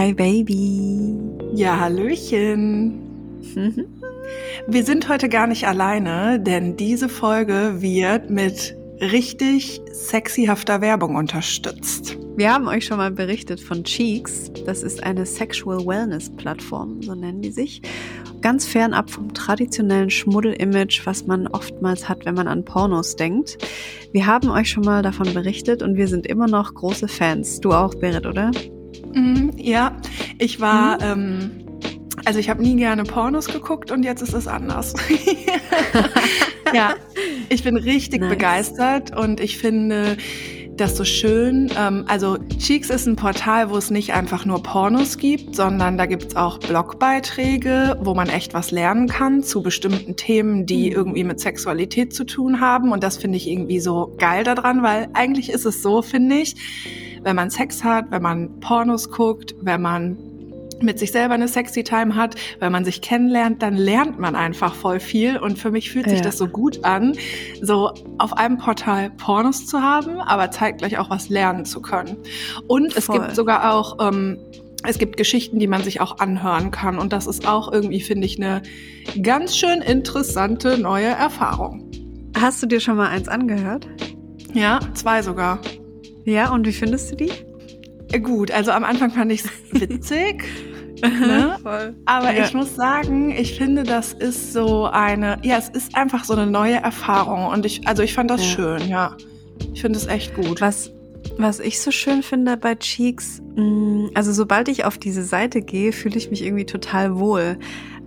[0.00, 1.14] Hi Baby.
[1.52, 3.02] Ja, Hallöchen.
[4.66, 12.16] Wir sind heute gar nicht alleine, denn diese Folge wird mit richtig sexyhafter Werbung unterstützt.
[12.34, 14.50] Wir haben euch schon mal berichtet von Cheeks.
[14.64, 17.82] Das ist eine Sexual Wellness Plattform, so nennen die sich.
[18.40, 23.58] Ganz fernab vom traditionellen Schmuddel-Image, was man oftmals hat, wenn man an Pornos denkt.
[24.12, 27.60] Wir haben euch schon mal davon berichtet und wir sind immer noch große Fans.
[27.60, 28.50] Du auch, Berit, oder?
[29.14, 29.96] Mhm, ja,
[30.38, 31.02] ich war, mhm.
[31.02, 31.50] ähm,
[32.24, 34.94] also ich habe nie gerne Pornos geguckt und jetzt ist es anders.
[36.74, 36.94] ja,
[37.48, 38.30] ich bin richtig nice.
[38.30, 40.16] begeistert und ich finde
[40.80, 41.70] das so schön.
[41.78, 46.06] Ähm, also Cheeks ist ein Portal, wo es nicht einfach nur Pornos gibt, sondern da
[46.06, 50.96] gibt es auch Blogbeiträge, wo man echt was lernen kann zu bestimmten Themen, die mhm.
[50.96, 52.92] irgendwie mit Sexualität zu tun haben.
[52.92, 56.56] Und das finde ich irgendwie so geil daran, weil eigentlich ist es so, finde ich,
[57.22, 60.16] wenn man Sex hat, wenn man Pornos guckt, wenn man
[60.82, 64.74] mit sich selber eine sexy Time hat, wenn man sich kennenlernt, dann lernt man einfach
[64.74, 65.38] voll viel.
[65.38, 66.24] Und für mich fühlt sich ja.
[66.24, 67.16] das so gut an,
[67.60, 72.16] so auf einem Portal Pornos zu haben, aber zeitgleich auch was lernen zu können.
[72.66, 73.20] Und es voll.
[73.20, 74.38] gibt sogar auch, ähm,
[74.82, 76.98] es gibt Geschichten, die man sich auch anhören kann.
[76.98, 78.62] Und das ist auch irgendwie, finde ich, eine
[79.22, 81.90] ganz schön interessante neue Erfahrung.
[82.38, 83.86] Hast du dir schon mal eins angehört?
[84.54, 85.60] Ja, zwei sogar.
[86.24, 87.30] Ja, und wie findest du die?
[88.18, 90.44] Gut, also am Anfang fand ich es witzig.
[91.02, 91.56] ne?
[91.62, 91.94] Voll.
[92.06, 92.44] Aber ja.
[92.44, 96.50] ich muss sagen, ich finde, das ist so eine, ja, es ist einfach so eine
[96.50, 97.46] neue Erfahrung.
[97.46, 98.48] Und ich, also ich fand das ja.
[98.48, 99.16] schön, ja.
[99.72, 100.60] Ich finde es echt gut.
[100.60, 100.90] Was,
[101.38, 105.92] was ich so schön finde bei Cheeks, mm, also sobald ich auf diese Seite gehe,
[105.92, 107.58] fühle ich mich irgendwie total wohl.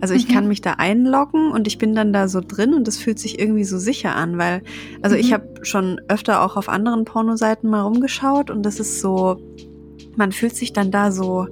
[0.04, 0.34] Also ich mhm.
[0.34, 3.38] kann mich da einloggen und ich bin dann da so drin und es fühlt sich
[3.38, 4.60] irgendwie so sicher an, weil,
[5.00, 5.22] also mhm.
[5.22, 9.38] ich habe schon öfter auch auf anderen Pornoseiten mal rumgeschaut und das ist so,
[10.14, 11.46] man fühlt sich dann da so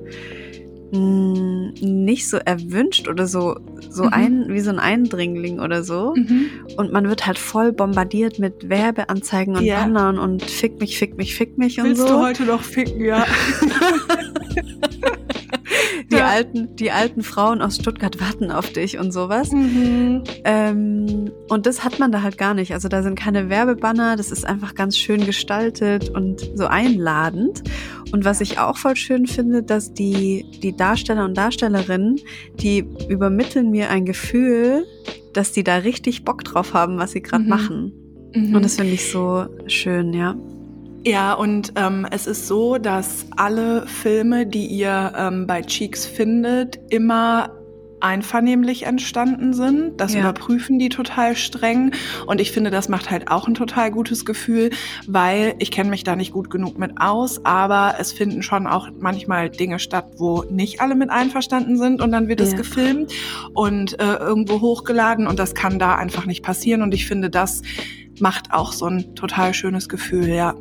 [0.92, 3.56] mh, mm, nicht so erwünscht oder so,
[3.88, 4.12] so mhm.
[4.12, 6.12] ein, wie so ein Eindringling oder so.
[6.14, 6.50] Mhm.
[6.76, 9.80] Und man wird halt voll bombardiert mit Werbeanzeigen und ja.
[9.80, 12.20] Bannern und fick mich, fick mich, fick mich Willst und so.
[12.22, 13.24] Willst du heute noch ficken, ja.
[16.10, 16.26] die, ja.
[16.26, 19.52] alten, die alten Frauen aus Stuttgart warten auf dich und sowas.
[19.52, 20.24] Mhm.
[20.44, 22.72] Ähm, und das hat man da halt gar nicht.
[22.72, 27.62] Also da sind keine Werbebanner, das ist einfach ganz schön gestaltet und so einladend.
[28.12, 32.20] Und was ich auch voll schön finde, dass die, die Darsteller und Darstellerinnen,
[32.54, 34.84] die übermitteln mir ein Gefühl,
[35.32, 37.48] dass die da richtig Bock drauf haben, was sie gerade mhm.
[37.48, 37.92] machen.
[38.34, 38.54] Mhm.
[38.54, 40.36] Und das finde ich so schön, ja.
[41.04, 46.78] Ja, und ähm, es ist so, dass alle Filme, die ihr ähm, bei Cheeks findet,
[46.90, 47.50] immer
[48.02, 50.00] einvernehmlich entstanden sind.
[50.00, 50.20] Das ja.
[50.20, 51.92] überprüfen die total streng.
[52.26, 54.70] Und ich finde, das macht halt auch ein total gutes Gefühl,
[55.06, 58.88] weil ich kenne mich da nicht gut genug mit aus, aber es finden schon auch
[58.98, 62.46] manchmal Dinge statt, wo nicht alle mit einverstanden sind und dann wird ja.
[62.46, 63.12] es gefilmt
[63.54, 66.82] und äh, irgendwo hochgeladen und das kann da einfach nicht passieren.
[66.82, 67.62] Und ich finde, das
[68.20, 70.54] macht auch so ein total schönes Gefühl, ja.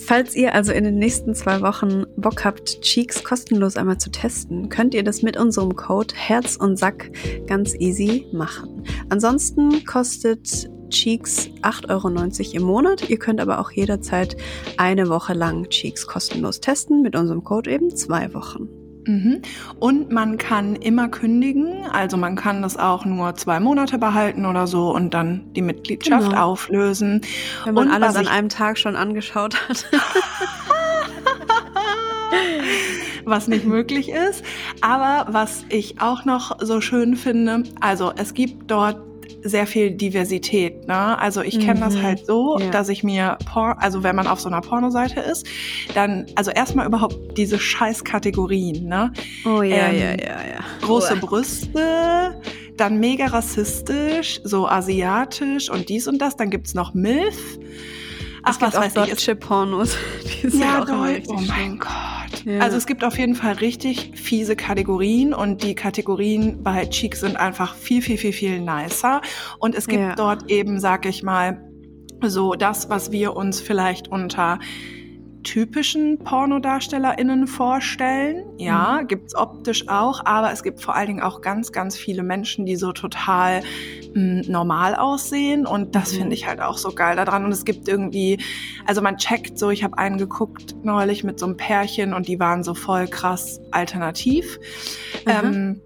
[0.00, 4.68] Falls ihr also in den nächsten zwei Wochen Bock habt, Cheeks kostenlos einmal zu testen,
[4.68, 7.10] könnt ihr das mit unserem Code Herz und Sack
[7.46, 8.84] ganz easy machen.
[9.08, 13.08] Ansonsten kostet Cheeks 8,90 Euro im Monat.
[13.08, 14.36] Ihr könnt aber auch jederzeit
[14.76, 18.68] eine Woche lang Cheeks kostenlos testen, mit unserem Code eben zwei Wochen.
[19.04, 19.42] Mhm.
[19.78, 24.66] Und man kann immer kündigen, also man kann das auch nur zwei Monate behalten oder
[24.66, 26.42] so und dann die Mitgliedschaft genau.
[26.42, 27.20] auflösen.
[27.64, 29.86] Wenn man und alles an einem Tag schon angeschaut hat.
[33.24, 34.44] was nicht möglich ist.
[34.80, 38.98] Aber was ich auch noch so schön finde, also es gibt dort
[39.42, 40.86] sehr viel Diversität.
[40.86, 41.18] Ne?
[41.18, 41.84] Also ich kenne mhm.
[41.84, 42.70] das halt so, ja.
[42.70, 45.46] dass ich mir, Por also wenn man auf so einer Pornoseite ist,
[45.94, 48.86] dann, also erstmal überhaupt diese scheiß Kategorien.
[48.86, 49.12] Ne?
[49.44, 50.60] Oh ja, ähm, ja, ja, ja.
[50.82, 51.26] Große oh.
[51.26, 52.40] Brüste,
[52.76, 56.36] dann mega rassistisch, so asiatisch und dies und das.
[56.36, 57.58] Dann gibt's noch MILF.
[58.42, 59.10] Ach, was weiß ich.
[59.10, 59.96] Deutsche Pornos.
[60.42, 62.44] Die sind ja, auch immer oh mein Gott.
[62.44, 62.58] Ja.
[62.60, 67.36] Also es gibt auf jeden Fall richtig fiese Kategorien und die Kategorien bei Cheek sind
[67.36, 69.20] einfach viel, viel, viel, viel nicer.
[69.58, 70.14] Und es gibt ja.
[70.14, 71.62] dort eben, sag ich mal,
[72.20, 74.58] so das, was wir uns vielleicht unter
[75.42, 78.44] typischen PornodarstellerInnen vorstellen.
[78.58, 79.08] Ja, mhm.
[79.08, 82.76] gibt's optisch auch, aber es gibt vor allen Dingen auch ganz, ganz viele Menschen, die
[82.76, 83.62] so total
[84.14, 86.18] mh, hm, normal aussehen und das mhm.
[86.18, 87.44] finde ich halt auch so geil daran.
[87.44, 88.38] Und es gibt irgendwie,
[88.86, 92.38] also man checkt so, ich habe einen geguckt neulich mit so einem Pärchen und die
[92.40, 94.58] waren so voll krass alternativ.
[95.26, 95.30] Mhm.
[95.30, 95.80] Ähm,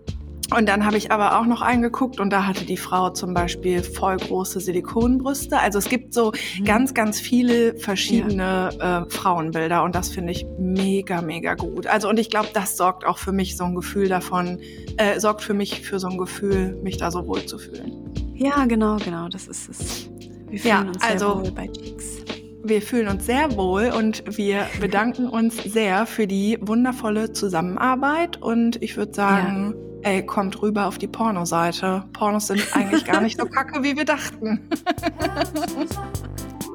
[0.54, 3.82] Und dann habe ich aber auch noch eingeguckt und da hatte die Frau zum Beispiel
[3.82, 5.58] voll große Silikonbrüste.
[5.58, 6.64] Also es gibt so mhm.
[6.64, 9.02] ganz, ganz viele verschiedene ja.
[9.02, 11.88] äh, Frauenbilder und das finde ich mega, mega gut.
[11.88, 14.60] Also und ich glaube, das sorgt auch für mich so ein Gefühl davon,
[14.98, 18.12] äh, sorgt für mich für so ein Gefühl, mich da so wohl zu fühlen.
[18.34, 20.10] Ja, genau, genau, das ist es.
[20.48, 22.18] Wir fühlen ja, uns sehr also, wohl bei Cheeks.
[22.62, 28.80] Wir fühlen uns sehr wohl und wir bedanken uns sehr für die wundervolle Zusammenarbeit und
[28.80, 32.04] ich würde sagen, ja ey, kommt rüber auf die Pornoseite.
[32.12, 34.60] Pornos sind eigentlich gar nicht so kacke, wie wir dachten.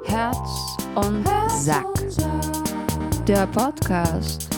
[0.06, 1.86] Herz und Sack.
[3.25, 4.50] Der Podcast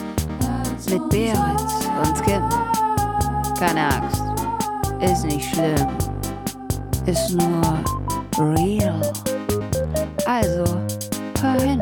[0.90, 1.36] mit Berit
[2.02, 2.42] und Kim.
[3.58, 4.22] Keine Angst,
[5.00, 5.88] ist nicht schlimm.
[7.06, 7.84] Ist nur
[8.38, 9.12] real.
[10.26, 10.64] Also,
[11.40, 11.80] hör hin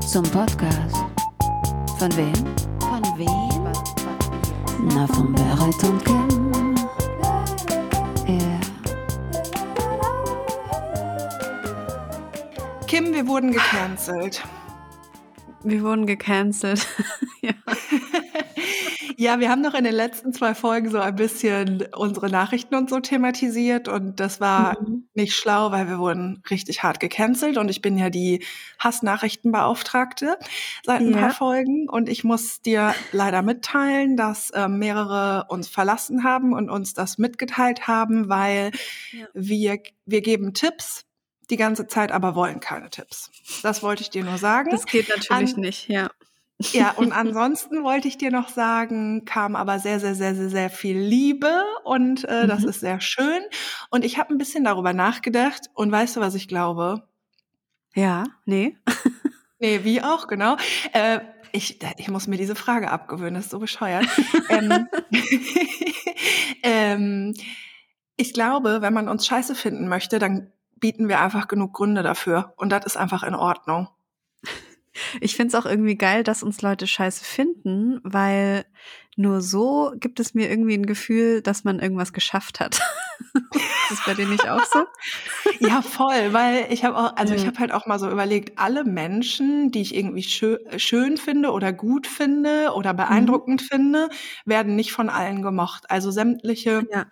[0.00, 0.96] zum Podcast.
[1.98, 2.32] Von wem?
[2.80, 3.49] Von wem?
[4.82, 6.74] Na, von Berit und Kim.
[8.26, 8.60] Yeah.
[12.86, 14.42] Kim, wir wurden gecancelt.
[15.62, 16.86] Wir wurden gecancelt.
[17.42, 17.52] ja.
[19.20, 22.88] Ja, wir haben noch in den letzten zwei Folgen so ein bisschen unsere Nachrichten und
[22.88, 25.10] so thematisiert und das war mhm.
[25.12, 28.42] nicht schlau, weil wir wurden richtig hart gecancelt und ich bin ja die
[28.78, 30.38] Hassnachrichtenbeauftragte
[30.86, 31.18] seit ein ja.
[31.18, 36.70] paar Folgen und ich muss dir leider mitteilen, dass äh, mehrere uns verlassen haben und
[36.70, 38.70] uns das mitgeteilt haben, weil
[39.12, 39.26] ja.
[39.34, 41.04] wir, wir geben Tipps
[41.50, 43.30] die ganze Zeit, aber wollen keine Tipps.
[43.62, 44.70] Das wollte ich dir nur sagen.
[44.70, 46.10] Das geht natürlich An nicht, ja.
[46.72, 50.70] Ja, und ansonsten wollte ich dir noch sagen, kam aber sehr, sehr, sehr, sehr, sehr
[50.70, 52.48] viel Liebe und äh, mhm.
[52.48, 53.42] das ist sehr schön.
[53.90, 57.08] Und ich habe ein bisschen darüber nachgedacht und weißt du, was ich glaube?
[57.94, 58.76] Ja, nee.
[59.58, 60.56] nee, wie auch, genau.
[60.92, 61.20] Äh,
[61.52, 64.06] ich, ich muss mir diese Frage abgewöhnen, das ist so bescheuert.
[64.50, 64.88] ähm,
[66.62, 67.34] ähm,
[68.16, 72.52] ich glaube, wenn man uns scheiße finden möchte, dann bieten wir einfach genug Gründe dafür.
[72.56, 73.88] Und das ist einfach in Ordnung.
[75.20, 78.64] Ich finde es auch irgendwie geil, dass uns Leute scheiße finden, weil
[79.16, 82.80] nur so gibt es mir irgendwie ein Gefühl, dass man irgendwas geschafft hat.
[83.54, 84.84] ist das bei dir nicht auch so?
[85.60, 87.40] ja, voll, weil ich habe auch, also ja.
[87.40, 91.50] ich habe halt auch mal so überlegt, alle Menschen, die ich irgendwie schön, schön finde
[91.50, 93.66] oder gut finde oder beeindruckend mhm.
[93.66, 94.08] finde,
[94.46, 95.90] werden nicht von allen gemocht.
[95.90, 97.06] Also sämtliche ja.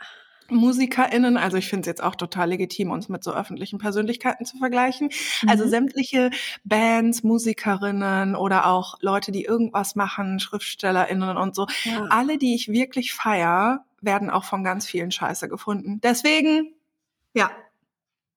[0.50, 4.56] MusikerInnen, also ich finde es jetzt auch total legitim, uns mit so öffentlichen Persönlichkeiten zu
[4.58, 5.08] vergleichen.
[5.08, 5.58] Also mhm.
[5.58, 6.30] Also sämtliche
[6.62, 12.04] Bands, Musikerinnen oder auch Leute, die irgendwas machen, SchriftstellerInnen und so, ja.
[12.10, 16.00] alle, die ich wirklich feier, werden auch von ganz vielen Scheiße gefunden.
[16.00, 16.74] Deswegen,
[17.34, 17.50] ja,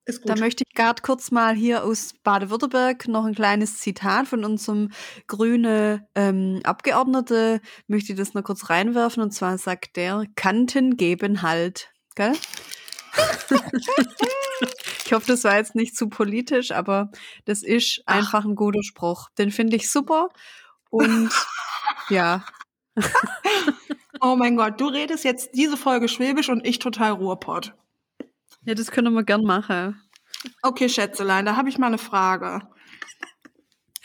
[0.05, 0.29] ist gut.
[0.31, 4.89] Da möchte ich gerade kurz mal hier aus Baden-Württemberg noch ein kleines Zitat von unserem
[5.27, 9.21] grünen ähm, Abgeordnete, möchte ich das noch kurz reinwerfen.
[9.21, 11.90] Und zwar sagt der, Kanten geben Halt.
[12.15, 12.33] Gell?
[15.05, 17.11] ich hoffe, das war jetzt nicht zu politisch, aber
[17.45, 18.15] das ist Ach.
[18.15, 19.29] einfach ein guter Spruch.
[19.37, 20.29] Den finde ich super.
[20.89, 21.31] Und
[22.09, 22.45] ja.
[24.21, 27.73] oh mein Gott, du redest jetzt diese Folge Schwäbisch und ich total Ruhrpott.
[28.63, 30.01] Ja, das können wir gern machen.
[30.61, 32.67] Okay, Schätzelein, da habe ich mal eine Frage.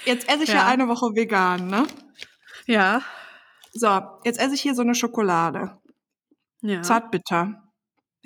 [0.04, 0.56] Jetzt esse ich ja.
[0.56, 1.86] ja eine Woche vegan, ne?
[2.66, 3.02] Ja.
[3.72, 5.78] So, jetzt esse ich hier so eine Schokolade.
[6.62, 6.82] Ja.
[6.82, 7.65] Zartbitter.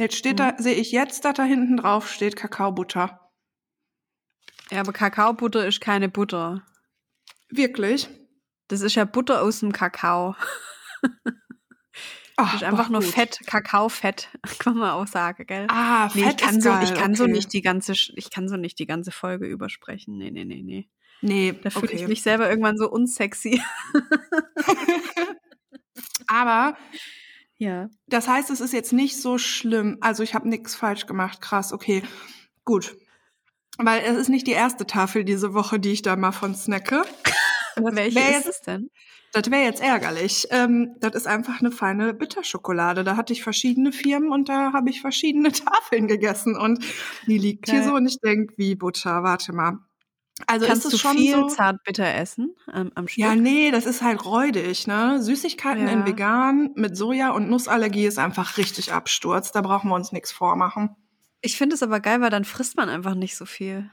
[0.01, 0.37] Jetzt steht mhm.
[0.39, 3.21] da, sehe ich jetzt, dass da hinten drauf steht Kakaobutter.
[4.71, 6.65] Ja, aber Kakaobutter ist keine Butter.
[7.51, 8.09] Wirklich?
[8.69, 10.37] Das ist ja Butter aus dem Kakao.
[12.37, 13.11] Ach, das ist einfach nur gut.
[13.11, 15.67] Fett, Kakaofett, kann man auch sagen, gell?
[15.69, 16.85] Ah, nee, Fett ich kann ist so, geil.
[16.85, 17.17] ich kann okay.
[17.17, 20.17] so nicht die ganze, ich kann so nicht die ganze Folge übersprechen.
[20.17, 20.89] Nee, nee, nee, nee.
[21.21, 21.97] Nee, da fühle okay.
[21.97, 23.61] ich mich selber irgendwann so unsexy.
[26.27, 26.75] Aber
[27.61, 27.91] ja.
[28.07, 29.99] Das heißt, es ist jetzt nicht so schlimm.
[30.01, 31.43] Also ich habe nichts falsch gemacht.
[31.43, 32.03] Krass, okay.
[32.65, 32.97] Gut.
[33.77, 37.03] Weil es ist nicht die erste Tafel diese Woche, die ich da mal von snacke.
[37.77, 38.89] Welche ist es denn?
[39.35, 40.47] Das wäre jetzt ärgerlich.
[40.51, 43.05] Ähm, das ist einfach eine feine Bitterschokolade.
[43.05, 46.83] Da hatte ich verschiedene Firmen und da habe ich verschiedene Tafeln gegessen und
[47.27, 47.77] die liegt Geil.
[47.77, 49.81] hier so und ich denke, wie Butter, warte mal.
[50.47, 53.25] Also Kannst ist es du schon viel so, zartbitter essen ähm, am Stück?
[53.25, 55.23] Ja, nee, das ist halt räudig, ne?
[55.23, 55.93] Süßigkeiten ja.
[55.93, 59.53] in vegan mit Soja und Nussallergie ist einfach richtig Absturz.
[59.53, 60.97] Da brauchen wir uns nichts vormachen.
[61.41, 63.91] Ich finde es aber geil, weil dann frisst man einfach nicht so viel.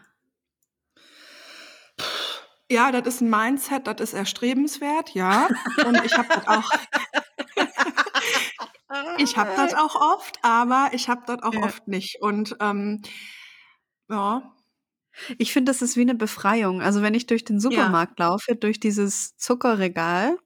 [2.69, 5.47] Ja, das ist ein Mindset, das ist erstrebenswert, ja.
[5.85, 6.69] Und ich habe das auch.
[9.17, 11.63] ich habe das auch oft, aber ich habe das auch ja.
[11.63, 12.21] oft nicht.
[12.21, 13.01] Und ähm,
[14.09, 14.53] ja,
[15.37, 16.81] Ich finde, das ist wie eine Befreiung.
[16.81, 18.27] Also wenn ich durch den Supermarkt ja.
[18.27, 20.37] laufe, durch dieses Zuckerregal,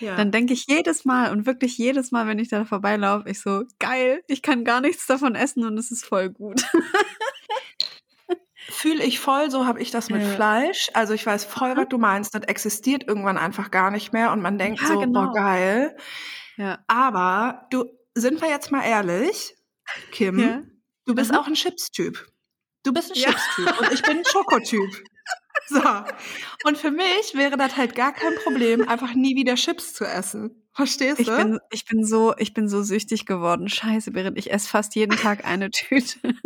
[0.00, 0.16] ja.
[0.16, 3.64] dann denke ich jedes Mal und wirklich jedes Mal, wenn ich da vorbeilaufe, ich so,
[3.78, 6.64] geil, ich kann gar nichts davon essen und es ist voll gut.
[8.68, 10.28] Fühle ich voll, so habe ich das mit ja.
[10.28, 10.90] Fleisch.
[10.92, 12.34] Also ich weiß voll, was du meinst.
[12.34, 15.26] Das existiert irgendwann einfach gar nicht mehr und man denkt so, genau.
[15.26, 15.96] boah, geil.
[16.86, 19.54] Aber du, sind wir jetzt mal ehrlich,
[20.10, 20.70] Kim,
[21.04, 21.38] du bist mhm.
[21.38, 22.26] auch ein Chips-Typ.
[22.86, 23.30] Du bist ein ja.
[23.30, 24.90] Chips-Typ und ich bin ein Schokotyp.
[25.68, 25.80] So.
[26.64, 30.62] Und für mich wäre das halt gar kein Problem, einfach nie wieder Chips zu essen.
[30.72, 31.36] Verstehst ich du?
[31.36, 33.68] Bin, ich bin so, ich bin so süchtig geworden.
[33.68, 36.20] Scheiße, Berit, ich esse fast jeden Tag eine Tüte.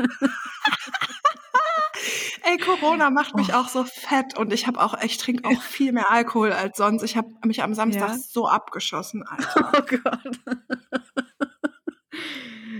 [2.45, 3.57] Ey, Corona macht mich oh.
[3.57, 7.03] auch so fett und ich habe auch, ich trinke auch viel mehr Alkohol als sonst.
[7.03, 8.17] Ich habe mich am Samstag ja?
[8.17, 9.73] so abgeschossen, Alter.
[9.77, 10.39] Oh Gott.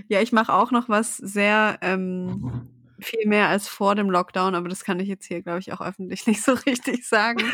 [0.07, 2.70] ja, ich mache auch noch was sehr ähm,
[3.01, 5.81] viel mehr als vor dem Lockdown, aber das kann ich jetzt hier, glaube ich, auch
[5.81, 7.51] öffentlich nicht so richtig sagen.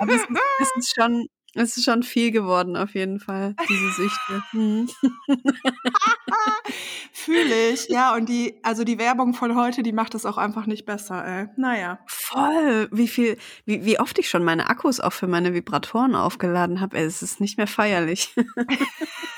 [0.00, 0.22] Aber es,
[0.60, 4.42] es ist schon, es ist schon viel geworden, auf jeden Fall, diese Süchte.
[4.50, 4.88] Hm.
[7.12, 8.14] Fühle ich, ja.
[8.14, 11.48] Und die, also die Werbung von heute, die macht es auch einfach nicht besser, ey.
[11.56, 11.98] Naja.
[12.06, 12.88] Voll.
[12.92, 16.98] Wie viel, wie, wie oft ich schon meine Akkus auch für meine Vibratoren aufgeladen habe,
[16.98, 18.34] ey, es ist nicht mehr feierlich.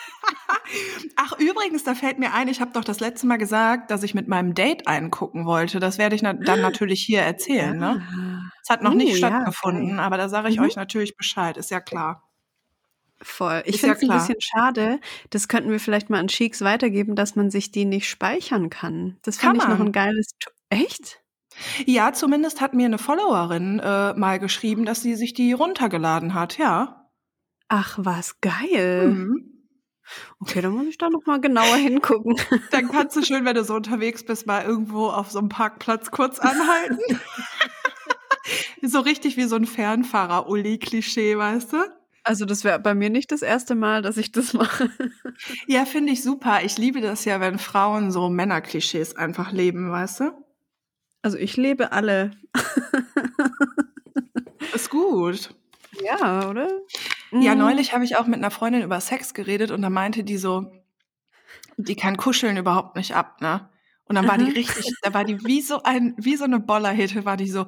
[1.17, 4.15] Ach, übrigens, da fällt mir ein, ich habe doch das letzte Mal gesagt, dass ich
[4.15, 5.81] mit meinem Date eingucken wollte.
[5.81, 7.77] Das werde ich na dann natürlich hier erzählen.
[7.77, 8.03] Ne?
[8.62, 10.65] Es hat noch uh, nicht stattgefunden, ja, aber da sage ich mhm.
[10.65, 12.23] euch natürlich Bescheid, ist ja klar.
[13.23, 13.62] Voll.
[13.67, 15.00] Ich finde es ja ein bisschen schade.
[15.29, 19.19] Das könnten wir vielleicht mal an Cheeks weitergeben, dass man sich die nicht speichern kann.
[19.23, 20.31] Das finde ich noch ein geiles.
[20.39, 21.21] Tu Echt?
[21.85, 26.57] Ja, zumindest hat mir eine Followerin äh, mal geschrieben, dass sie sich die runtergeladen hat,
[26.57, 27.11] ja.
[27.69, 29.09] Ach, was geil.
[29.09, 29.50] Mhm.
[30.40, 32.37] Okay, dann muss ich da noch mal genauer hingucken.
[32.71, 36.11] Dann kannst du schön, wenn du so unterwegs bist, mal irgendwo auf so einem Parkplatz
[36.11, 36.99] kurz anhalten.
[38.83, 41.76] so richtig wie so ein Fernfahrer-Uli-Klischee, weißt du?
[42.23, 44.90] Also das wäre bei mir nicht das erste Mal, dass ich das mache.
[45.67, 46.61] Ja, finde ich super.
[46.64, 50.33] Ich liebe das ja, wenn Frauen so Männerklischees einfach leben, weißt du?
[51.23, 52.33] Also ich lebe alle.
[54.75, 55.55] Ist gut.
[56.02, 56.69] Ja, oder?
[57.32, 57.60] Ja, mhm.
[57.60, 60.72] neulich habe ich auch mit einer Freundin über Sex geredet und da meinte die so,
[61.76, 63.68] die kann kuscheln überhaupt nicht ab, ne?
[64.04, 67.25] Und dann war die richtig, da war die wie so ein, wie so eine Bollerhete,
[67.25, 67.66] war die so,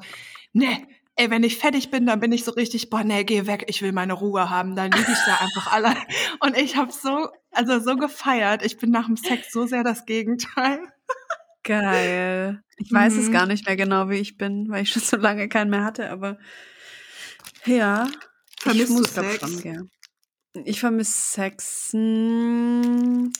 [0.52, 3.66] ne, ey, wenn ich fertig bin, dann bin ich so richtig, boah, nee, geh weg,
[3.68, 5.94] ich will meine Ruhe haben, dann liege ich da einfach alle.
[6.40, 8.64] Und ich habe so, also so gefeiert.
[8.64, 10.80] Ich bin nach dem Sex so sehr das Gegenteil.
[11.64, 12.62] Geil.
[12.76, 13.20] Ich weiß mhm.
[13.20, 15.84] es gar nicht mehr genau, wie ich bin, weil ich schon so lange keinen mehr
[15.84, 16.38] hatte, aber
[17.66, 18.08] ja.
[18.62, 19.38] Vermisst ich du Sex?
[19.40, 19.82] Schon, ja.
[20.64, 21.88] Ich vermisse Sex.
[21.92, 23.32] Hm,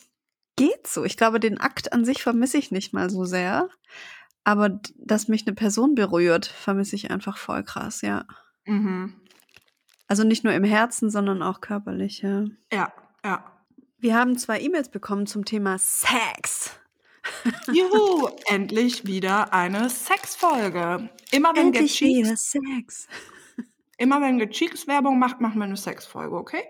[0.56, 1.04] geht so.
[1.04, 3.68] Ich glaube, den Akt an sich vermisse ich nicht mal so sehr.
[4.42, 8.24] Aber dass mich eine Person berührt, vermisse ich einfach voll krass, ja.
[8.64, 9.14] Mhm.
[10.08, 12.46] Also nicht nur im Herzen, sondern auch körperlich, ja.
[12.72, 12.92] Ja,
[13.24, 13.44] ja.
[13.98, 16.72] Wir haben zwei E-Mails bekommen zum Thema Sex.
[17.72, 21.08] Juhu, endlich wieder eine Sexfolge.
[21.30, 23.06] Immer wenn endlich wieder Sex.
[24.02, 26.64] Immer wenn Gecheeks Werbung macht, machen wir eine Sexfolge, okay?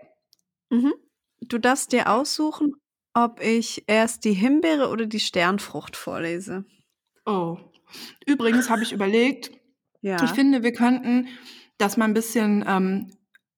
[0.68, 0.92] Mhm.
[1.40, 2.74] Du darfst dir aussuchen,
[3.14, 6.66] ob ich erst die Himbeere oder die Sternfrucht vorlese.
[7.24, 7.56] Oh.
[8.26, 9.50] Übrigens habe ich überlegt,
[10.02, 10.22] ja.
[10.22, 11.26] ich finde, wir könnten
[11.78, 13.10] das mal ein bisschen ähm,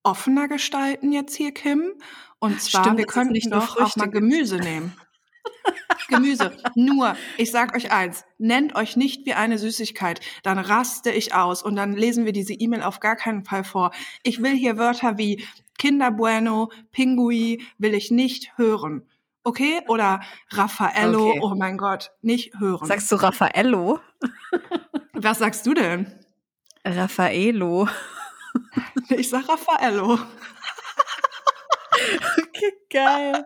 [0.05, 1.95] offener gestalten jetzt hier, Kim.
[2.39, 4.97] Und zwar, Stimmt, wir könnten doch auch mal Gemüse nehmen.
[6.09, 6.53] Gemüse.
[6.75, 11.63] Nur, ich sag euch eins, nennt euch nicht wie eine Süßigkeit, dann raste ich aus
[11.63, 13.91] und dann lesen wir diese E-Mail auf gar keinen Fall vor.
[14.23, 15.45] Ich will hier Wörter wie
[15.79, 19.09] Kinder Bueno, Pingui, will ich nicht hören.
[19.43, 19.81] Okay?
[19.89, 21.41] Oder Raffaello, okay.
[21.43, 22.87] oh mein Gott, nicht hören.
[22.87, 24.01] Sagst du Raffaello?
[25.13, 26.13] Was sagst du denn?
[26.85, 27.89] Raffaello.
[29.09, 30.19] Ich sag Raffaello.
[31.93, 33.45] Okay, geil.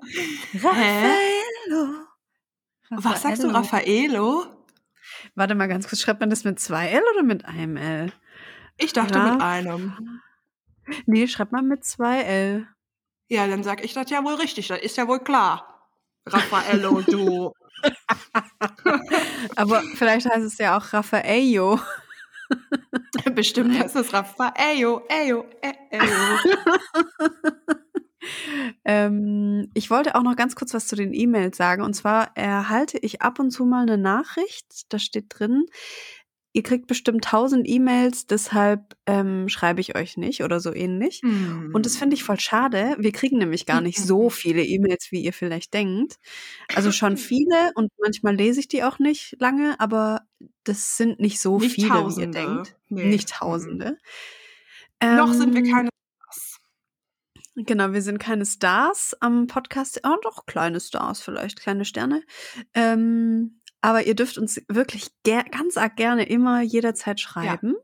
[0.54, 2.07] Raffaello.
[2.90, 4.46] Was sagst du, Raffaello?
[5.34, 8.12] Warte mal ganz kurz, schreibt man das mit zwei L oder mit einem L?
[8.78, 10.20] Ich dachte Raff mit einem.
[11.06, 12.66] Nee, schreibt man mit zwei L.
[13.28, 15.90] Ja, dann sag ich das ja wohl richtig, das ist ja wohl klar.
[16.26, 17.52] Raffaello, du.
[19.56, 21.78] Aber vielleicht heißt es ja auch Raffaello.
[23.34, 26.04] Bestimmt heißt es Raffaello, Eyo, Eyo.
[28.84, 31.82] ähm, ich wollte auch noch ganz kurz was zu den E-Mails sagen.
[31.82, 35.64] Und zwar erhalte ich ab und zu mal eine Nachricht, da steht drin,
[36.54, 41.20] ihr kriegt bestimmt tausend E-Mails, deshalb ähm, schreibe ich euch nicht oder so ähnlich.
[41.22, 41.70] Mm.
[41.72, 42.96] Und das finde ich voll schade.
[42.98, 46.16] Wir kriegen nämlich gar nicht so viele E-Mails, wie ihr vielleicht denkt.
[46.74, 50.22] Also schon viele und manchmal lese ich die auch nicht lange, aber
[50.64, 52.38] das sind nicht so nicht viele, Tausende.
[52.38, 52.76] wie ihr denkt.
[52.88, 53.04] Nee.
[53.04, 53.34] Nicht Mhm.
[53.38, 53.96] Tausende.
[55.02, 55.88] Noch sind wir Ähm, keine.
[57.66, 60.00] Genau, wir sind keine Stars am Podcast.
[60.04, 62.22] Oh, doch, kleine Stars vielleicht, kleine Sterne.
[62.72, 67.74] Ähm, aber ihr dürft uns wirklich ganz arg gerne immer jederzeit schreiben.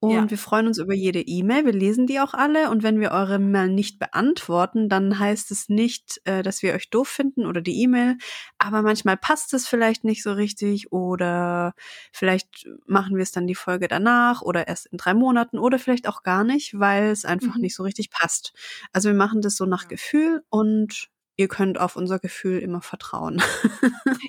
[0.00, 0.30] Und Ja.
[0.30, 1.64] wir freuen uns über jede E-Mail.
[1.66, 2.70] Wir lesen die auch alle.
[2.70, 6.88] Und wenn wir eure Mail nicht beantworten, dann heißt es nicht, äh, dass wir euch
[6.90, 8.16] doof finden oder die E-Mail.
[8.58, 11.74] Aber manchmal passt es vielleicht nicht so richtig oder
[12.12, 16.06] vielleicht machen wir es dann die Folge danach oder erst in drei Monaten oder vielleicht
[16.08, 17.62] auch gar nicht, weil es einfach Mhm.
[17.62, 18.52] nicht so richtig passt.
[18.92, 19.88] Also wir machen das so nach Ja.
[19.88, 23.40] Gefühl und ihr könnt auf unser Gefühl immer vertrauen.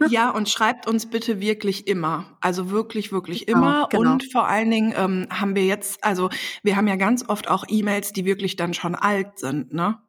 [0.07, 2.37] Ja, und schreibt uns bitte wirklich immer.
[2.41, 3.87] Also wirklich, wirklich Genau, immer.
[3.89, 4.13] genau.
[4.13, 6.29] Und vor allen Dingen ähm, haben wir jetzt, also
[6.63, 9.99] wir haben ja ganz oft auch E-Mails, die wirklich dann schon alt sind, ne?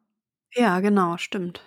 [0.53, 1.61] Ja, genau, stimmt.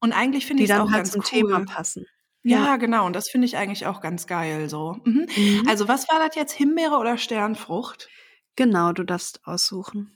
[0.00, 1.26] Und eigentlich finde ich es auch halt ganz zum cool.
[1.28, 2.04] Thema passen.
[2.42, 3.06] Ja, genau.
[3.06, 4.96] Und das finde ich eigentlich auch ganz geil so.
[5.04, 5.26] Mhm.
[5.36, 5.62] Mhm.
[5.68, 6.52] Also was war das jetzt?
[6.52, 8.08] Himbeere oder Sternfrucht?
[8.56, 10.12] Genau, du darfst aussuchen.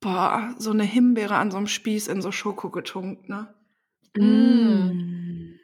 [0.00, 3.54] Boah, so eine Himbeere an so einem Spieß in so Schoko getunkt, ne?
[4.16, 5.58] Mm.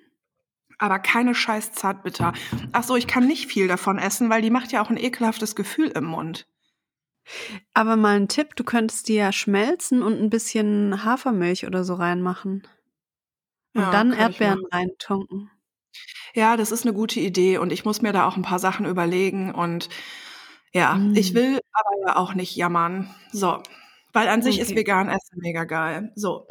[0.79, 2.33] Aber keine scheiß Zartbitter.
[2.73, 5.57] Ach so, ich kann nicht viel davon essen, weil die macht ja auch ein ekelhaftes
[5.57, 6.47] Gefühl im Mund.
[7.75, 11.95] Aber mal ein Tipp, du könntest die ja schmelzen und ein bisschen Hafermilch oder so
[11.95, 12.67] reinmachen.
[13.75, 15.51] Und Ja, dann Erdbeeren reintunken.
[16.35, 18.87] Ja, das ist eine gute Idee und ich muss mir da auch ein paar Sachen
[18.87, 19.89] überlegen und
[20.73, 21.15] ja, Mm.
[21.17, 23.15] ich will aber ja auch nicht jammern.
[23.33, 23.63] So,
[24.13, 24.81] weil an sich ist Okay.
[24.81, 26.13] vegan Essen mega geil.
[26.15, 26.47] So,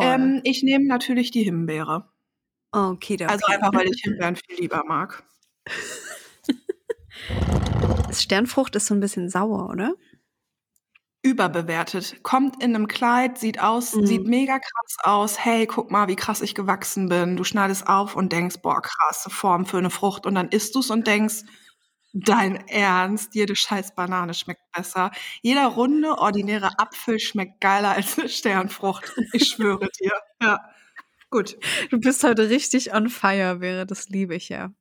[0.00, 2.08] ähm, ich nehme natürlich die Himbeere.
[2.72, 5.22] okay, Also einfach, weil ich Himbeeren viel lieber mag.
[8.12, 9.94] Sternfrucht ist so ein bisschen sauer, oder?
[11.24, 12.22] Überbewertet.
[12.24, 14.06] Kommt in einem Kleid, sieht aus, Mhm.
[14.06, 15.38] sieht mega krass aus.
[15.44, 17.36] Hey, guck mal, wie krass ich gewachsen bin.
[17.36, 20.26] Du schneidest auf und denkst, boah, krasse Form für eine Frucht.
[20.26, 21.42] Und dann isst du's und denkst,
[22.12, 25.10] dein Ernst, jede scheiß Banane schmeckt besser.
[25.42, 29.12] Jeder runde, ordinäre Apfel schmeckt geiler als eine Sternfrucht.
[29.32, 30.12] Ich schwöre dir.
[30.40, 30.60] Ja.
[31.30, 31.56] Gut.
[31.90, 34.72] Du bist heute richtig on fire, wäre das liebe ich ja.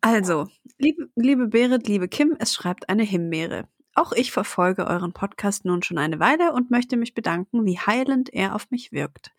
[0.00, 3.68] Also, liebe, liebe Berit, liebe Kim, es schreibt eine Himbeere.
[3.94, 8.32] Auch ich verfolge euren Podcast nun schon eine Weile und möchte mich bedanken, wie heilend
[8.32, 9.32] er auf mich wirkt.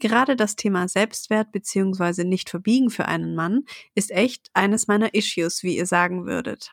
[0.00, 2.24] Gerade das Thema Selbstwert bzw.
[2.24, 6.72] nicht verbiegen für einen Mann ist echt eines meiner Issues, wie ihr sagen würdet.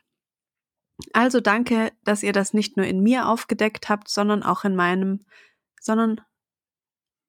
[1.12, 5.24] Also danke, dass ihr das nicht nur in mir aufgedeckt habt, sondern auch in meinem,
[5.80, 6.20] sondern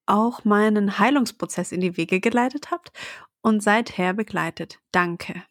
[0.08, 2.92] auch meinen Heilungsprozess in die Wege geleitet habt
[3.42, 4.80] und seither begleitet.
[4.92, 5.44] Danke.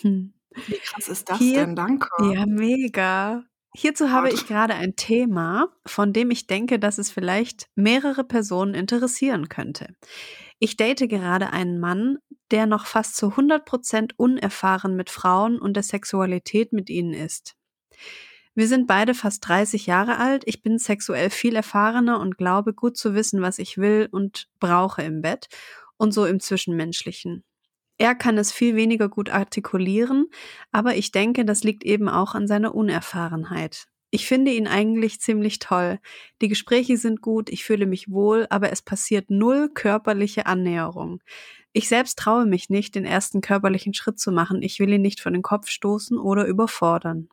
[0.00, 0.32] Hm.
[0.68, 1.76] Wie krass ist das Hier- denn?
[1.76, 2.08] Danke.
[2.32, 3.44] Ja, mega.
[3.78, 8.72] Hierzu habe ich gerade ein Thema, von dem ich denke, dass es vielleicht mehrere Personen
[8.72, 9.94] interessieren könnte.
[10.58, 12.16] Ich date gerade einen Mann,
[12.50, 17.54] der noch fast zu 100% unerfahren mit Frauen und der Sexualität mit ihnen ist.
[18.54, 22.96] Wir sind beide fast 30 Jahre alt, ich bin sexuell viel erfahrener und glaube gut
[22.96, 25.48] zu wissen, was ich will und brauche im Bett
[25.98, 27.44] und so im Zwischenmenschlichen.
[27.98, 30.26] Er kann es viel weniger gut artikulieren,
[30.70, 33.86] aber ich denke, das liegt eben auch an seiner Unerfahrenheit.
[34.10, 35.98] Ich finde ihn eigentlich ziemlich toll.
[36.40, 41.20] Die Gespräche sind gut, ich fühle mich wohl, aber es passiert null körperliche Annäherung.
[41.72, 44.62] Ich selbst traue mich nicht, den ersten körperlichen Schritt zu machen.
[44.62, 47.28] Ich will ihn nicht vor den Kopf stoßen oder überfordern.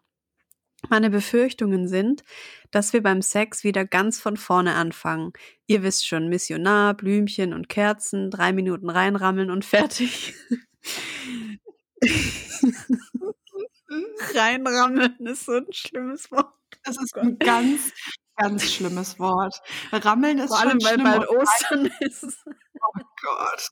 [0.90, 2.24] Meine Befürchtungen sind,
[2.72, 5.32] dass wir beim Sex wieder ganz von vorne anfangen.
[5.66, 10.34] Ihr wisst schon, Missionar, Blümchen und Kerzen, drei Minuten reinrammeln und fertig.
[14.34, 16.54] Reinrammeln ist so ein schlimmes Wort.
[16.84, 17.92] Das ist ein ganz,
[18.36, 19.62] ganz schlimmes Wort.
[19.92, 21.04] Rammeln ist Vor allem, schon weil schlimm.
[21.04, 22.44] bald Ostern ist.
[22.76, 23.70] Oh Gott.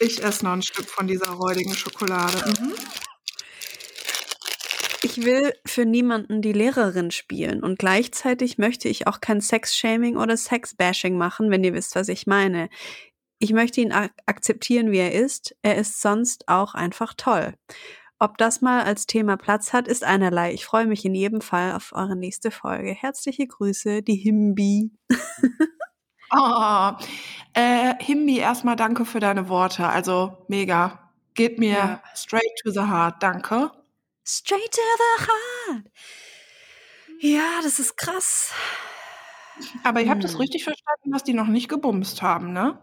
[0.00, 2.36] Ich esse noch ein Stück von dieser räudigen Schokolade.
[2.60, 2.74] Mhm.
[5.04, 10.34] Ich will für niemanden die Lehrerin spielen und gleichzeitig möchte ich auch kein Sex-Shaming oder
[10.34, 12.70] Sex-Bashing machen, wenn ihr wisst, was ich meine.
[13.38, 15.54] Ich möchte ihn ak akzeptieren, wie er ist.
[15.60, 17.52] Er ist sonst auch einfach toll.
[18.18, 20.54] Ob das mal als Thema Platz hat, ist einerlei.
[20.54, 22.92] Ich freue mich in jedem Fall auf eure nächste Folge.
[22.94, 24.90] Herzliche Grüße, die Himbi.
[26.36, 26.90] Oh,
[27.52, 29.86] äh, Himbi, erstmal danke für deine Worte.
[29.86, 31.12] Also mega.
[31.34, 32.02] Geht mir Ja.
[32.16, 33.22] straight to the heart.
[33.22, 33.70] Danke.
[34.24, 35.84] Straight to the heart.
[37.20, 38.52] Ja, das ist krass.
[39.84, 40.30] Aber ihr habt Hm.
[40.30, 42.78] es richtig verstanden, dass die noch nicht gebumst haben, ne?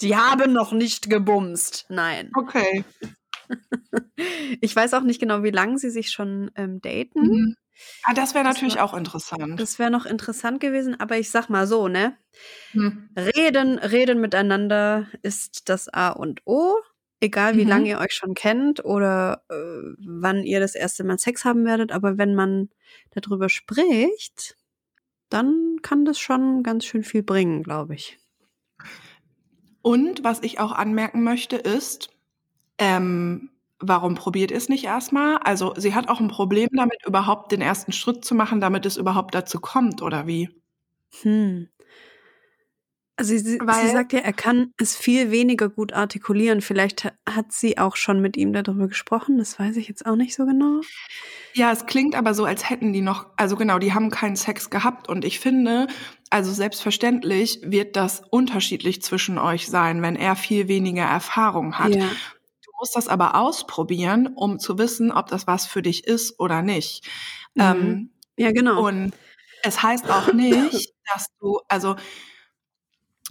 [0.00, 1.86] Die haben noch nicht gebumst.
[1.88, 2.30] Nein.
[2.34, 2.84] Okay.
[4.60, 7.20] Ich weiß auch nicht genau, wie lange sie sich schon ähm, daten.
[7.22, 7.56] Mhm.
[8.04, 9.58] Ah, das wäre natürlich war- auch interessant.
[9.58, 12.16] Das wäre noch interessant gewesen, aber ich sag mal so, ne?
[12.72, 13.08] Hm.
[13.16, 16.76] Reden, reden miteinander ist das A und O.
[17.20, 17.68] egal wie Mhm.
[17.68, 19.54] lange ihr euch schon kennt oder äh,
[19.98, 22.70] wann ihr das erste Mal Sex haben werdet, aber wenn man
[23.10, 24.56] darüber spricht,
[25.30, 28.18] dann kann das schon ganz schön viel bringen, glaube ich.
[29.82, 32.10] Und was ich auch anmerken möchte, ist,
[32.78, 35.38] ähm, warum probiert ihr es nicht erstmal?
[35.38, 38.96] Also sie hat auch ein Problem damit, überhaupt den ersten Schritt zu machen, damit es
[38.96, 40.50] überhaupt dazu kommt, oder wie?
[41.22, 41.68] Hm.
[43.20, 46.62] Also sie, sie Weil- sagt ja, er kann es viel weniger gut artikulieren.
[46.62, 49.36] Vielleicht ha- hat sie auch schon mit ihm darüber gesprochen.
[49.36, 50.80] Das weiß ich jetzt auch nicht so genau.
[51.52, 54.70] Ja, es klingt aber so, als hätten die noch, also genau, die haben keinen Sex
[54.70, 55.06] gehabt.
[55.10, 55.86] Und ich finde,
[56.30, 61.94] also selbstverständlich wird das unterschiedlich zwischen euch sein, wenn er viel weniger Erfahrung hat.
[61.94, 62.06] Ja.
[62.06, 66.62] Du musst das aber ausprobieren, um zu wissen, ob das was für dich ist oder
[66.62, 67.06] nicht.
[67.54, 67.62] Mhm.
[67.62, 68.86] Ähm, ja, genau.
[68.88, 69.12] Und
[69.62, 71.96] es heißt auch nicht, dass du, also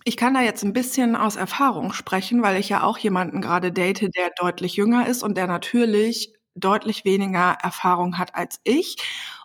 [0.06, 3.72] ich kann da jetzt ein bisschen aus Erfahrung sprechen, weil ich ja auch jemanden gerade
[3.72, 8.98] date, der deutlich jünger ist und der natürlich deutlich weniger Erfahrung hat als ich.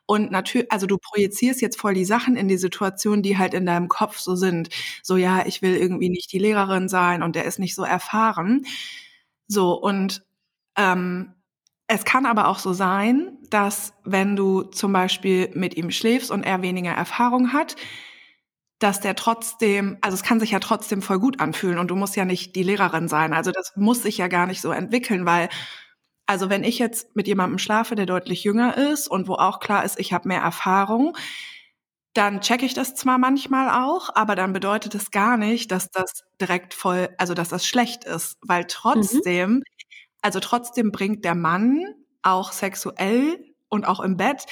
[0.07, 3.65] Und natürlich, also du projizierst jetzt voll die Sachen in die Situation, die halt in
[3.67, 4.69] deinem Kopf so sind.
[5.03, 8.67] So, ja, ich will irgendwie nicht die Lehrerin sein und der ist nicht so erfahren.
[9.49, 10.23] So, und
[10.77, 11.35] ähm,
[11.87, 16.43] es kann aber auch so sein, dass wenn du zum Beispiel mit ihm schläfst und
[16.45, 17.77] er weniger Erfahrung hat,
[18.85, 22.17] dass der trotzdem, also es kann sich ja trotzdem voll gut anfühlen und du musst
[22.17, 23.33] ja nicht die Lehrerin sein.
[23.33, 25.49] Also das muss sich ja gar nicht so entwickeln, weil,
[26.27, 29.87] also wenn ich jetzt mit jemandem schlafe, der deutlich jünger ist und wo auch klar
[29.87, 31.17] ist, ich habe mehr Erfahrung,
[32.13, 36.25] dann checke ich das zwar manchmal auch, aber dann bedeutet es gar nicht, dass das
[36.39, 39.63] direkt voll, also dass das schlecht ist, weil trotzdem,
[40.21, 41.83] also trotzdem bringt der Mann
[42.21, 44.45] auch sexuell und auch im Bett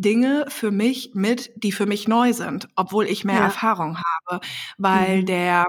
[0.00, 3.42] Dinge für mich mit, die für mich neu sind, obwohl ich mehr Ja.
[3.42, 4.40] Erfahrung habe,
[4.78, 5.26] weil Mhm.
[5.26, 5.66] der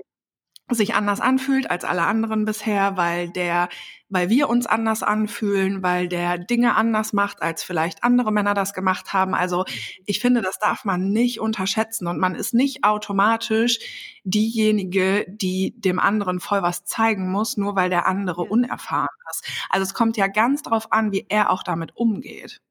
[0.71, 3.69] sich anders anfühlt als alle anderen bisher, weil der,
[4.09, 8.73] weil wir uns anders anfühlen, weil der Dinge anders macht, als vielleicht andere Männer das
[8.75, 9.33] gemacht haben.
[9.33, 9.65] Also
[10.05, 13.79] ich finde, das darf man nicht unterschätzen und man ist nicht automatisch
[14.23, 19.45] diejenige, die dem anderen voll was zeigen muss, nur weil der andere unerfahren ist.
[19.71, 22.61] Also es kommt ja ganz drauf an, wie er auch damit umgeht.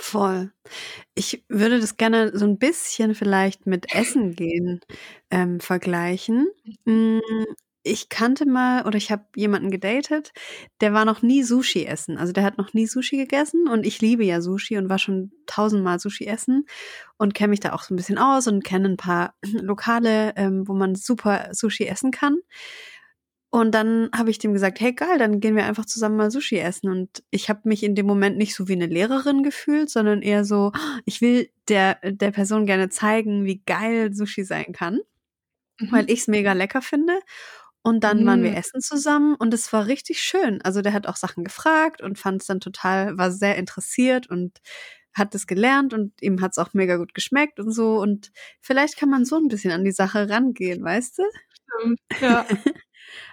[0.00, 0.52] Voll.
[1.14, 4.80] Ich würde das gerne so ein bisschen vielleicht mit Essen gehen
[5.30, 6.48] ähm, vergleichen.
[6.84, 7.20] Mm,
[7.84, 10.32] Ich kannte mal oder ich habe jemanden gedatet,
[10.80, 12.18] der war noch nie Sushi essen.
[12.18, 15.32] Also der hat noch nie Sushi gegessen und ich liebe ja Sushi und war schon
[15.46, 16.66] tausendmal Sushi essen
[17.18, 20.68] und kenne mich da auch so ein bisschen aus und kenne ein paar Lokale, ähm,
[20.68, 22.38] wo man super Sushi essen kann.
[23.50, 26.58] Und dann habe ich dem gesagt, hey geil, dann gehen wir einfach zusammen mal Sushi
[26.58, 26.90] essen.
[26.90, 30.44] Und ich habe mich in dem Moment nicht so wie eine Lehrerin gefühlt, sondern eher
[30.44, 30.72] so,
[31.06, 35.00] ich will der, der Person gerne zeigen, wie geil Sushi sein kann,
[35.90, 37.18] weil ich es mega lecker finde.
[37.82, 38.54] Und dann waren wir Mm.
[38.54, 40.60] essen zusammen und es war richtig schön.
[40.62, 44.58] Also der hat auch Sachen gefragt und fand es dann total, war sehr interessiert und
[45.14, 47.98] hat es gelernt und ihm hat es auch mega gut geschmeckt und so.
[48.00, 48.30] Und
[48.60, 51.22] vielleicht kann man so ein bisschen an die Sache rangehen, weißt du?
[51.80, 52.46] Stimmt, ja.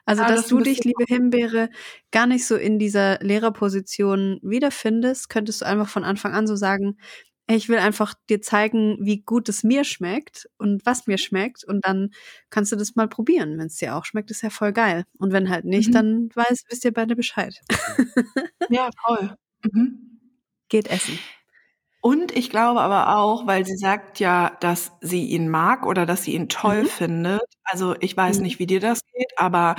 [0.05, 1.69] Also, Ja, dass das du dich, liebe Himbeere,
[2.11, 6.97] gar nicht so in dieser Lehrerposition wiederfindest, könntest du einfach von Anfang an so sagen,
[7.47, 11.63] ich will einfach dir zeigen, wie gut es mir schmeckt und was mir schmeckt.
[11.63, 12.09] Und dann
[12.49, 13.59] kannst du das mal probieren.
[13.59, 15.03] Wenn es dir auch schmeckt, ist ja voll geil.
[15.19, 15.93] Und wenn halt nicht, Mhm.
[15.93, 17.61] dann weiß, wisst ihr beide Bescheid.
[18.69, 19.35] Ja, voll.
[19.63, 20.19] Mhm.
[20.69, 21.19] Geht essen.
[22.05, 26.21] Und ich glaube aber auch, weil sie sagt ja, dass sie ihn mag oder dass
[26.21, 26.85] sie ihn toll Mhm.
[26.85, 27.41] findet.
[27.63, 28.43] Also ich weiß Mhm.
[28.43, 29.75] nicht, wie dir das geht, aber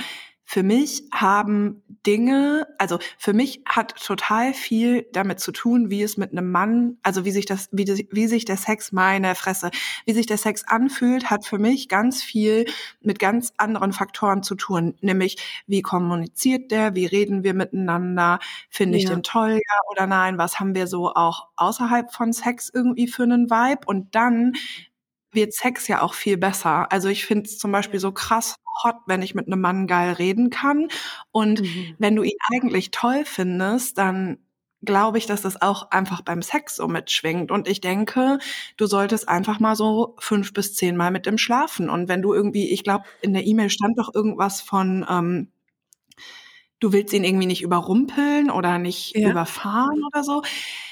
[0.49, 6.15] für mich haben Dinge, also für mich hat total viel damit zu tun, wie es
[6.15, 9.71] mit einem Mann, also wie sich das, wie, wie sich der Sex, meine Fresse,
[10.05, 12.63] wie sich der Sex anfühlt, hat für mich ganz viel
[13.01, 14.95] mit ganz anderen Faktoren zu tun.
[15.01, 15.35] Nämlich,
[15.67, 19.09] wie kommuniziert der, wie reden wir miteinander, finde ich Ja.
[19.09, 23.23] den toll, ja oder nein, was haben wir so auch außerhalb von Sex irgendwie für
[23.23, 24.53] einen Vibe und dann
[25.37, 26.91] wird Sex ja auch viel besser.
[26.91, 30.13] Also ich finde es zum Beispiel so krass hot, wenn ich mit einem Mann geil
[30.13, 30.89] reden kann
[31.31, 31.95] und Mhm.
[31.99, 34.39] wenn du ihn eigentlich toll findest, dann
[34.83, 37.51] glaube ich, dass das auch einfach beim Sex so mitschwingt.
[37.51, 38.39] Und ich denke,
[38.77, 41.89] du solltest einfach mal so fünf bis zehn Mal mit ihm schlafen.
[41.89, 45.51] Und wenn du irgendwie, ich glaube, in der E-Mail stand doch irgendwas von, ähm,
[46.79, 49.29] du willst ihn irgendwie nicht überrumpeln oder nicht Ja.
[49.29, 50.43] überfahren oder so.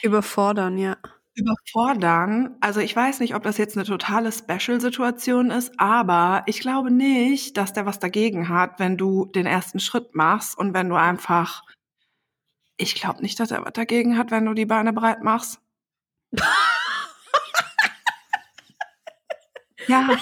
[0.02, 0.98] Überfordern, ja.
[1.36, 6.92] Überfordern, also ich weiß nicht, ob das jetzt eine totale Special-Situation ist, aber ich glaube
[6.92, 10.96] nicht, dass der was dagegen hat, wenn du den ersten Schritt machst und wenn du
[10.96, 11.64] einfach,
[12.78, 15.60] ich glaube nicht, dass er was dagegen hat, wenn du die Beine breit machst.
[19.88, 20.18] ja,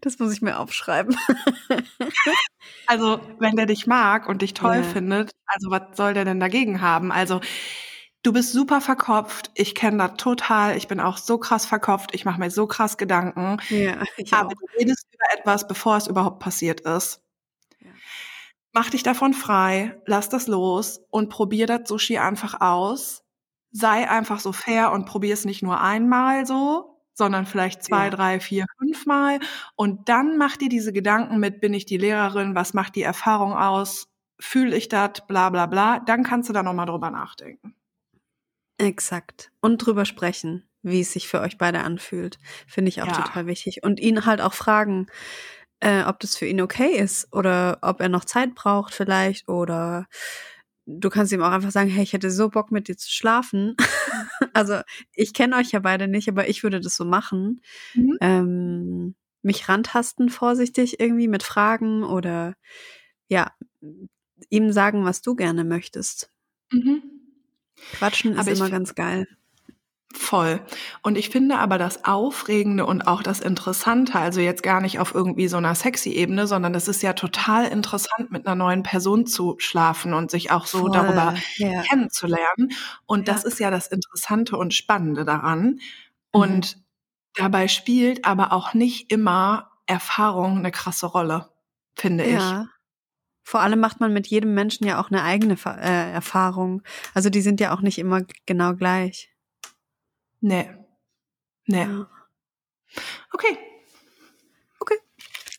[0.00, 1.16] Das muss ich mir aufschreiben.
[2.86, 4.82] Also, wenn der dich mag und dich toll Ja.
[4.82, 7.12] findet, also was soll der denn dagegen haben?
[7.12, 7.40] Also,
[8.22, 9.50] du bist super verkopft.
[9.54, 10.76] Ich kenne das total.
[10.76, 12.14] Ich bin auch so krass verkopft.
[12.14, 13.58] Ich mache mir so krass Gedanken.
[13.70, 14.52] Ja, ich Aber auch.
[14.54, 17.22] du redest über etwas, bevor es überhaupt passiert ist.
[17.80, 17.90] Ja.
[18.72, 23.22] Mach dich davon frei, lass das los und probier das Sushi einfach aus.
[23.72, 28.10] Sei einfach so fair und probier es nicht nur einmal so, sondern vielleicht zwei, Ja.
[28.10, 29.38] drei, vier, fünf Mal.
[29.76, 33.52] Und dann mach dir diese Gedanken mit, bin ich die Lehrerin, was macht die Erfahrung
[33.54, 34.08] aus,
[34.40, 36.00] fühle ich das, bla bla bla.
[36.00, 37.74] Dann kannst du da nochmal drüber nachdenken.
[38.80, 39.50] Exakt.
[39.60, 42.38] Und drüber sprechen, wie es sich für euch beide anfühlt.
[42.66, 43.12] Finde ich auch Ja.
[43.12, 43.82] total wichtig.
[43.82, 45.06] Und ihn halt auch fragen,
[45.80, 50.06] äh, ob das für ihn okay ist oder ob er noch Zeit braucht vielleicht oder
[50.86, 53.76] du kannst ihm auch einfach sagen, hey, ich hätte so Bock mit dir zu schlafen.
[54.54, 54.80] also
[55.14, 57.60] ich kenne euch ja beide nicht, aber ich würde das so machen.
[57.94, 58.18] Mhm.
[58.20, 62.54] Ähm, mich rantasten vorsichtig irgendwie mit Fragen oder
[63.28, 63.52] ja,
[64.50, 66.30] ihm sagen, was du gerne möchtest.
[66.72, 67.09] Mhm.
[67.92, 69.26] Quatschen ist Aber immer ganz geil.
[70.12, 70.60] Voll.
[71.02, 75.14] Und ich finde aber das Aufregende und auch das Interessante, also jetzt gar nicht auf
[75.14, 79.24] irgendwie so einer sexy Ebene, sondern das ist ja total interessant, mit einer neuen Person
[79.26, 81.82] zu schlafen und sich auch so Voll, darüber ja.
[81.82, 82.72] kennenzulernen.
[83.06, 83.48] Und das Ja.
[83.48, 85.64] ist ja das Interessante und Spannende daran.
[85.64, 85.78] Mhm.
[86.32, 86.76] Und
[87.36, 91.50] dabei spielt aber auch nicht immer Erfahrung eine krasse Rolle,
[91.94, 92.42] finde ich.
[93.50, 96.84] Vor allem macht man mit jedem Menschen ja auch eine eigene äh, Erfahrung.
[97.14, 99.34] Also die sind ja auch nicht immer genau gleich.
[100.40, 100.70] Nee.
[101.66, 101.82] Nee.
[101.82, 102.08] Ja.
[103.32, 103.58] Okay.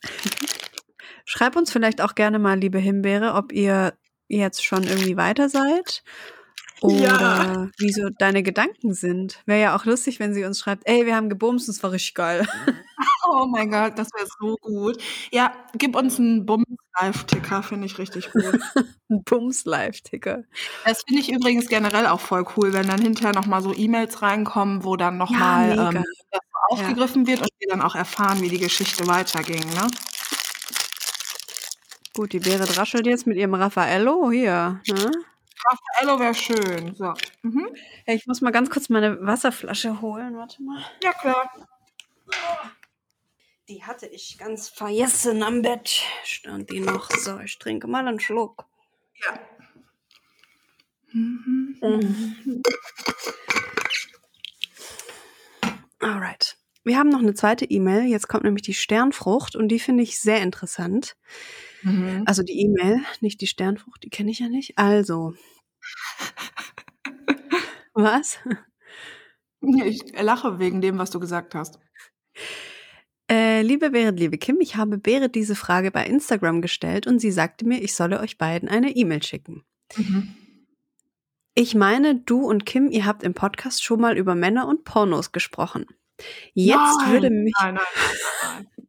[1.26, 3.92] Schreib uns vielleicht auch gerne mal, liebe Himbeere, ob ihr
[4.26, 6.02] jetzt schon irgendwie weiter seid
[6.82, 7.68] oder Ja.
[7.78, 9.40] wie so deine Gedanken sind.
[9.46, 12.14] Wäre ja auch lustig, wenn sie uns schreibt, ey, wir haben gebumst, das war richtig
[12.14, 12.46] geil.
[13.28, 15.00] Oh mein Gott, das wäre so gut.
[15.32, 18.42] Ja, gib uns einen Bums-Live-Ticker, finde ich richtig gut.
[19.10, 20.42] Ein Bums-Live-Ticker.
[20.84, 24.84] Das finde ich übrigens generell auch voll cool, wenn dann hinterher nochmal so E-Mails reinkommen,
[24.84, 25.90] wo dann nochmal mega.
[25.90, 26.04] ähm,
[26.70, 29.60] aufgegriffen wird und wir dann auch erfahren, wie die Geschichte weiterging.
[29.70, 29.86] Ne?
[32.14, 34.80] Gut, die Beere raschelt jetzt mit ihrem Raffaello hier.
[34.88, 35.10] Ne?
[35.70, 36.94] Raffaello wäre schön.
[36.94, 37.14] So.
[37.42, 37.68] Mhm.
[38.06, 40.36] Ich muss mal ganz kurz meine Wasserflasche holen.
[40.36, 40.84] Warte mal.
[41.02, 41.50] Ja, klar.
[43.68, 46.02] Die hatte ich ganz vergessen am Bett.
[46.24, 47.10] Stand die noch.
[47.10, 48.66] So, ich trinke mal einen Schluck.
[49.24, 49.38] Ja.
[51.12, 51.78] Mhm.
[51.80, 52.62] Alright.
[56.84, 58.08] Wir haben noch eine zweite E-Mail.
[58.08, 61.16] Jetzt kommt nämlich die Sternfrucht und die finde ich sehr interessant.
[61.82, 62.24] Mhm.
[62.26, 64.78] Also die E-Mail, nicht die Sternfrucht, die kenne ich ja nicht.
[64.78, 65.34] Also.
[67.94, 68.38] Was?
[69.84, 71.78] Ich lache wegen dem, was du gesagt hast.
[73.30, 77.30] Äh, liebe Berit, liebe Kim, ich habe Berit diese Frage bei Instagram gestellt und sie
[77.30, 79.62] sagte mir, ich solle euch beiden eine E-Mail schicken.
[79.96, 80.34] Mhm.
[81.54, 85.32] Ich meine, du und Kim, ihr habt im Podcast schon mal über Männer und Pornos
[85.32, 85.86] gesprochen.
[86.54, 87.84] Jetzt nein, würde mich Nein, nein,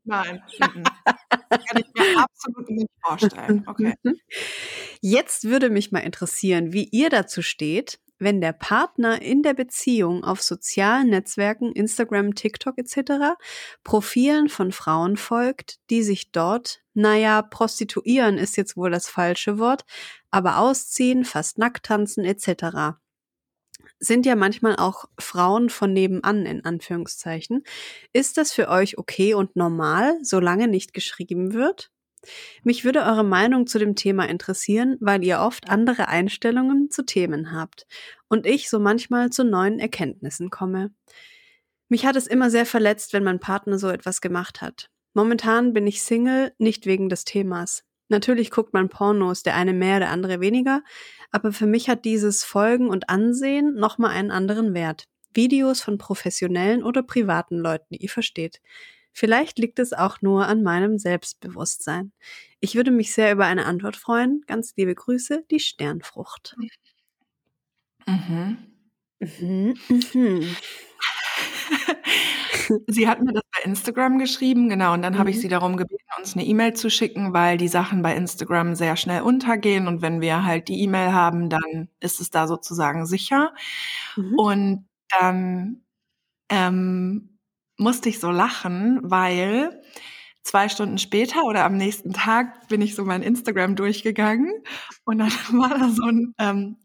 [0.06, 0.84] nein, nein.
[0.84, 0.84] nein.
[1.50, 3.64] Kann ich mir absolut nicht vorstellen.
[3.68, 3.94] Okay.
[5.02, 10.24] Jetzt würde mich mal interessieren, wie ihr dazu steht, wenn der Partner in der Beziehung
[10.24, 13.36] auf sozialen Netzwerken, Instagram, TikTok etc.
[13.84, 19.86] Profilen von Frauen folgt, die sich dort, naja, prostituieren ist jetzt wohl das falsche Wort,
[20.32, 22.98] aber ausziehen, fast nackt tanzen etc.
[24.04, 27.64] Sind ja manchmal auch Frauen von nebenan in Anführungszeichen.
[28.12, 31.90] Ist das für euch okay und normal, solange nicht geschrieben wird?
[32.64, 37.54] Mich würde eure Meinung zu dem Thema interessieren, weil ihr oft andere Einstellungen zu Themen
[37.54, 37.86] habt
[38.28, 40.94] und ich so manchmal zu neuen Erkenntnissen komme.
[41.88, 44.90] Mich hat es immer sehr verletzt, wenn mein Partner so etwas gemacht hat.
[45.14, 47.84] Momentan bin ich Single, nicht wegen des Themas.
[48.10, 50.84] Natürlich guckt man Pornos, der eine mehr, der andere weniger,
[51.32, 55.06] aber für mich hat dieses Folgen und Ansehen nochmal einen anderen Wert.
[55.34, 58.62] Videos von professionellen oder privaten Leuten, ihr versteht.
[59.14, 62.12] Vielleicht liegt es auch nur an meinem Selbstbewusstsein.
[62.60, 64.42] Ich würde mich sehr über eine Antwort freuen.
[64.48, 66.56] Ganz liebe Grüße, die Sternfrucht.
[68.08, 68.58] Mhm.
[69.20, 70.56] Mhm, mhm.
[72.88, 75.42] Sie hat mir das bei Instagram geschrieben, genau, und dann habe ich Mhm.
[75.42, 79.22] sie darum gebeten, uns eine E-Mail zu schicken, weil die Sachen bei Instagram sehr schnell
[79.22, 83.54] untergehen und wenn wir halt die E-Mail haben, dann ist es da sozusagen sicher.
[84.16, 84.34] Mhm.
[84.38, 84.86] Und
[85.20, 85.84] dann
[86.50, 87.40] ähm,
[87.78, 89.82] musste ich so lachen, weil
[90.44, 94.52] zwei Stunden später oder am nächsten Tag bin ich so mein Instagram durchgegangen
[95.06, 96.78] und dann war da so ein ähm,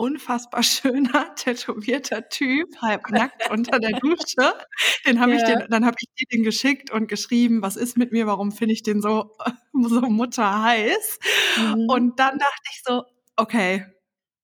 [0.00, 4.54] unfassbar schöner, tätowierter Typ, halb nackt unter der Dusche.
[5.06, 5.38] Den habe ja.
[5.38, 8.50] ich den, dann habe ich dir den geschickt und geschrieben, was ist mit mir, warum
[8.50, 9.36] finde ich den so,
[9.72, 11.18] so mutterheiß?
[11.58, 11.86] Mhm.
[11.88, 13.04] Und dann dachte ich so,
[13.36, 13.86] okay,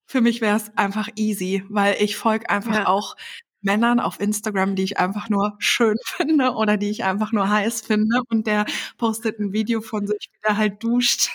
[0.07, 2.87] für mich wäre es einfach easy, weil ich folge einfach ja.
[2.87, 3.17] auch
[3.63, 7.81] Männern auf Instagram, die ich einfach nur schön finde oder die ich einfach nur heiß
[7.81, 8.21] finde.
[8.29, 8.67] Und der
[8.99, 11.31] postet ein Video von sich, wie der halt duscht.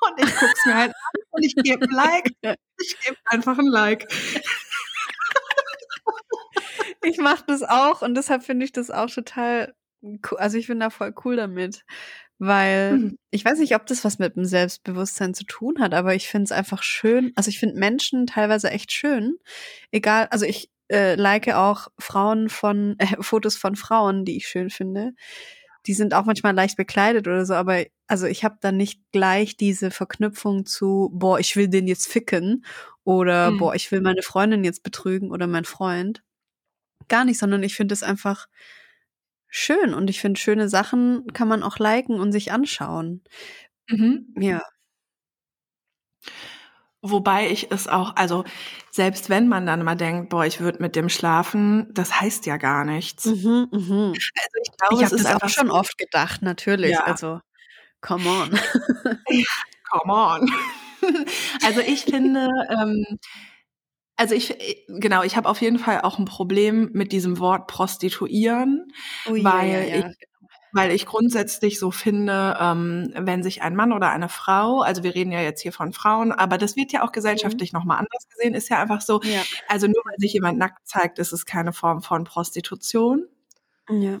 [0.00, 2.30] Und ich guck's mir halt an und ich gebe ein Like.
[2.82, 4.10] Ich gebe einfach ein Like.
[7.02, 10.38] Ich mache das auch und deshalb finde ich das auch total cool.
[10.38, 11.84] Also ich bin da voll cool damit.
[12.42, 13.18] Weil mhm.
[13.30, 16.44] ich weiß nicht, ob das was mit dem Selbstbewusstsein zu tun hat, aber ich finde
[16.44, 17.32] es einfach schön.
[17.36, 19.36] Also ich finde Menschen teilweise echt schön.
[19.90, 24.70] Egal, also ich äh, like auch Frauen von, äh, Fotos von Frauen, die ich schön
[24.70, 25.12] finde.
[25.86, 29.56] Die sind auch manchmal leicht bekleidet oder so, aber also ich habe dann nicht gleich
[29.56, 32.64] diese Verknüpfung zu, boah, ich will den jetzt ficken
[33.04, 33.58] oder mhm.
[33.58, 36.22] boah, ich will meine Freundin jetzt betrügen oder mein Freund.
[37.08, 38.46] Gar nicht, sondern ich finde es einfach
[39.48, 43.22] schön und ich finde, schöne Sachen kann man auch liken und sich anschauen.
[43.88, 44.34] Mhm.
[44.38, 44.62] Ja.
[47.02, 48.44] Wobei ich es auch, also
[48.90, 52.58] selbst wenn man dann mal denkt, boah, ich würde mit dem schlafen, das heißt ja
[52.58, 53.24] gar nichts.
[53.24, 54.12] Mhm, mhm.
[54.12, 56.92] Also ich glaube, ich habe das auch schon oft gedacht, natürlich.
[56.92, 57.04] Ja.
[57.04, 57.40] Also,
[58.02, 58.50] come on.
[59.90, 60.50] come on.
[61.64, 63.18] also ich finde, ähm,
[64.16, 64.54] also ich,
[64.88, 68.92] genau, ich habe auf jeden Fall auch ein Problem mit diesem Wort Prostituieren,
[69.26, 70.28] oh, weil ja, ja, ich
[70.72, 75.14] weil ich grundsätzlich so finde, ähm, wenn sich ein Mann oder eine Frau, also wir
[75.14, 77.78] reden ja jetzt hier von Frauen, aber das wird ja auch gesellschaftlich mhm.
[77.78, 79.42] nochmal anders gesehen, ist ja einfach so, ja.
[79.68, 83.26] also nur weil sich jemand nackt zeigt, ist es keine Form von Prostitution.
[83.88, 84.20] Ja.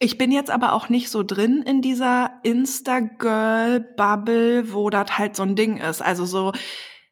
[0.00, 5.42] Ich bin jetzt aber auch nicht so drin in dieser Insta-Girl-Bubble, wo das halt so
[5.42, 6.02] ein Ding ist.
[6.02, 6.52] Also so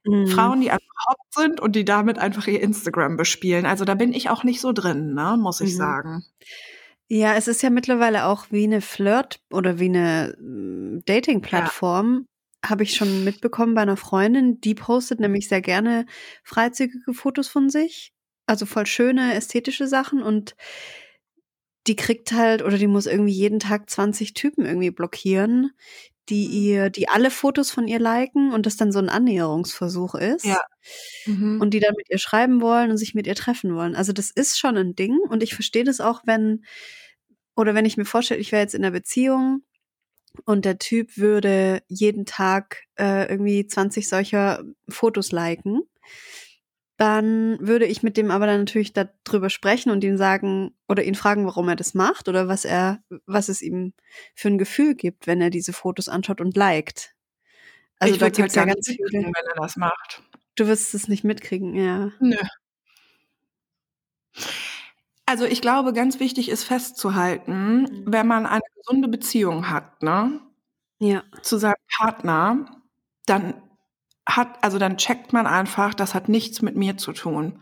[0.05, 0.29] mhm.
[0.29, 3.67] Frauen, die einfach hot sind und die damit einfach ihr Instagram bespielen.
[3.67, 5.79] Also da bin ich auch nicht so drin, ne, muss ich mhm.
[5.79, 6.25] sagen.
[7.09, 12.27] Ja, es ist ja mittlerweile auch wie eine Flirt oder wie eine hm, Dating-Plattform.
[12.65, 12.71] Ja.
[12.71, 16.07] Habe ich schon mitbekommen bei einer Freundin, die postet nämlich sehr gerne
[16.43, 18.13] freizügige Fotos von sich.
[18.47, 20.57] Also voll schöne, ästhetische Sachen und
[21.87, 25.71] die kriegt halt oder die muss irgendwie jeden Tag 20 Typen irgendwie blockieren,
[26.29, 30.45] die ihr, die alle Fotos von ihr liken und das dann so ein Annäherungsversuch ist.
[30.45, 30.61] Ja.
[31.27, 31.61] Mhm.
[31.61, 33.95] Und die dann mit ihr schreiben wollen und sich mit ihr treffen wollen.
[33.95, 36.65] Also das ist schon ein Ding und ich verstehe das auch, wenn,
[37.55, 39.63] oder wenn ich mir vorstelle, ich wäre jetzt in einer Beziehung
[40.45, 45.83] und der Typ würde jeden Tag äh, irgendwie 20 solcher Fotos liken,
[46.97, 51.15] dann würde ich mit dem aber dann natürlich darüber sprechen und ihm sagen oder ihn
[51.15, 53.93] fragen, warum er das macht oder was er, was es ihm
[54.35, 57.15] für ein Gefühl gibt, wenn er diese Fotos anschaut und liked.
[57.99, 60.23] Also ich da gibt es halt ja ganz viele, wenn er das macht.
[60.55, 62.13] Du wirst es nicht mitkriegen, ja.
[62.19, 62.37] Nö.
[65.27, 68.05] Also ich glaube, ganz wichtig ist festzuhalten, mhm.
[68.07, 70.41] wenn man eine gesunde Beziehung hat, ne?
[70.99, 71.25] Ja.
[71.43, 72.83] Zu seinem Partner,
[73.27, 73.55] dann
[74.27, 77.61] hat, also dann checkt man einfach, das hat nichts mit mir zu tun.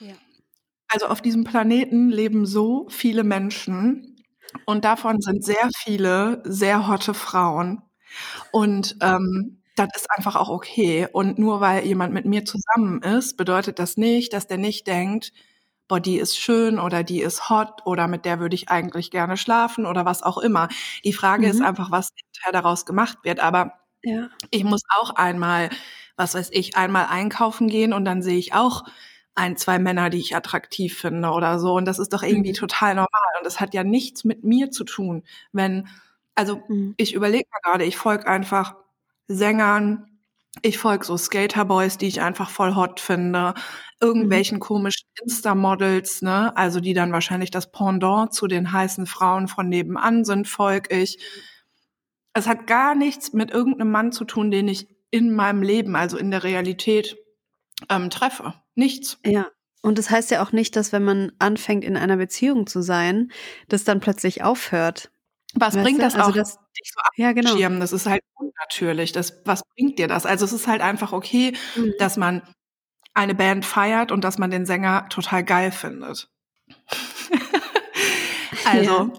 [0.00, 0.14] Ja.
[0.88, 4.16] Also auf diesem Planeten leben so viele Menschen
[4.64, 7.82] und davon sind sehr viele sehr hotte Frauen.
[8.52, 11.08] Und ähm, das ist einfach auch okay.
[11.12, 15.32] Und nur weil jemand mit mir zusammen ist, bedeutet das nicht, dass der nicht denkt,
[15.88, 19.36] boah, die ist schön oder die ist hot oder mit der würde ich eigentlich gerne
[19.36, 20.68] schlafen oder was auch immer.
[21.04, 21.52] Die Frage mhm.
[21.52, 23.40] ist einfach, was hinterher daraus gemacht wird.
[23.40, 23.72] Aber
[24.02, 24.28] ja.
[24.50, 25.70] ich muss auch einmal,
[26.16, 28.84] was weiß ich, einmal einkaufen gehen und dann sehe ich auch
[29.34, 31.74] ein, zwei Männer, die ich attraktiv finde oder so.
[31.74, 32.56] Und das ist doch irgendwie mhm.
[32.56, 33.32] total normal.
[33.38, 35.22] Und das hat ja nichts mit mir zu tun.
[35.52, 35.88] Wenn,
[36.34, 36.94] also mhm.
[36.96, 38.76] ich überlege mal gerade, ich folge einfach
[39.28, 40.06] Sängern.
[40.62, 43.54] Ich folge so Skaterboys, die ich einfach voll hot finde.
[44.00, 44.60] Irgendwelchen mhm.
[44.60, 46.54] komischen Insta-Models, ne?
[46.56, 51.18] Also die dann wahrscheinlich das Pendant zu den heißen Frauen von nebenan sind, folge ich.
[52.32, 56.16] Es hat gar nichts mit irgendeinem Mann zu tun, den ich in meinem Leben, also
[56.16, 57.16] in der Realität,
[57.88, 58.54] ähm, treffe.
[58.74, 59.18] Nichts.
[59.24, 59.46] Ja.
[59.82, 63.32] Und das heißt ja auch nicht, dass wenn man anfängt, in einer Beziehung zu sein,
[63.68, 65.10] das dann plötzlich aufhört.
[65.54, 67.56] Was weißt bringt das also auch, das, dich so ja, genau.
[67.78, 69.12] Das ist halt unnatürlich.
[69.12, 70.26] Das, was bringt dir das?
[70.26, 71.94] Also es ist halt einfach okay, mhm.
[71.98, 72.42] dass man
[73.14, 76.28] eine Band feiert und dass man den Sänger total geil findet.
[78.64, 79.12] also, ja.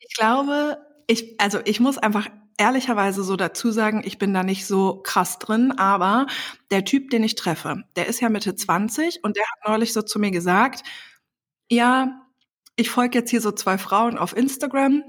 [0.00, 4.66] ich glaube, ich, also ich muss einfach ehrlicherweise so dazu sagen, ich bin da nicht
[4.66, 6.26] so krass drin, aber
[6.70, 10.02] der Typ, den ich treffe, der ist ja Mitte 20 und der hat neulich so
[10.02, 10.82] zu mir gesagt,
[11.70, 12.20] ja,
[12.76, 15.02] ich folge jetzt hier so zwei Frauen auf Instagram,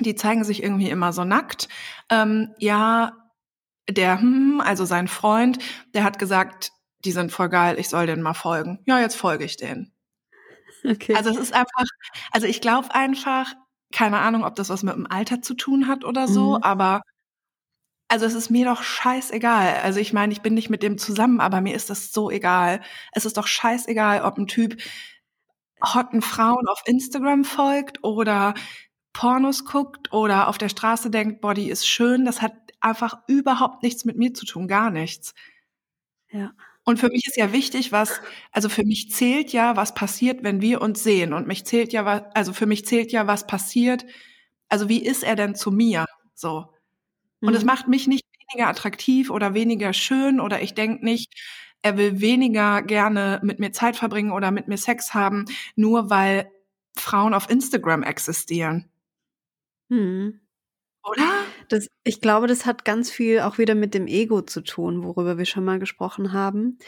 [0.00, 1.68] die zeigen sich irgendwie immer so nackt.
[2.10, 3.12] Ähm, ja,
[3.88, 5.58] der, hm, also sein Freund,
[5.94, 6.72] der hat gesagt,
[7.04, 8.80] die sind voll geil, ich soll denen mal folgen.
[8.86, 9.92] Ja, jetzt folge ich denen.
[10.84, 11.14] Okay.
[11.14, 11.84] Also es ist einfach,
[12.30, 13.52] also ich glaube einfach,
[13.92, 16.62] keine Ahnung, ob das was mit dem Alter zu tun hat oder so, mhm.
[16.62, 17.02] aber
[18.08, 19.80] also es ist mir doch scheißegal.
[19.82, 22.80] Also ich meine, ich bin nicht mit dem zusammen, aber mir ist das so egal.
[23.12, 24.80] Es ist doch scheißegal, ob ein Typ
[25.84, 28.54] hotten Frauen auf Instagram folgt oder
[29.12, 32.24] Pornos guckt oder auf der Straße denkt, Body ist schön.
[32.24, 35.34] Das hat einfach überhaupt nichts mit mir zu tun, gar nichts.
[36.30, 36.52] Ja.
[36.88, 38.18] Und für mich ist ja wichtig, was,
[38.50, 41.34] also für mich zählt ja, was passiert, wenn wir uns sehen.
[41.34, 44.06] Und mich zählt ja, was, also für mich zählt ja, was passiert.
[44.70, 46.06] Also wie ist er denn zu mir?
[46.34, 46.72] So.
[47.42, 47.66] Und es mhm.
[47.66, 51.34] macht mich nicht weniger attraktiv oder weniger schön oder ich denke nicht,
[51.82, 55.44] er will weniger gerne mit mir Zeit verbringen oder mit mir Sex haben,
[55.76, 56.50] nur weil
[56.96, 58.88] Frauen auf Instagram existieren.
[59.90, 60.40] Hm.
[61.08, 61.44] Oder?
[61.68, 65.38] Das, ich glaube, das hat ganz viel auch wieder mit dem Ego zu tun, worüber
[65.38, 66.78] wir schon mal gesprochen haben.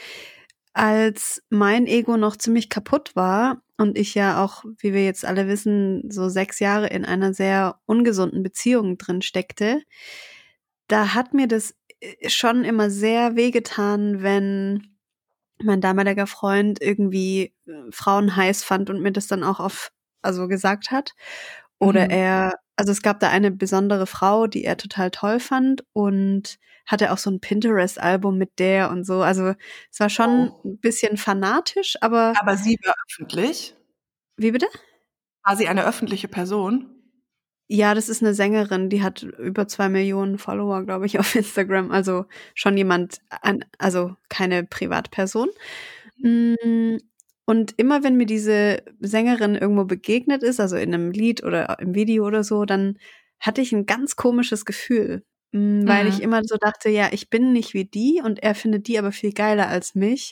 [0.73, 5.47] Als mein Ego noch ziemlich kaputt war und ich ja auch, wie wir jetzt alle
[5.47, 9.81] wissen, so sechs Jahre in einer sehr ungesunden Beziehung drin steckte,
[10.87, 14.97] da hat mir das äh, schon immer sehr wehgetan, wenn
[15.63, 19.91] mein damaliger Freund irgendwie äh, Frauen heiß fand und mir das dann auch auf,
[20.21, 21.13] also gesagt hat.
[21.79, 22.11] Oder mhm.
[22.11, 26.57] er also es gab da eine besondere Frau, die er total toll fand und
[26.87, 29.21] hatte auch so ein Pinterest-Album mit der und so.
[29.21, 29.53] Also
[29.91, 30.67] es war schon oh.
[30.67, 32.33] ein bisschen fanatisch, aber.
[32.39, 33.75] Aber sie war öffentlich?
[34.35, 34.65] Wie bitte?
[35.43, 36.89] War sie eine öffentliche Person?
[37.67, 41.91] Ja, das ist eine Sängerin, die hat über zwei Millionen Follower, glaube ich, auf Instagram.
[41.91, 42.25] Also
[42.55, 43.21] schon jemand,
[43.77, 45.49] also keine Privatperson.
[46.17, 46.97] Mhm.
[47.51, 51.93] Und immer wenn mir diese Sängerin irgendwo begegnet ist, also in einem Lied oder im
[51.93, 52.97] Video oder so, dann
[53.41, 56.09] hatte ich ein ganz komisches Gefühl, mm, weil mhm.
[56.11, 59.11] ich immer so dachte, ja, ich bin nicht wie die und er findet die aber
[59.11, 60.31] viel geiler als mich.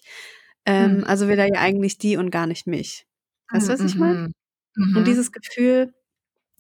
[0.66, 1.04] Ähm, mhm.
[1.04, 3.06] Also will er ja eigentlich die und gar nicht mich.
[3.52, 4.30] Weißt du, was ich meine?
[4.78, 4.96] Mhm.
[4.96, 5.04] Und mhm.
[5.04, 5.94] dieses Gefühl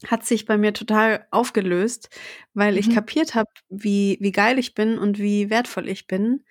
[0.07, 2.10] hat sich bei mir total aufgelöst,
[2.53, 2.95] weil ich mhm.
[2.95, 6.43] kapiert habe, wie, wie geil ich bin und wie wertvoll ich bin.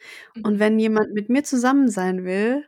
[0.44, 0.58] Und mhm.
[0.60, 2.64] wenn jemand mit mir zusammen sein will,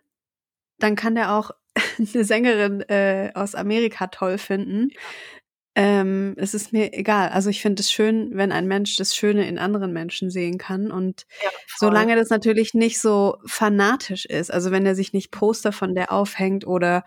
[0.83, 1.51] dann kann der auch
[1.99, 4.91] eine Sängerin äh, aus Amerika toll finden.
[5.77, 7.29] Ähm, es ist mir egal.
[7.29, 10.91] Also ich finde es schön, wenn ein Mensch das Schöne in anderen Menschen sehen kann.
[10.91, 15.71] Und ja, solange das natürlich nicht so fanatisch ist, also wenn er sich nicht Poster
[15.71, 17.05] von der aufhängt oder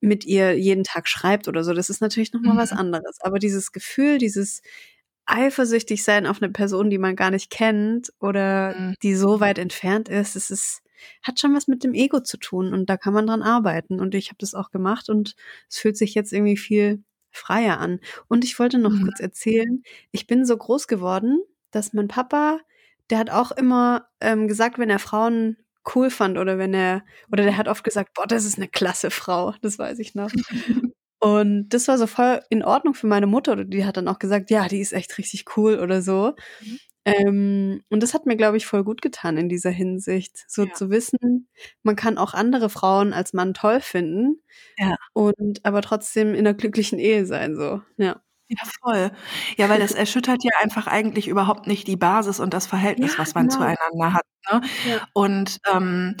[0.00, 2.58] mit ihr jeden Tag schreibt oder so, das ist natürlich nochmal mhm.
[2.58, 3.18] was anderes.
[3.20, 4.60] Aber dieses Gefühl, dieses
[5.26, 8.94] eifersüchtig sein auf eine Person, die man gar nicht kennt oder mhm.
[9.02, 10.83] die so weit entfernt ist, es ist
[11.22, 14.00] hat schon was mit dem Ego zu tun und da kann man dran arbeiten.
[14.00, 15.34] Und ich habe das auch gemacht und
[15.68, 18.00] es fühlt sich jetzt irgendwie viel freier an.
[18.28, 19.04] Und ich wollte noch mhm.
[19.04, 19.82] kurz erzählen,
[20.12, 22.60] ich bin so groß geworden, dass mein Papa,
[23.10, 25.56] der hat auch immer ähm, gesagt, wenn er Frauen
[25.94, 29.10] cool fand oder wenn er, oder der hat oft gesagt, boah, das ist eine klasse
[29.10, 30.30] Frau, das weiß ich noch.
[31.20, 33.64] Und das war so voll in Ordnung für meine Mutter.
[33.64, 36.34] Die hat dann auch gesagt, ja, die ist echt richtig cool oder so.
[36.60, 36.78] Mhm.
[37.04, 40.44] Ähm, und das hat mir, glaube ich, voll gut getan in dieser Hinsicht.
[40.48, 40.72] So ja.
[40.72, 41.48] zu wissen,
[41.82, 44.42] man kann auch andere Frauen als Mann toll finden.
[44.78, 44.96] Ja.
[45.12, 47.82] Und aber trotzdem in einer glücklichen Ehe sein, so.
[47.96, 48.20] Ja.
[48.48, 49.10] Ja, voll.
[49.56, 53.18] Ja, weil das erschüttert ja einfach eigentlich überhaupt nicht die Basis und das Verhältnis, ja,
[53.18, 53.60] was man genau.
[53.60, 54.24] zueinander hat.
[54.50, 54.60] Ne?
[54.88, 55.08] Ja.
[55.14, 56.16] Und ähm,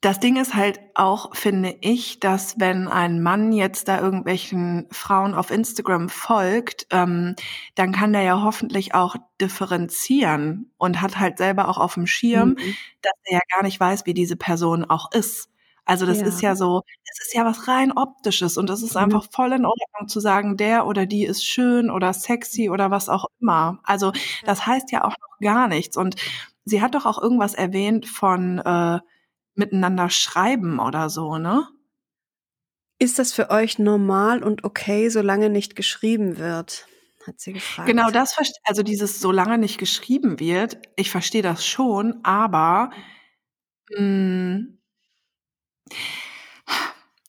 [0.00, 5.34] das Ding ist halt auch, finde ich, dass wenn ein Mann jetzt da irgendwelchen Frauen
[5.34, 7.36] auf Instagram folgt, ähm,
[7.74, 12.50] dann kann der ja hoffentlich auch differenzieren und hat halt selber auch auf dem Schirm,
[12.50, 12.76] mhm.
[13.02, 15.50] dass er ja gar nicht weiß, wie diese Person auch ist.
[15.84, 16.26] Also das ja.
[16.26, 19.02] ist ja so, es ist ja was rein optisches und das ist mhm.
[19.02, 23.10] einfach voll in Ordnung zu sagen, der oder die ist schön oder sexy oder was
[23.10, 23.80] auch immer.
[23.82, 24.12] Also
[24.46, 25.98] das heißt ja auch noch gar nichts.
[25.98, 26.16] Und
[26.64, 29.00] sie hat doch auch irgendwas erwähnt von äh,
[29.60, 31.68] miteinander schreiben oder so, ne?
[32.98, 36.86] Ist das für euch normal und okay, solange nicht geschrieben wird?
[37.26, 37.86] Hat sie gefragt.
[37.86, 42.90] Genau, das also dieses solange nicht geschrieben wird, ich verstehe das schon, aber
[43.90, 44.78] mh, hm,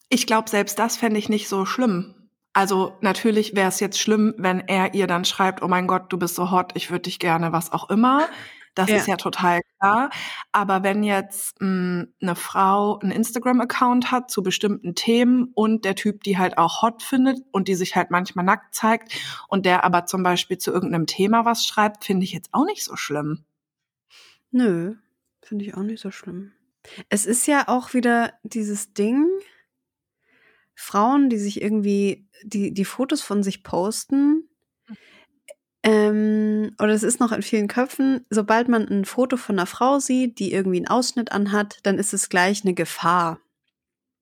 [0.10, 2.16] ich glaube, selbst das fände ich nicht so schlimm.
[2.54, 6.18] Also natürlich wäre es jetzt schlimm, wenn er ihr dann schreibt, oh mein Gott, du
[6.18, 8.28] bist so hot, ich würde dich gerne, was auch immer.
[8.74, 8.98] Das ja.
[8.98, 10.10] ist ja total klar.
[10.52, 15.96] Aber wenn jetzt mh, hm, eine Frau einen Instagram-Account hat zu bestimmten Themen und der
[15.96, 19.14] Typ die halt auch hot findet und die sich halt manchmal nackt zeigt
[19.48, 22.84] und der aber zum Beispiel zu irgendeinem Thema was schreibt, finde ich jetzt auch nicht
[22.84, 23.44] so schlimm.
[24.52, 24.96] Nö,
[25.42, 26.54] finde ich auch nicht so schlimm.
[27.10, 29.28] Es ist ja auch wieder dieses Ding,
[30.74, 34.50] Frauen, die sich irgendwie, die, die Fotos von sich posten,
[35.84, 40.00] Ähm, oder es ist noch in vielen Köpfen, sobald man ein Foto von einer Frau
[40.00, 43.40] sieht, die irgendwie einen Ausschnitt anhat, dann ist es gleich eine Gefahr.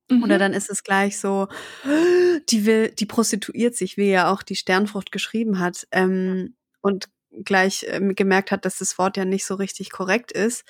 [0.10, 0.24] Mhm.
[0.24, 1.48] Oder dann ist es gleich so,
[2.50, 5.88] die will, die prostituiert sich, wie ja auch die Sternfrucht geschrieben hat.
[5.92, 7.10] Ähm, und
[7.46, 10.64] gleich äh, gemerkt hat, dass das Wort ja nicht so richtig korrekt ist.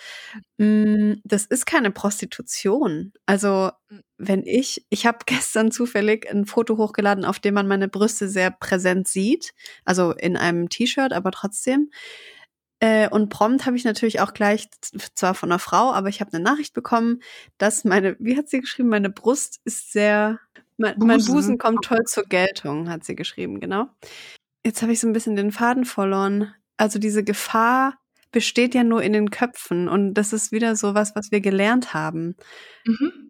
[0.58, 3.14] Mm, das ist keine Prostitution.
[3.26, 3.72] Also.
[4.20, 8.52] Wenn ich, ich habe gestern zufällig ein Foto hochgeladen, auf dem man meine Brüste sehr
[8.52, 9.54] präsent sieht,
[9.86, 11.90] also in einem T-Shirt, aber trotzdem.
[12.82, 14.70] Äh, und prompt habe ich natürlich auch gleich,
[15.16, 17.22] zwar von einer Frau, aber ich habe eine Nachricht bekommen,
[17.58, 20.40] dass meine, wie hat sie geschrieben, meine Brust ist sehr,
[20.78, 23.88] mein Busen, mein Busen kommt toll zur Geltung, hat sie geschrieben, genau.
[24.66, 26.54] Jetzt habe ich so ein bisschen den Faden verloren.
[26.78, 27.98] Also diese Gefahr
[28.32, 31.94] besteht ja nur in den Köpfen und das ist wieder so was, was wir gelernt
[31.94, 32.36] haben.
[32.86, 33.29] Mhm.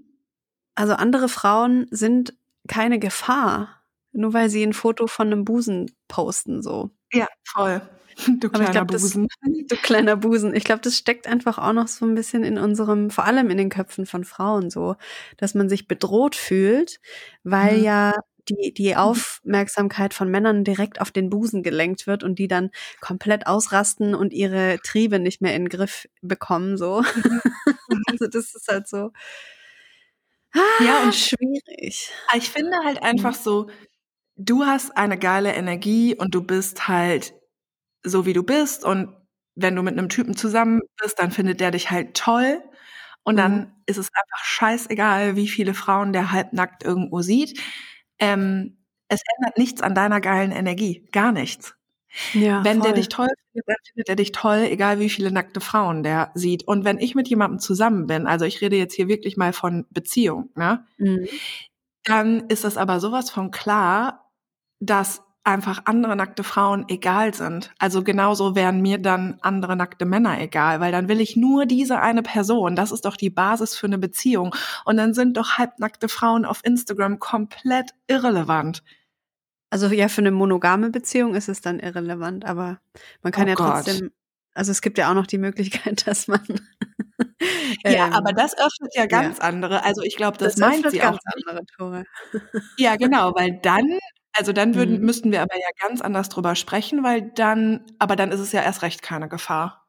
[0.80, 2.34] Also andere Frauen sind
[2.70, 6.92] keine Gefahr, nur weil sie ein Foto von einem Busen posten so.
[7.12, 7.82] Ja, voll.
[8.38, 9.28] Du kleiner glaub, Busen.
[9.28, 10.56] Das, du kleiner Busen.
[10.56, 13.58] Ich glaube, das steckt einfach auch noch so ein bisschen in unserem, vor allem in
[13.58, 14.96] den Köpfen von Frauen so,
[15.36, 17.02] dass man sich bedroht fühlt,
[17.44, 17.84] weil mhm.
[17.84, 18.14] ja
[18.48, 18.96] die, die.
[18.96, 22.72] Aufmerksamkeit von Männern direkt auf den Busen gelenkt wird und die dann
[23.02, 27.02] komplett ausrasten und ihre Triebe nicht mehr in den Griff bekommen, so.
[27.02, 27.42] Mhm.
[28.08, 29.12] also das ist halt so.
[30.80, 32.12] Ja, und ah, schwierig.
[32.36, 33.44] Ich finde halt einfach mhm.
[33.44, 33.70] so,
[34.36, 37.34] du hast eine geile Energie und du bist halt
[38.04, 39.16] so, wie du bist und
[39.56, 42.64] wenn du mit einem Typen zusammen bist, dann findet der dich halt toll.
[43.24, 43.72] Und dann mhm.
[43.86, 47.60] ist es einfach scheißegal, wie viele Frauen der halbnackt irgendwo sieht
[48.20, 48.78] ähm,
[49.08, 51.08] es ändert nichts an deiner geilen Energie.
[51.12, 51.76] Gar nichts.
[52.34, 52.88] Ja, wenn voll.
[52.88, 56.32] der dich toll findet, dann findet er dich toll, egal wie viele nackte Frauen der
[56.34, 56.68] sieht.
[56.68, 59.86] Und wenn ich mit jemandem zusammen bin, also ich rede jetzt hier wirklich mal von
[59.90, 60.86] Beziehung, ne?
[60.98, 61.28] Mhm.
[62.04, 64.32] Dann ist das aber sowas von klar,
[64.80, 67.72] dass einfach andere nackte Frauen egal sind.
[67.80, 72.00] Also genauso wären mir dann andere nackte Männer egal, weil dann will ich nur diese
[72.00, 72.76] eine Person.
[72.76, 74.56] Das ist doch die Basis für eine Beziehung.
[74.86, 78.84] Und dann sind doch halbnackte Frauen auf Instagram komplett irrelevant.
[79.70, 82.80] Also ja, für eine monogame Beziehung ist es dann irrelevant, aber
[83.22, 83.86] man kann oh ja Gott.
[83.86, 84.12] trotzdem,
[84.54, 86.42] also es gibt ja auch noch die Möglichkeit, dass man
[87.84, 89.44] ja, ähm, aber das öffnet ja ganz ja.
[89.44, 89.84] andere.
[89.86, 91.34] Also ich glaube, das, das meint sie ganz auch.
[91.36, 92.04] andere Tore.
[92.78, 94.00] ja, genau, weil dann
[94.34, 95.06] also dann würden, mhm.
[95.06, 98.62] müssten wir aber ja ganz anders drüber sprechen, weil dann, aber dann ist es ja
[98.62, 99.88] erst recht keine Gefahr.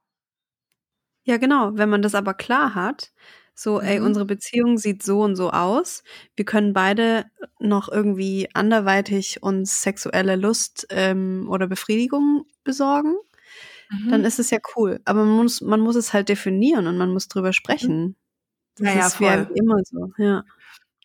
[1.25, 1.73] Ja, genau.
[1.75, 3.13] Wenn man das aber klar hat,
[3.61, 3.87] so, mhm.
[3.87, 6.03] ey, unsere Beziehung sieht so und so aus.
[6.35, 7.27] Wir können beide
[7.59, 13.17] noch irgendwie anderweitig uns sexuelle Lust ähm, oder Befriedigung besorgen.
[13.91, 14.11] Mhm.
[14.11, 15.01] Dann ist es ja cool.
[15.05, 18.17] Aber man muss, man muss es halt definieren und man muss drüber sprechen.
[18.77, 19.49] Das naja, ist voll.
[19.53, 20.45] wie immer so, ja.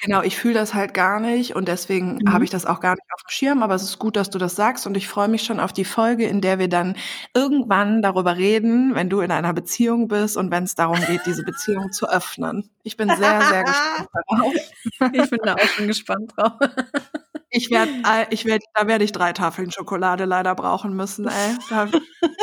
[0.01, 2.33] Genau, ich fühle das halt gar nicht und deswegen mhm.
[2.33, 4.37] habe ich das auch gar nicht auf dem Schirm, aber es ist gut, dass du
[4.37, 6.97] das sagst und ich freue mich schon auf die Folge, in der wir dann
[7.33, 11.43] irgendwann darüber reden, wenn du in einer Beziehung bist und wenn es darum geht, diese
[11.43, 12.69] Beziehung zu öffnen.
[12.83, 14.53] Ich bin sehr, sehr gespannt darauf.
[15.13, 16.53] Ich bin da auch schon gespannt drauf.
[17.49, 17.91] Ich werde,
[18.31, 21.27] ich werde, da werde ich drei Tafeln Schokolade leider brauchen müssen.
[21.27, 21.57] Ey.
[21.69, 21.85] Da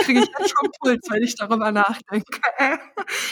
[0.05, 2.41] kriege ich jetzt schon Puls, wenn ich darüber nachdenke.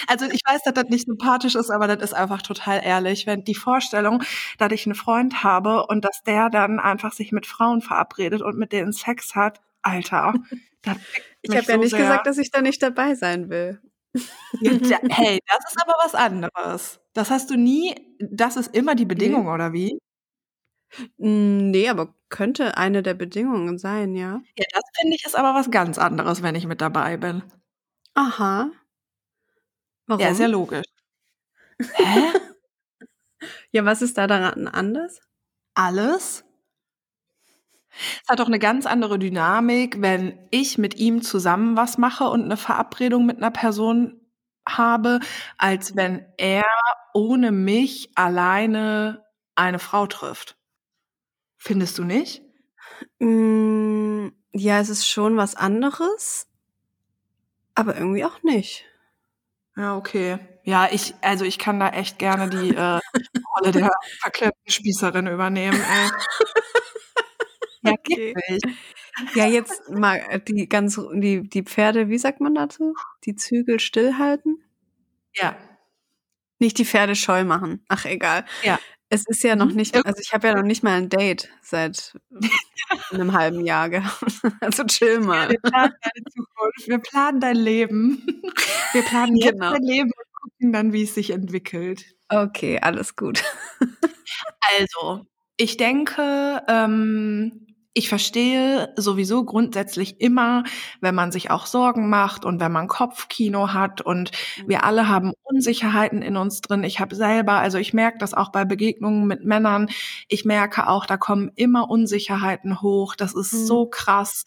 [0.08, 3.26] Also ich weiß, dass das nicht sympathisch ist, aber das ist einfach total ehrlich.
[3.26, 4.22] Wenn die Vorstellung,
[4.58, 8.58] dass ich einen Freund habe und dass der dann einfach sich mit Frauen verabredet und
[8.58, 10.34] mit denen Sex hat, Alter.
[11.42, 12.00] ich habe so ja nicht sehr.
[12.00, 13.80] gesagt, dass ich da nicht dabei sein will.
[14.60, 14.72] Ja,
[15.10, 17.00] hey, das ist aber was anderes.
[17.12, 19.50] Das hast du nie, das ist immer die Bedingung, nee.
[19.50, 19.98] oder wie?
[21.18, 24.40] Hm, nee, aber könnte eine der Bedingungen sein, ja.
[24.56, 27.42] Ja, das finde ich ist aber was ganz anderes, wenn ich mit dabei bin.
[28.14, 28.70] Aha.
[30.06, 30.20] Warum?
[30.20, 30.86] Ja, ist ja logisch.
[31.94, 32.32] Hä?
[33.72, 35.20] ja, was ist da daran anders?
[35.74, 36.44] Alles.
[38.22, 42.44] Es hat doch eine ganz andere Dynamik, wenn ich mit ihm zusammen was mache und
[42.44, 44.20] eine Verabredung mit einer Person
[44.68, 45.20] habe,
[45.58, 46.64] als wenn er
[47.14, 49.24] ohne mich alleine
[49.56, 50.59] eine Frau trifft.
[51.62, 52.42] Findest du nicht?
[53.18, 56.48] Mm, ja, es ist schon was anderes,
[57.74, 58.86] aber irgendwie auch nicht.
[59.76, 60.38] Ja, okay.
[60.64, 63.00] Ja, ich, also ich kann da echt gerne die äh,
[63.54, 63.90] Rolle der
[64.20, 65.78] verklemmten Spießerin übernehmen.
[65.80, 66.10] Ey.
[67.82, 68.34] ja, okay.
[69.34, 72.94] Ja, jetzt mal äh, die ganz die die Pferde, wie sagt man dazu?
[73.24, 74.64] Die Zügel stillhalten?
[75.34, 75.56] Ja.
[76.58, 77.84] Nicht die Pferde scheu machen.
[77.88, 78.46] Ach egal.
[78.62, 78.78] Ja.
[79.12, 82.14] Es ist ja noch nicht, also ich habe ja noch nicht mal ein Date seit
[83.10, 84.40] einem halben Jahr gehabt.
[84.60, 85.50] Also chill mal.
[85.50, 88.24] Wir planen deine Zukunft, wir planen dein Leben.
[88.92, 89.70] Wir planen jetzt genau.
[89.70, 92.04] dein Leben und gucken dann, wie es sich entwickelt.
[92.28, 93.44] Okay, alles gut.
[94.76, 100.62] Also, ich denke, ähm, ich verstehe sowieso grundsätzlich immer,
[101.00, 104.30] wenn man sich auch Sorgen macht und wenn man Kopfkino hat und
[104.64, 106.84] wir alle haben Unsicherheiten in uns drin.
[106.84, 109.88] Ich habe selber, also ich merke das auch bei Begegnungen mit Männern.
[110.28, 113.16] Ich merke auch, da kommen immer Unsicherheiten hoch.
[113.16, 113.66] Das ist mhm.
[113.66, 114.44] so krass.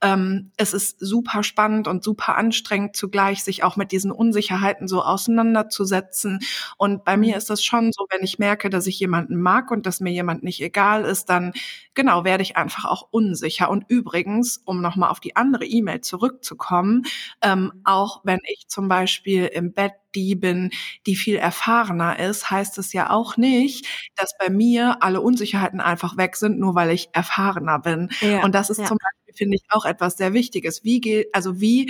[0.00, 5.02] Ähm, es ist super spannend und super anstrengend zugleich, sich auch mit diesen Unsicherheiten so
[5.02, 6.38] auseinanderzusetzen.
[6.78, 7.38] Und bei mir mhm.
[7.38, 10.44] ist das schon so, wenn ich merke, dass ich jemanden mag und dass mir jemand
[10.44, 11.52] nicht egal ist, dann
[11.94, 13.70] genau werde ich einfach einfach auch unsicher.
[13.70, 17.02] Und übrigens, um nochmal auf die andere E-Mail zurückzukommen,
[17.42, 20.70] ähm, auch wenn ich zum Beispiel im Bett die bin,
[21.06, 26.16] die viel erfahrener ist, heißt es ja auch nicht, dass bei mir alle Unsicherheiten einfach
[26.16, 28.10] weg sind, nur weil ich erfahrener bin.
[28.20, 28.84] Ja, und das ist ja.
[28.84, 30.84] zum Beispiel, finde ich, auch etwas sehr Wichtiges.
[30.84, 31.86] Wie geht, also wie,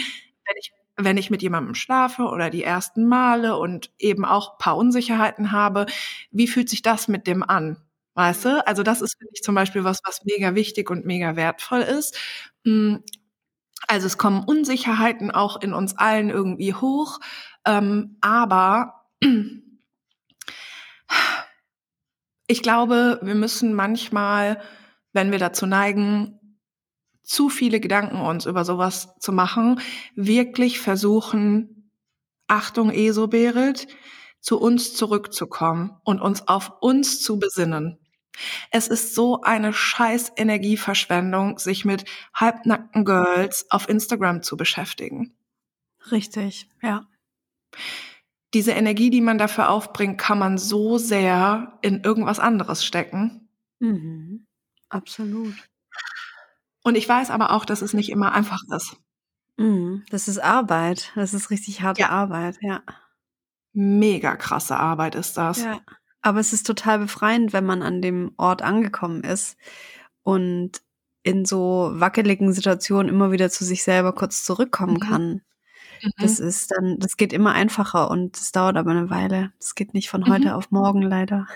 [0.46, 4.76] wenn ich wenn ich mit jemandem schlafe oder die ersten Male und eben auch paar
[4.76, 5.86] Unsicherheiten habe,
[6.30, 7.78] wie fühlt sich das mit dem an?
[8.14, 8.66] Weißt du?
[8.66, 12.16] Also das ist, finde ich, zum Beispiel was, was mega wichtig und mega wertvoll ist.
[12.64, 13.02] Hm,
[13.88, 17.20] also es kommen Unsicherheiten auch in uns allen irgendwie hoch,
[17.66, 19.06] ähm, aber
[22.46, 24.60] ich glaube, wir müssen manchmal,
[25.12, 26.40] wenn wir dazu neigen,
[27.22, 29.80] zu viele Gedanken uns über sowas zu machen,
[30.14, 31.90] wirklich versuchen,
[32.46, 33.88] Achtung, ESO Berit,
[34.40, 37.98] zu uns zurückzukommen und uns auf uns zu besinnen.
[38.70, 42.04] Es ist so eine scheiß Energieverschwendung, sich mit
[42.34, 45.34] halbnackten Girls auf Instagram zu beschäftigen.
[46.10, 47.06] Richtig, ja.
[48.52, 53.48] Diese Energie, die man dafür aufbringt, kann man so sehr in irgendwas anderes stecken.
[53.80, 54.46] Mhm.
[54.88, 55.54] Absolut.
[56.84, 58.96] Und ich weiß aber auch, dass es nicht immer einfach ist.
[59.56, 60.04] Mhm.
[60.10, 61.10] Das ist Arbeit.
[61.14, 62.10] Das ist richtig harte ja.
[62.10, 62.82] Arbeit, ja.
[63.72, 65.62] Mega krasse Arbeit ist das.
[65.62, 65.80] Ja.
[66.24, 69.58] Aber es ist total befreiend, wenn man an dem Ort angekommen ist
[70.22, 70.80] und
[71.22, 75.00] in so wackeligen Situationen immer wieder zu sich selber kurz zurückkommen mhm.
[75.00, 75.42] kann.
[76.02, 76.10] Mhm.
[76.16, 79.52] Das ist dann, das geht immer einfacher und es dauert aber eine Weile.
[79.58, 80.28] Das geht nicht von mhm.
[80.28, 81.46] heute auf morgen leider.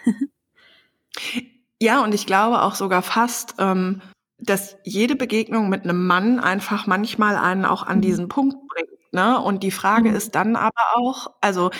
[1.80, 4.02] ja, und ich glaube auch sogar fast, ähm,
[4.38, 8.02] dass jede Begegnung mit einem Mann einfach manchmal einen auch an mhm.
[8.02, 9.12] diesen Punkt bringt.
[9.12, 9.40] Ne?
[9.40, 10.16] Und die Frage mhm.
[10.16, 11.70] ist dann aber auch, also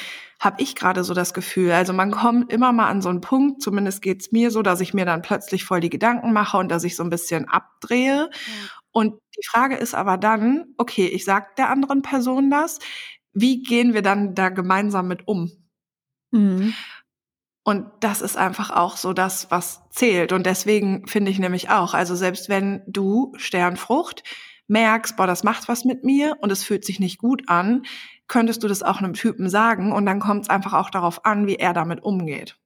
[0.41, 1.73] habe ich gerade so das Gefühl.
[1.73, 4.95] Also man kommt immer mal an so einen Punkt, zumindest geht's mir so, dass ich
[4.95, 8.31] mir dann plötzlich voll die Gedanken mache und dass ich so ein bisschen abdrehe.
[8.31, 8.69] Ja.
[8.93, 12.79] Und die Frage ist aber dann, okay, ich sag der anderen Person das,
[13.33, 15.51] wie gehen wir dann da gemeinsam mit um?
[16.31, 16.75] Mhm.
[17.65, 20.33] Und das ist einfach auch so das, was zählt.
[20.33, 24.23] Und deswegen finde ich nämlich auch, also selbst wenn du Sternfrucht
[24.69, 27.83] merkst, boah, das macht was mit mir und es fühlt sich nicht gut an,
[28.29, 31.47] könntest du das auch einem Typen sagen und dann kommt es einfach auch darauf an,
[31.47, 32.57] wie er damit umgeht.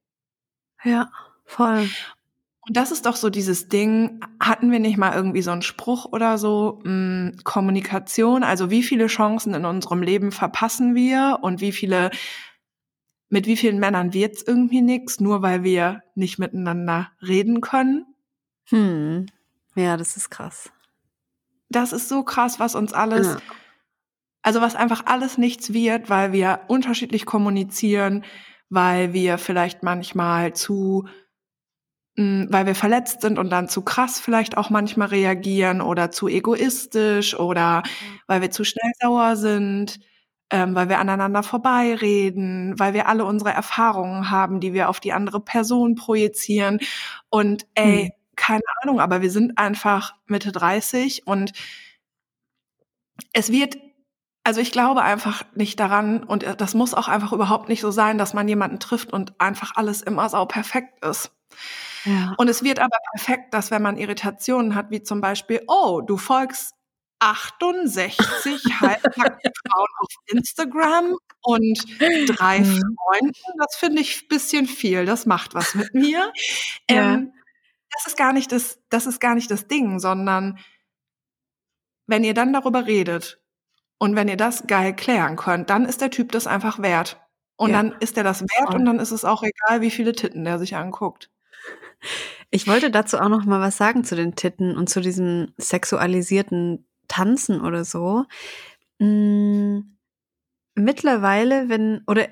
[0.84, 1.10] Ja,
[1.44, 1.88] voll.
[2.64, 6.06] Und das ist doch so dieses Ding, hatten wir nicht mal irgendwie so einen Spruch
[6.12, 11.60] oder so, mh, hm, Kommunikation, also wie viele Chancen in unserem Leben verpassen wir und
[11.60, 12.10] wie viele,
[13.30, 18.06] mit wie vielen Männern wird's irgendwie nix, nur weil wir nicht miteinander reden können?
[18.66, 19.26] Hm.
[19.74, 20.70] Ja, das ist krass.
[21.72, 23.38] Das ist so krass, was uns alles ja.
[24.42, 28.24] Also was einfach alles nichts wird, weil wir unterschiedlich kommunizieren,
[28.68, 31.06] weil wir vielleicht manchmal zu,
[32.16, 36.10] mh, hm, weil wir verletzt sind und dann zu krass vielleicht auch manchmal reagieren oder
[36.10, 37.84] zu egoistisch oder
[38.26, 40.00] weil wir zu schnell sauer sind,
[40.50, 45.12] ähm, weil wir aneinander vorbeireden, weil wir alle unsere Erfahrungen haben, die wir auf die
[45.12, 46.80] andere Person projizieren.
[47.30, 48.21] Und ey, hm.
[48.42, 51.52] Keine Ahnung, aber wir sind einfach Mitte 30 und
[53.32, 53.76] es wird
[54.44, 58.18] also ich glaube einfach nicht daran und das muss auch einfach überhaupt nicht so sein,
[58.18, 61.30] dass man jemanden trifft und einfach alles immer sau perfekt ist.
[62.04, 62.34] Ja.
[62.36, 66.16] Und es wird aber perfekt, dass wenn man Irritationen hat, wie zum Beispiel, oh, du
[66.16, 66.74] folgst
[67.20, 71.78] 68 halbnackte Frauen auf Instagram und
[72.26, 72.96] drei mhm.
[72.96, 76.32] Freunden, das finde ich ein bisschen viel, das macht was mit mir.
[76.90, 77.14] Ja.
[77.14, 77.32] Ähm,
[77.92, 80.58] das ist gar nicht das, das ist gar nicht das Ding, sondern
[82.06, 83.42] wenn ihr dann darüber redet,
[84.02, 87.20] und wenn ihr das geil klären könnt, dann ist der Typ das einfach wert.
[87.54, 87.76] Und ja.
[87.76, 90.58] dann ist er das wert und dann ist es auch egal, wie viele Titten der
[90.58, 91.30] sich anguckt.
[92.50, 96.84] Ich wollte dazu auch noch mal was sagen zu den Titten und zu diesem sexualisierten
[97.06, 98.24] Tanzen oder so.
[98.98, 99.96] Hm,
[100.74, 102.26] mittlerweile, wenn, oder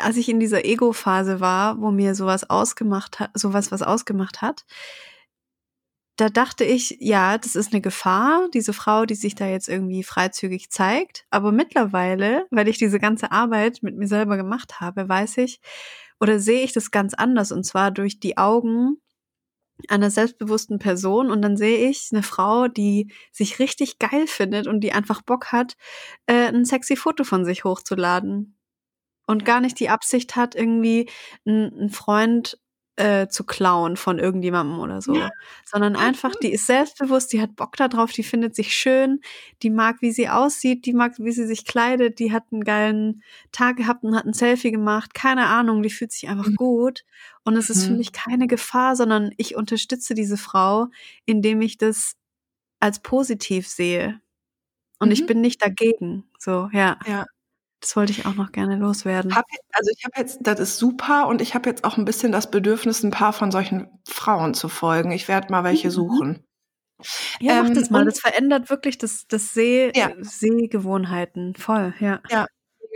[0.00, 4.64] als ich in dieser Ego-Phase war, wo mir sowas ausgemacht hat, sowas was ausgemacht hat,
[6.16, 10.02] da dachte ich, ja, das ist eine Gefahr, diese Frau, die sich da jetzt irgendwie
[10.02, 11.26] freizügig zeigt.
[11.30, 15.60] Aber mittlerweile, weil ich diese ganze Arbeit mit mir selber gemacht habe, weiß ich
[16.18, 17.52] oder sehe ich das ganz anders.
[17.52, 18.96] Und zwar durch die Augen
[19.88, 24.80] einer selbstbewussten Person und dann sehe ich eine Frau, die sich richtig geil findet und
[24.80, 25.74] die einfach Bock hat,
[26.26, 28.55] äh, ein sexy Foto von sich hochzuladen
[29.26, 31.08] und gar nicht die Absicht hat, irgendwie
[31.44, 32.58] einen Freund
[32.96, 35.30] äh, zu klauen von irgendjemandem oder so, ja.
[35.64, 39.20] sondern einfach, die ist selbstbewusst, die hat Bock darauf, die findet sich schön,
[39.62, 43.22] die mag, wie sie aussieht, die mag, wie sie sich kleidet, die hat einen geilen
[43.52, 46.54] Tag gehabt und hat ein Selfie gemacht, keine Ahnung, die fühlt sich einfach mhm.
[46.54, 47.04] gut
[47.44, 47.88] und es ist mhm.
[47.88, 50.86] für mich keine Gefahr, sondern ich unterstütze diese Frau,
[51.26, 52.16] indem ich das
[52.80, 54.20] als positiv sehe.
[54.98, 55.12] Und mhm.
[55.12, 56.24] ich bin nicht dagegen.
[56.38, 56.98] So, ja.
[57.06, 57.26] Ja.
[57.86, 59.36] Das wollte ich auch noch gerne loswerden.
[59.36, 62.32] Hab, also ich habe jetzt, das ist super und ich habe jetzt auch ein bisschen
[62.32, 65.12] das Bedürfnis, ein paar von solchen Frauen zu folgen.
[65.12, 65.92] Ich werde mal welche mhm.
[65.92, 66.44] suchen.
[67.38, 68.04] Ja, mach das ähm, mal.
[68.04, 70.10] Das verändert wirklich das, das Seh, ja.
[70.18, 72.20] Sehgewohnheiten voll, ja.
[72.28, 72.46] Ja,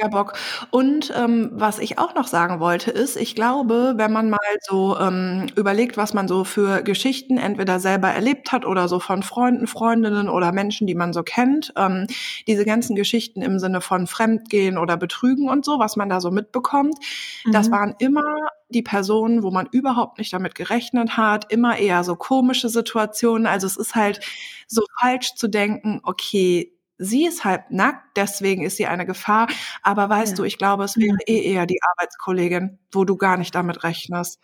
[0.00, 0.34] mega Bock.
[0.70, 4.98] Und ähm, was ich auch noch sagen wollte, ist, ich glaube, wenn man mal so
[4.98, 9.66] ähm, überlegt, was man so für Geschichten entweder selber erlebt hat oder so von Freunden,
[9.66, 12.06] Freundinnen oder Menschen, die man so kennt, ähm,
[12.46, 16.30] diese ganzen Geschichten im Sinne von Fremdgehen oder Betrügen und so, was man da so
[16.30, 16.96] mitbekommt,
[17.44, 17.52] mhm.
[17.52, 18.36] das waren immer
[18.68, 23.46] die Personen, wo man überhaupt nicht damit gerechnet hat, immer eher so komische Situationen.
[23.46, 24.20] Also es ist halt
[24.68, 29.48] so falsch zu denken, okay, sie ist halb nackt, deswegen ist sie eine Gefahr.
[29.82, 30.36] Aber weißt ja.
[30.36, 34.40] du, ich glaube, es wäre eh eher die Arbeitskollegin, wo du gar nicht damit rechnest.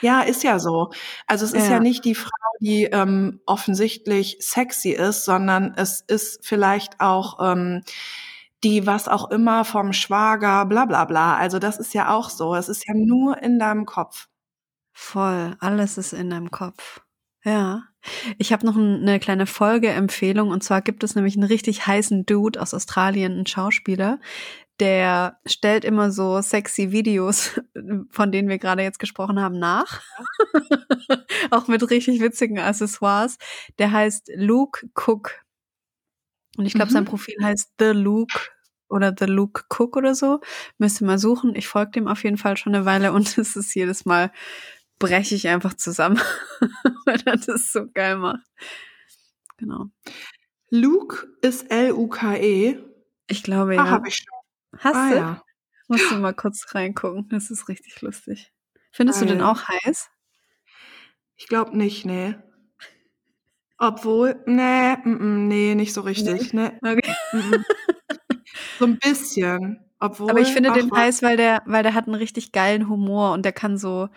[0.00, 0.90] Ja, ist ja so.
[1.26, 1.58] Also es ja.
[1.58, 2.30] ist ja nicht die Frau,
[2.60, 7.82] die ähm, offensichtlich sexy ist, sondern es ist vielleicht auch ähm,
[8.64, 11.36] die was auch immer vom Schwager, bla bla bla.
[11.36, 12.54] Also das ist ja auch so.
[12.54, 14.28] Es ist ja nur in deinem Kopf.
[14.92, 17.00] Voll, alles ist in deinem Kopf.
[17.44, 17.84] Ja.
[18.38, 22.60] Ich habe noch eine kleine Folgeempfehlung und zwar gibt es nämlich einen richtig heißen Dude
[22.60, 24.18] aus Australien, einen Schauspieler,
[24.80, 27.60] der stellt immer so sexy Videos,
[28.10, 30.02] von denen wir gerade jetzt gesprochen haben, nach.
[31.50, 33.38] Auch mit richtig witzigen Accessoires.
[33.78, 35.44] Der heißt Luke Cook.
[36.56, 36.94] Und ich glaube, mhm.
[36.94, 38.38] sein Profil heißt The Luke
[38.88, 40.40] oder The Luke Cook oder so.
[40.78, 41.54] Müsst ihr mal suchen.
[41.54, 44.30] Ich folge dem auf jeden Fall schon eine Weile und es ist jedes Mal
[44.98, 46.20] breche ich einfach zusammen,
[47.04, 48.46] weil er das so geil macht.
[49.56, 49.86] Genau.
[50.70, 52.78] Luke ist L-U-K-E.
[53.26, 53.82] Ich glaube ja.
[53.82, 54.78] Ah, hab ich schon.
[54.78, 55.16] Hast ah, du?
[55.16, 55.42] Ja.
[55.88, 57.28] Musst du mal kurz reingucken.
[57.30, 58.52] Das ist richtig lustig.
[58.92, 59.28] Findest Geil.
[59.28, 60.10] du den auch heiß?
[61.36, 62.34] Ich glaube nicht, nee.
[63.78, 66.52] Obwohl, nee, mm, mm, nee, nicht so richtig.
[66.52, 66.72] Nee.
[66.82, 66.92] nee.
[66.92, 67.14] Okay.
[68.78, 69.84] So ein bisschen.
[70.00, 73.32] Obwohl, Aber ich finde den heiß, weil der, weil der hat einen richtig geilen Humor
[73.32, 74.08] und der kann so,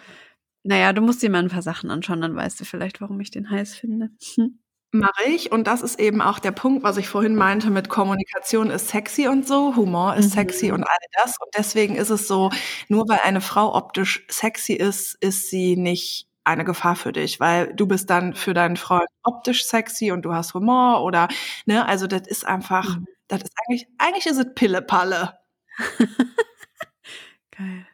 [0.63, 3.31] naja, du musst dir mal ein paar Sachen anschauen, dann weißt du vielleicht, warum ich
[3.31, 4.09] den heiß finde.
[4.35, 4.59] Hm.
[4.93, 5.53] Mache ich.
[5.53, 9.29] Und das ist eben auch der Punkt, was ich vorhin meinte mit Kommunikation ist sexy
[9.29, 10.31] und so, Humor ist mhm.
[10.31, 11.37] sexy und all das.
[11.39, 12.49] Und deswegen ist es so,
[12.89, 17.73] nur weil eine Frau optisch sexy ist, ist sie nicht eine Gefahr für dich, weil
[17.73, 21.29] du bist dann für deinen Freund optisch sexy und du hast Humor oder,
[21.65, 23.07] ne, also das ist einfach, mhm.
[23.29, 25.39] das ist eigentlich, eigentlich ist es Pille-Palle.
[27.51, 27.87] Geil.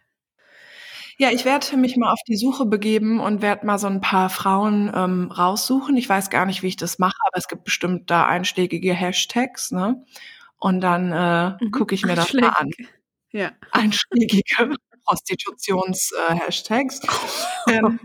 [1.20, 4.30] Ja, ich werde mich mal auf die Suche begeben und werde mal so ein paar
[4.30, 5.98] Frauen ähm, raussuchen.
[5.98, 9.72] Ich weiß gar nicht, wie ich das mache, aber es gibt bestimmt da einschlägige Hashtags,
[9.72, 10.06] ne?
[10.60, 11.72] Und dann äh, mhm.
[11.72, 12.70] gucke ich mir das mal an.
[13.32, 13.52] Ja.
[13.72, 14.44] Einschlägige
[15.06, 17.02] Prostitutions-Hashtags.
[17.68, 18.00] Äh, ähm,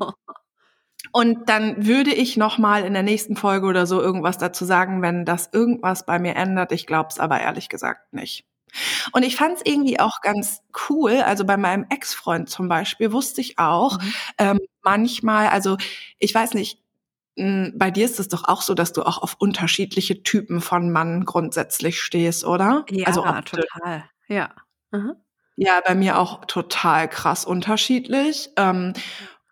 [1.13, 5.03] und dann würde ich noch mal in der nächsten Folge oder so irgendwas dazu sagen,
[5.03, 6.73] wenn das irgendwas bei mir ändert.
[6.73, 8.47] Ich glaube es aber ehrlich gesagt nicht.
[9.13, 11.23] Und ich fand es irgendwie auch ganz cool.
[11.23, 14.15] Also bei meinem Ex-Freund zum Beispiel wusste ich auch mhm.
[14.39, 15.77] ähm, manchmal, also
[16.19, 16.83] ich weiß nicht,
[17.37, 20.91] hm, bei dir ist es doch auch so, dass du auch auf unterschiedliche Typen von
[20.91, 22.85] Mann grundsätzlich stehst, oder?
[22.91, 24.05] Ja, also total.
[24.29, 24.51] Ja.
[24.91, 25.15] Mhm.
[25.57, 28.51] Ja, bei mir auch total krass unterschiedlich.
[28.57, 28.95] Ähm,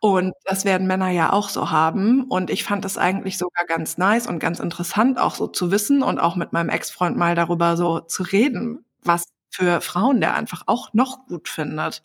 [0.00, 2.24] und das werden Männer ja auch so haben.
[2.24, 6.02] Und ich fand das eigentlich sogar ganz nice und ganz interessant, auch so zu wissen
[6.02, 10.62] und auch mit meinem Ex-Freund mal darüber so zu reden, was für Frauen der einfach
[10.66, 12.02] auch noch gut findet.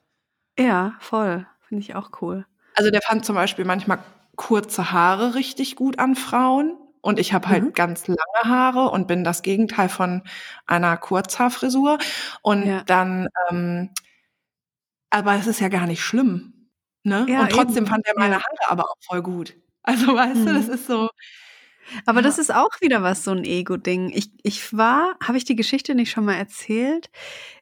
[0.58, 1.46] Ja, voll.
[1.68, 2.46] Finde ich auch cool.
[2.76, 4.00] Also der fand zum Beispiel manchmal
[4.36, 6.78] kurze Haare richtig gut an Frauen.
[7.02, 7.74] Und ich habe halt mhm.
[7.74, 10.24] ganz lange Haare und bin das Gegenteil von
[10.66, 12.00] einer Kurzhaarfrisur.
[12.42, 12.84] Und ja.
[12.84, 13.92] dann, ähm,
[15.12, 16.72] aber es ist ja gar nicht schlimm.
[17.04, 17.28] Ne?
[17.30, 17.88] Ja, und trotzdem eben.
[17.88, 19.56] fand er meine Haare aber auch voll gut.
[19.84, 20.46] Also weißt mhm.
[20.48, 20.74] du, das mhm.
[20.74, 21.10] ist so,
[22.06, 22.24] aber ja.
[22.24, 24.12] das ist auch wieder was, so ein Ego-Ding.
[24.14, 27.10] Ich, ich war, habe ich die Geschichte nicht schon mal erzählt?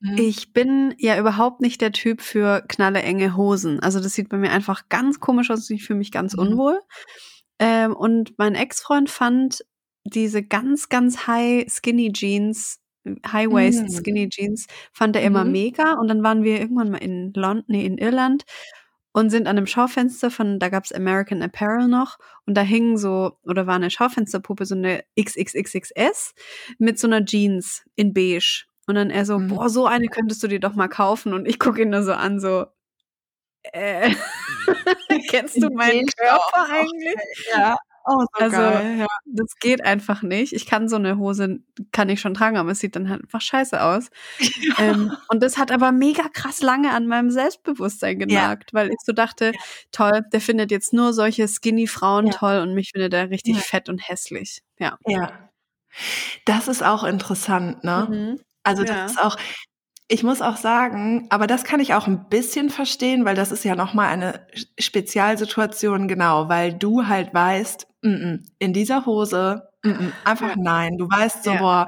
[0.01, 0.17] Mhm.
[0.17, 3.79] Ich bin ja überhaupt nicht der Typ für knalle enge Hosen.
[3.79, 5.69] Also das sieht bei mir einfach ganz komisch aus.
[5.69, 6.39] Ich fühle mich ganz mhm.
[6.39, 6.79] unwohl.
[7.59, 9.65] Ähm, und mein Ex-Freund fand
[10.03, 13.89] diese ganz, ganz high Skinny Jeans High-Waist mhm.
[13.89, 15.51] Skinny Jeans fand er immer mhm.
[15.51, 18.43] mega und dann waren wir irgendwann mal in London, nee, in Irland
[19.13, 23.37] und sind an einem Schaufenster von, da gab's American Apparel noch und da hing so,
[23.43, 26.33] oder war eine Schaufensterpuppe, so eine XXXXS
[26.79, 28.65] mit so einer Jeans in beige.
[28.87, 29.47] Und dann er so, Mhm.
[29.49, 31.33] boah, so eine könntest du dir doch mal kaufen.
[31.33, 32.65] Und ich gucke ihn nur so an, so,
[33.71, 34.11] äh,
[35.29, 37.15] kennst du meinen Körper eigentlich?
[37.51, 37.77] Ja.
[38.05, 38.97] Oh, so Also, geil.
[38.99, 39.07] Ja.
[39.25, 40.53] Das geht einfach nicht.
[40.53, 41.59] Ich kann so eine Hose,
[41.91, 44.09] kann ich schon tragen, aber es sieht dann halt einfach scheiße aus.
[44.77, 49.13] ähm, und das hat aber mega krass lange an meinem Selbstbewusstsein genagt, weil ich so
[49.13, 49.53] dachte,
[49.91, 52.33] toll, der findet jetzt nur solche skinny Frauen Ja.
[52.33, 53.61] toll und mich findet er richtig Ja.
[53.61, 54.61] fett und hässlich.
[54.79, 54.97] Ja.
[55.07, 55.31] ja.
[56.45, 58.07] Das ist auch interessant, ne?
[58.09, 58.39] Mhm.
[58.63, 59.03] Also Ja.
[59.03, 59.37] das ist auch,
[60.09, 63.63] ich muss auch sagen, aber das kann ich auch ein bisschen verstehen, weil das ist
[63.65, 64.47] ja nochmal eine
[64.79, 69.69] Spezialsituation, genau, weil du halt weißt, in dieser Hose,
[70.25, 70.55] einfach Ja.
[70.57, 70.97] nein.
[70.97, 71.59] Du weißt so, Ja.
[71.59, 71.87] boah,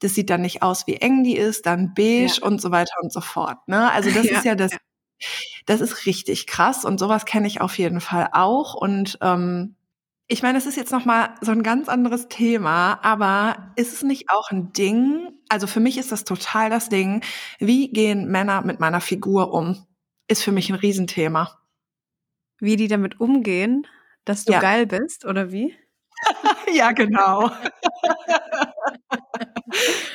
[0.00, 3.12] das sieht dann nicht aus, wie eng die ist, dann beige und so weiter und
[3.12, 3.58] so fort.
[3.68, 3.90] Ne?
[3.92, 4.78] Also das Ja, ist ja das, ja.
[5.66, 9.76] das ist richtig krass und sowas kenne ich auf jeden Fall auch und ähm,
[10.26, 14.02] ich meine, es ist jetzt noch mal so ein ganz anderes Thema, aber ist es
[14.02, 15.32] nicht auch ein Ding?
[15.50, 17.22] Also für mich ist das total das Ding.
[17.58, 19.84] Wie gehen Männer mit meiner Figur um?
[20.26, 21.58] Ist für mich ein Riesenthema.
[22.58, 23.86] Wie die damit umgehen,
[24.24, 24.60] dass du Ja.
[24.60, 25.74] geil bist, oder wie?
[26.74, 27.50] ja, genau.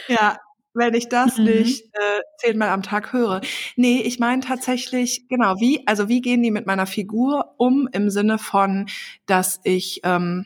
[0.08, 0.38] ja,
[0.74, 1.44] wenn ich das Mhm.
[1.46, 3.42] nicht äh, zehnmal am Tag höre.
[3.76, 8.10] Nee, ich meine tatsächlich, genau, wie, also wie gehen die mit meiner Figur um im
[8.10, 8.88] Sinne von,
[9.26, 10.46] dass ich ähm,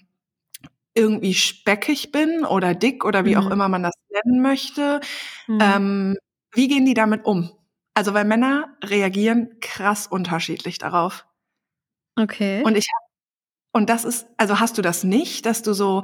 [0.96, 3.50] irgendwie speckig bin oder dick oder wie auch Mhm.
[3.50, 5.02] immer man das nennen möchte.
[5.48, 5.60] Mhm.
[5.62, 6.18] Ähm,
[6.54, 7.52] wie gehen die damit um?
[7.96, 11.26] Also weil Männer reagieren krass unterschiedlich darauf.
[12.18, 12.64] okay.
[12.64, 13.04] Und ich hab,
[13.74, 16.04] und das ist, also hast du das nicht, dass du so,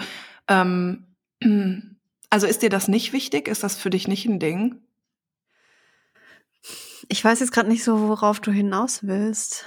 [0.50, 1.08] ähm,
[2.30, 3.48] also ist dir das nicht wichtig?
[3.48, 4.82] Ist das für dich nicht ein Ding?
[7.08, 9.66] ich weiß jetzt gerade nicht so, worauf du hinaus willst.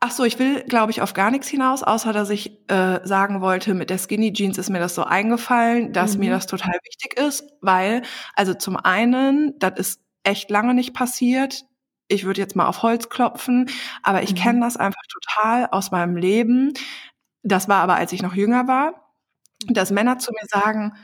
[0.00, 3.40] Ach so, ich will, glaube ich, auf gar nichts hinaus, außer dass ich äh, sagen
[3.40, 6.20] wollte, mit der Skinny Jeans ist mir das so eingefallen, dass Mhm.
[6.20, 8.02] mir das total wichtig ist, weil,
[8.34, 11.64] also zum einen, das ist echt lange nicht passiert.
[12.08, 13.70] Ich würde jetzt mal auf Holz klopfen,
[14.02, 14.36] aber ich Mhm.
[14.36, 16.74] kenne das einfach total aus meinem Leben.
[17.42, 19.12] Das war aber, als ich noch jünger war,
[19.68, 20.94] dass Männer zu mir sagen,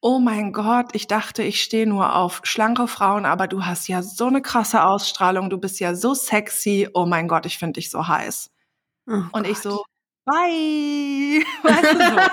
[0.00, 4.02] oh mein Gott, ich dachte, ich stehe nur auf schlanke Frauen, aber du hast ja
[4.02, 7.90] so eine krasse Ausstrahlung, du bist ja so sexy, oh mein Gott, ich finde dich
[7.90, 8.50] so heiß.
[9.08, 9.62] Oh Und ich Gott.
[9.62, 9.84] so,
[10.26, 11.42] bye.
[11.64, 12.28] Weißt du so?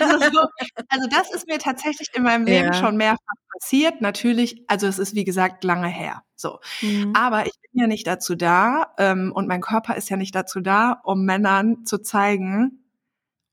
[0.00, 0.46] Also, so,
[0.88, 2.74] also das ist mir tatsächlich in meinem Leben Ja.
[2.74, 3.18] schon mehrfach
[3.62, 4.00] passiert.
[4.00, 6.22] Natürlich, also es ist wie gesagt lange her.
[6.36, 7.12] So, Mhm.
[7.14, 10.60] aber ich bin ja nicht dazu da ähm, und mein Körper ist ja nicht dazu
[10.60, 12.84] da, um Männern zu zeigen,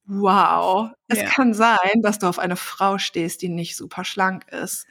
[0.05, 1.25] wow, es Ja.
[1.25, 4.87] kann sein, dass du auf eine Frau stehst, die nicht super schlank ist.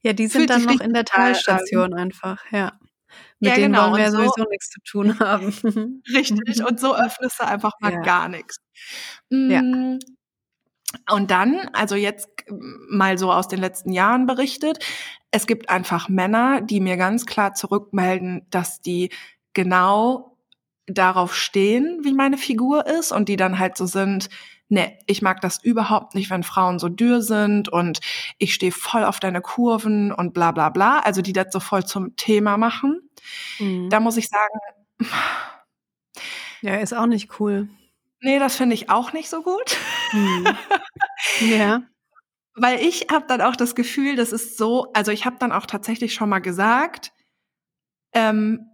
[0.00, 1.06] Ja, die sind Fühlt dann noch in der an.
[1.06, 2.72] Talstation einfach, ja.
[3.40, 6.02] Mit Ja, denen genau, wollen wir so- sowieso nichts zu tun haben.
[6.12, 6.64] Richtig.
[6.68, 8.00] Und so öffnest du einfach mal Ja.
[8.00, 8.58] gar nichts.
[9.30, 9.62] Ja.
[11.10, 12.28] Und dann, also jetzt
[12.88, 14.84] mal so aus den letzten Jahren berichtet,
[15.30, 19.10] es gibt einfach Männer, die mir ganz klar zurückmelden, dass die
[19.52, 20.36] genau
[20.86, 24.30] darauf stehen, wie meine Figur ist und die dann halt so sind,
[24.70, 28.00] ne, ich mag das überhaupt nicht, wenn Frauen so dürr sind und
[28.38, 31.84] ich stehe voll auf deine Kurven und bla bla bla, also die das so voll
[31.84, 33.10] zum Thema machen.
[33.58, 33.90] Mhm.
[33.90, 34.60] Da muss ich sagen,
[36.60, 37.68] Ja, ist auch nicht cool.
[38.20, 39.76] Nee, das finde ich auch nicht so gut.
[40.12, 40.46] Mhm.
[41.40, 41.82] ja.
[42.54, 45.66] Weil ich habe dann auch das Gefühl, das ist so, also ich habe dann auch
[45.66, 47.12] tatsächlich schon mal gesagt,
[48.12, 48.66] ähm,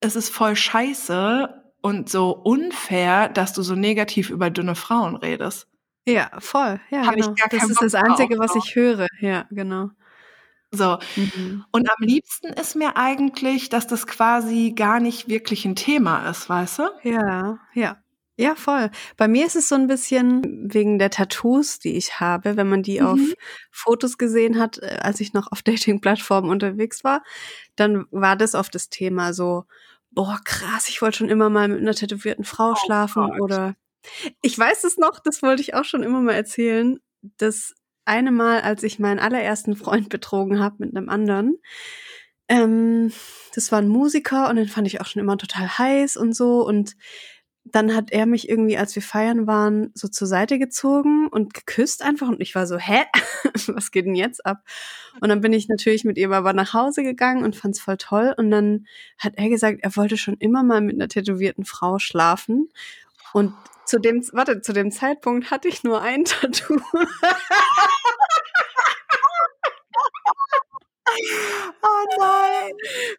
[0.00, 5.68] es ist voll scheiße und so unfair, dass du so negativ über dünne Frauen redest.
[6.06, 6.80] Ja, voll.
[6.90, 7.34] Ja, Hab ich genau.
[7.50, 9.06] das ist Bock das Einzige, drauf, was ich höre.
[9.20, 9.90] Ja, genau.
[10.72, 10.98] So.
[11.16, 11.64] Mhm.
[11.70, 16.48] Und am liebsten ist mir eigentlich, dass das quasi gar nicht wirklich ein Thema ist,
[16.48, 16.82] weißt du?
[17.02, 18.01] Ja, ja.
[18.42, 18.90] Ja, voll.
[19.16, 22.82] Bei mir ist es so ein bisschen wegen der Tattoos, die ich habe, wenn man
[22.82, 23.06] die Mhm.
[23.06, 23.20] auf
[23.70, 27.22] Fotos gesehen hat, äh, als ich noch auf Dating-Plattformen unterwegs war,
[27.76, 29.64] dann war das oft das Thema so,
[30.10, 33.40] boah, krass, ich wollte schon immer mal mit einer tätowierten Frau schlafen Oh Gott.
[33.40, 33.74] oder
[34.42, 36.98] ich weiß es noch, das wollte ich auch schon immer mal erzählen,
[37.38, 37.74] das
[38.04, 41.58] eine Mal, als ich meinen allerersten Freund betrogen habe mit einem anderen,
[42.48, 43.12] ähm,
[43.54, 46.66] das war ein Musiker und den fand ich auch schon immer total heiß und so
[46.66, 46.96] und
[47.64, 52.02] dann hat er mich irgendwie, als wir feiern waren, so zur Seite gezogen und geküsst
[52.02, 53.04] einfach und ich war so, hä?
[53.68, 54.64] Was geht denn jetzt ab?
[55.20, 58.34] Und dann bin ich natürlich mit ihm aber nach Hause gegangen und fand's voll toll
[58.36, 58.86] und dann
[59.18, 62.68] hat er gesagt, er wollte schon immer mal mit einer tätowierten Frau schlafen
[63.32, 63.54] und
[63.84, 66.80] zu dem, warte, zu dem Zeitpunkt hatte ich nur ein Tattoo.
[71.82, 72.72] Oh nein.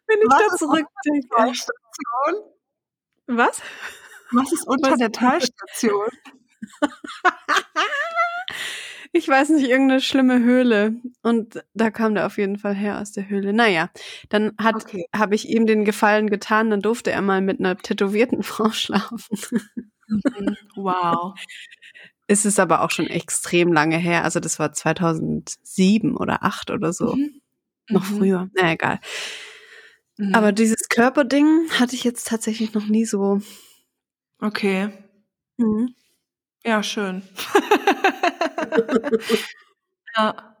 [0.06, 1.52] Wenn ich Was da zurückdenke.
[3.26, 3.62] Was?
[4.34, 4.98] Was ist unter Was?
[4.98, 6.08] der Talstation?
[9.12, 10.96] ich weiß nicht, irgendeine schlimme Höhle.
[11.22, 13.52] Und da kam der auf jeden Fall her aus der Höhle.
[13.52, 13.90] Naja,
[14.28, 15.06] dann hat okay.
[15.14, 19.38] habe ich ihm den Gefallen getan, dann durfte er mal mit einer tätowierten Frau schlafen.
[20.08, 20.56] Mhm.
[20.74, 21.34] Wow.
[22.26, 24.24] Es ist aber auch schon extrem lange her.
[24.24, 27.14] Also das war 2007 oder 8 oder so.
[27.14, 27.40] Mhm.
[27.88, 28.16] Noch mhm.
[28.16, 28.50] früher.
[28.54, 28.98] Na egal.
[30.16, 30.34] Mhm.
[30.34, 33.40] Aber dieses Körperding hatte ich jetzt tatsächlich noch nie so.
[34.40, 34.90] Okay.
[35.56, 35.94] Mhm.
[36.64, 37.22] Ja, schön.
[40.16, 40.54] ja.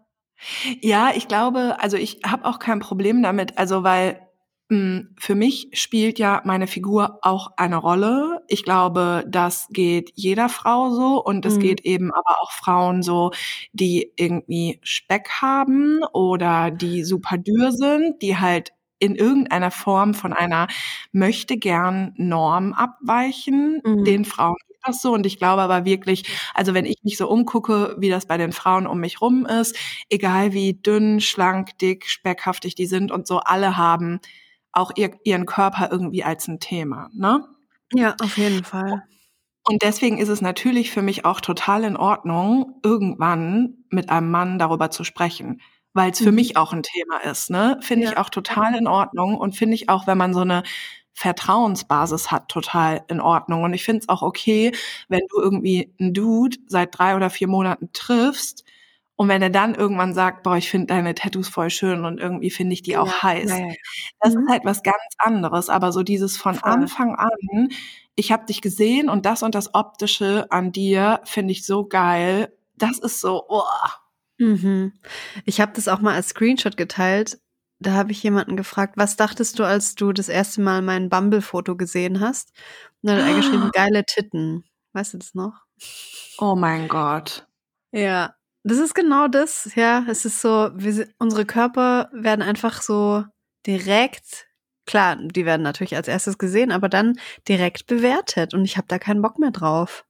[0.82, 4.20] Ja, ich glaube, also ich habe auch kein Problem damit, also weil
[4.68, 8.42] mh, hm, für mich spielt ja meine Figur auch eine Rolle.
[8.48, 11.60] Ich glaube, das geht jeder Frau so und es mhm.
[11.60, 13.30] geht eben aber auch Frauen so,
[13.72, 18.73] die irgendwie Speck haben oder die super dürr sind, die halt
[19.04, 20.68] in irgendeiner Form von einer
[21.12, 23.80] möchte gern Norm abweichen.
[23.84, 24.04] Mhm.
[24.04, 25.12] Den Frauen das so.
[25.12, 26.24] Und ich glaube aber wirklich,
[26.54, 29.76] also wenn ich mich so umgucke, wie das bei den Frauen um mich rum ist,
[30.10, 34.20] egal wie dünn, schlank, dick, speckhaftig die sind und so, alle haben
[34.72, 37.46] auch ihr, ihren Körper irgendwie als ein Thema, ne?
[37.92, 39.04] Ja, auf jeden Fall.
[39.66, 44.58] Und deswegen ist es natürlich für mich auch total in Ordnung, irgendwann mit einem Mann
[44.58, 45.60] darüber zu sprechen,
[45.94, 46.36] weil es für mhm.
[46.36, 47.78] mich auch ein Thema ist, ne?
[47.80, 48.12] Finde ja.
[48.12, 50.62] ich auch total in Ordnung und finde ich auch, wenn man so eine
[51.14, 53.62] Vertrauensbasis hat, total in Ordnung.
[53.62, 54.72] Und ich finde es auch okay,
[55.08, 58.64] wenn du irgendwie einen Dude seit drei oder vier Monaten triffst
[59.16, 62.50] und wenn er dann irgendwann sagt, boah, ich finde deine Tattoos voll schön und irgendwie
[62.50, 63.50] finde ich die auch ja, heiß.
[63.50, 63.74] Ja, ja.
[64.20, 64.42] Das mhm.
[64.42, 65.68] ist halt was ganz anderes.
[65.68, 66.72] Aber so dieses von voll.
[66.72, 67.68] Anfang an,
[68.16, 72.52] ich habe dich gesehen und das und das Optische an dir finde ich so geil.
[72.76, 73.62] Das ist so, oh.
[74.44, 74.92] Mhm.
[75.44, 77.38] Ich habe das auch mal als Screenshot geteilt
[77.84, 81.76] da habe ich jemanden gefragt, was dachtest du, als du das erste Mal mein Bumble-Foto
[81.76, 82.52] gesehen hast?
[83.02, 84.64] Und dann hat er geschrieben, geile Titten.
[84.92, 85.64] Weißt du das noch?
[86.38, 87.46] Oh mein Gott.
[87.92, 89.74] Ja, das ist genau das.
[89.74, 93.24] Ja, es ist so, wir, unsere Körper werden einfach so
[93.66, 94.46] direkt,
[94.86, 97.18] klar, die werden natürlich als erstes gesehen, aber dann
[97.48, 100.04] direkt bewertet und ich habe da keinen Bock mehr drauf.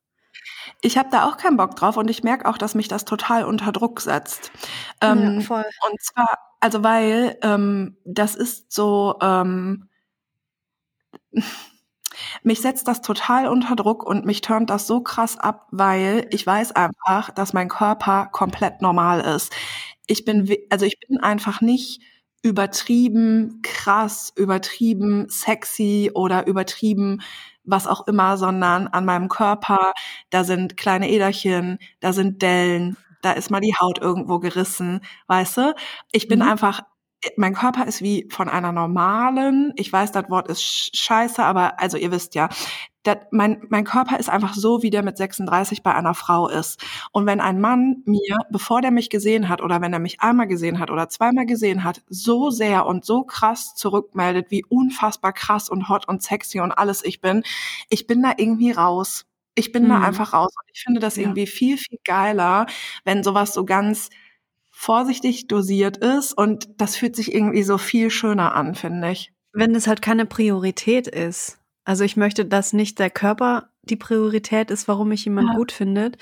[0.80, 3.44] Ich habe da auch keinen Bock drauf und ich merke auch, dass mich das total
[3.44, 4.52] unter Druck setzt.
[5.00, 5.64] Ähm, ja, voll.
[5.90, 9.90] Und zwar also weil ähm, das ist so, ähm,
[12.42, 16.46] mich setzt das total unter Druck und mich turnt das so krass ab, weil ich
[16.46, 19.52] weiß einfach, dass mein Körper komplett normal ist.
[20.06, 22.00] Ich bin, also ich bin einfach nicht
[22.40, 27.20] übertrieben krass, übertrieben sexy oder übertrieben
[27.64, 29.92] was auch immer, sondern an meinem Körper,
[30.30, 35.56] da sind kleine Äderchen, da sind Dellen, da ist mal die Haut irgendwo gerissen, weißt
[35.56, 35.74] du?
[36.12, 36.48] Ich bin mhm.
[36.48, 36.82] einfach,
[37.36, 41.96] mein Körper ist wie von einer normalen, ich weiß, das Wort ist scheiße, aber also
[41.96, 42.48] ihr wisst ja,
[43.04, 46.82] dat, mein, mein Körper ist einfach so, wie der mit 36 bei einer Frau ist.
[47.12, 50.48] Und wenn ein Mann mir, bevor der mich gesehen hat oder wenn er mich einmal
[50.48, 55.68] gesehen hat oder zweimal gesehen hat, so sehr und so krass zurückmeldet, wie unfassbar krass
[55.68, 57.44] und hot und sexy und alles ich bin,
[57.90, 59.26] ich bin da irgendwie raus.
[59.54, 59.90] Ich bin mhm.
[59.90, 61.22] da einfach raus und ich finde das ja.
[61.22, 62.66] irgendwie viel, viel geiler,
[63.04, 64.10] wenn sowas so ganz
[64.70, 69.32] vorsichtig dosiert ist und das fühlt sich irgendwie so viel schöner an, finde ich.
[69.52, 71.60] Wenn es halt keine Priorität ist.
[71.84, 75.56] Also ich möchte, dass nicht der Körper die Priorität ist, warum mich jemand ja.
[75.56, 76.16] gut findet,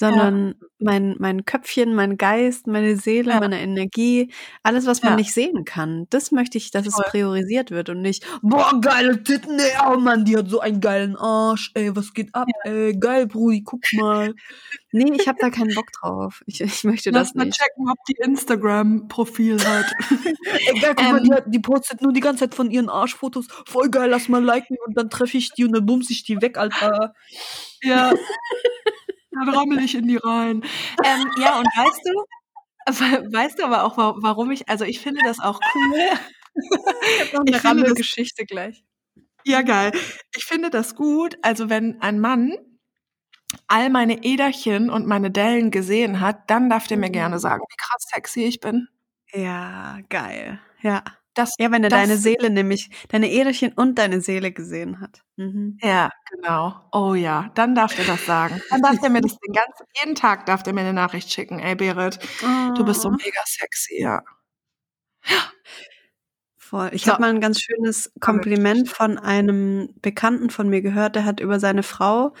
[0.00, 0.66] sondern ja.
[0.78, 3.38] mein, mein Köpfchen, mein Geist, meine Seele, ja.
[3.40, 4.32] meine Energie,
[4.62, 6.06] alles, was man nicht sehen kann.
[6.08, 7.04] Das möchte ich, dass Voll.
[7.04, 10.80] es priorisiert wird und nicht, boah, geile Titten, ey, oh Mann, die hat so einen
[10.80, 14.34] geilen Arsch, ey, was geht ab, ey, geil, Brudi, guck mal.
[14.90, 16.42] nee, ich habe da keinen Bock drauf.
[16.46, 17.58] Ich, ich möchte Lass das nicht.
[17.58, 19.92] Lass mal checken, ob die Instagram-Profil hat.
[20.10, 23.48] ey, geil, guck ähm, mal, die, die postet nur die ganze Zeit von ihren Arschfotos.
[23.66, 26.40] Voll geil, lass mal liken und dann treffe ich die und dann bumse ich die
[26.40, 27.12] weg, Alter.
[27.82, 28.14] Ja.
[29.30, 30.62] Dann rammel ich in die rein.
[31.04, 35.40] Ähm, ja, und weißt du, weißt du aber auch, warum ich, also ich finde das
[35.40, 35.98] auch cool.
[37.24, 38.84] ich noch eine Rammelgeschichte gleich.
[39.44, 39.92] Ja, geil.
[40.36, 42.54] Ich finde das gut, also wenn ein Mann
[43.68, 47.40] all meine Äderchen und meine Dellen gesehen hat, dann darf der mir gerne mhm.
[47.40, 48.88] sagen, wie krass sexy ich bin.
[49.32, 50.60] Ja, geil.
[50.82, 51.02] Ja.
[51.34, 55.22] Das, ja, wenn er das, deine Seele nämlich, deine Äderchen und deine Seele gesehen hat.
[55.36, 55.78] Mhm.
[55.80, 56.80] Ja, genau.
[56.92, 58.60] Oh ja, dann darf er das sagen.
[58.70, 61.60] Dann darf er mir das den ganzen, jeden Tag darf er mir eine Nachricht schicken.
[61.60, 62.74] Ey, Berit, oh.
[62.74, 63.12] du bist so oh.
[63.12, 64.22] mega sexy, ja.
[66.56, 66.90] Voll.
[66.92, 67.12] Ich so.
[67.12, 71.16] habe mal ein ganz schönes Kompliment von einem Bekannten von mir gehört.
[71.16, 72.32] Der hat über seine Frau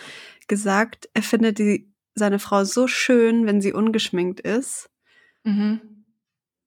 [0.46, 4.88] gesagt, er findet die, seine Frau so schön, wenn sie ungeschminkt ist.
[5.44, 5.89] Mhm.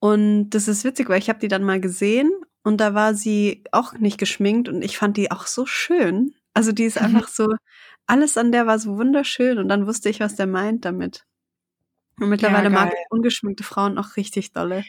[0.03, 2.29] Und das ist witzig, weil ich habe die dann mal gesehen
[2.63, 6.33] und da war sie auch nicht geschminkt und ich fand die auch so schön.
[6.53, 7.05] Also die ist Mhm.
[7.05, 7.53] einfach so,
[8.05, 11.25] alles an der war so wunderschön und dann wusste ich, was der meint damit.
[12.19, 12.97] Und mittlerweile mag geil.
[12.97, 14.83] ich ungeschminkte Frauen auch richtig dolle.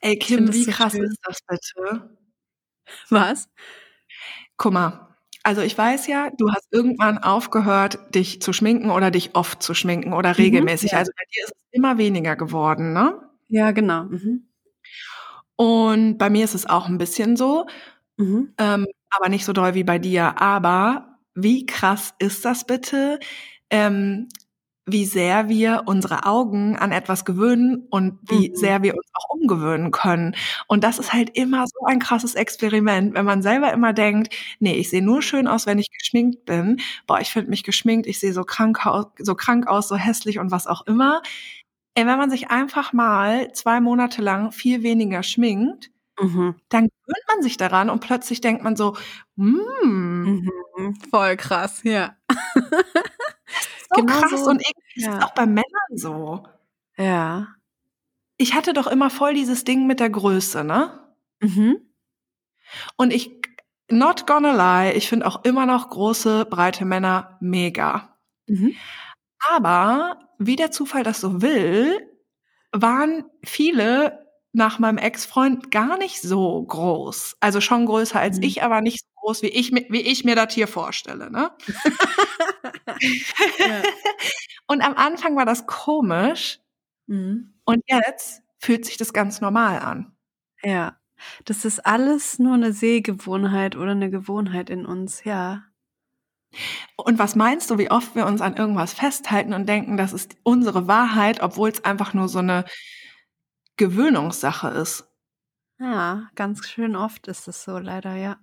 [0.00, 1.04] Ey, Kim, wie so krass schön.
[1.04, 2.16] ist das bitte?
[3.10, 3.48] Was?
[4.56, 5.08] Guck mal,
[5.42, 9.74] also ich weiß ja, du hast irgendwann aufgehört, dich zu schminken oder dich oft zu
[9.74, 10.92] schminken oder Mhm, regelmäßig.
[10.92, 10.98] ja.
[10.98, 13.27] Also bei dir ist es immer weniger geworden, ne?
[13.48, 14.04] Ja, genau.
[14.04, 14.48] Mhm.
[15.56, 17.66] Und bei mir ist es auch ein bisschen so,
[18.16, 18.52] Mhm.
[18.58, 20.40] ähm, aber nicht so doll wie bei dir.
[20.40, 23.18] Aber wie krass ist das bitte,
[23.70, 24.28] ähm,
[24.86, 28.54] wie sehr wir unsere Augen an etwas gewöhnen und wie Mhm.
[28.56, 30.34] sehr wir uns auch umgewöhnen können.
[30.66, 34.74] Und das ist halt immer so ein krasses Experiment, wenn man selber immer denkt, nee,
[34.76, 36.80] ich sehe nur schön aus, wenn ich geschminkt bin.
[37.06, 40.38] Boah, ich finde mich geschminkt, ich sehe so krank, aus, so krank aus, so hässlich
[40.38, 41.22] und was auch immer.
[41.98, 45.90] Ey, wenn man sich einfach mal zwei Monate lang viel weniger schminkt,
[46.20, 46.54] Mhm.
[46.68, 48.96] dann gewöhnt man sich daran und plötzlich denkt man so,
[49.34, 50.44] mm,
[50.76, 50.94] Mhm.
[51.10, 52.16] Voll krass, ja.
[53.90, 54.50] so Genau krass so.
[54.50, 55.18] und irgendwie ist Ja.
[55.18, 56.44] es auch bei Männern so.
[56.96, 57.48] Ja.
[58.38, 60.92] Ich hatte doch immer voll dieses Ding mit der Größe, ne?
[61.40, 61.78] Mhm.
[62.96, 63.30] Und ich,
[63.90, 68.16] not gonna lie, ich finde auch immer noch große, breite Männer mega.
[68.48, 68.74] Mhm.
[69.50, 72.00] Aber wie der Zufall das so will,
[72.72, 77.36] waren viele nach meinem Ex-Freund gar nicht so groß.
[77.40, 78.44] Also schon größer als Mhm.
[78.44, 81.30] ich, aber nicht so groß, wie ich, wie ich mir das hier vorstelle.
[81.30, 81.50] Ne?
[83.60, 83.82] Ja.
[84.68, 86.60] Und am Anfang war das komisch
[87.08, 87.54] Mhm.
[87.66, 90.12] und jetzt fühlt sich das ganz normal an.
[90.64, 90.98] Ja.
[91.46, 95.64] Das ist alles nur eine Sehgewohnheit oder eine Gewohnheit in uns, ja.
[96.96, 100.36] Und was meinst du, wie oft wir uns an irgendwas festhalten und denken, das ist
[100.42, 102.64] unsere Wahrheit, obwohl es einfach nur so eine
[103.76, 105.08] Gewöhnungssache ist?
[105.78, 108.38] Ja, ganz schön oft ist es so, leider, ja.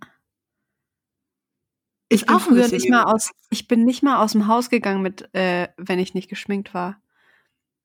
[2.09, 5.01] Ist Ich bin früher nicht mal aus, ich bin nicht mal aus dem Haus gegangen
[5.01, 7.01] mit, äh, wenn ich nicht geschminkt war.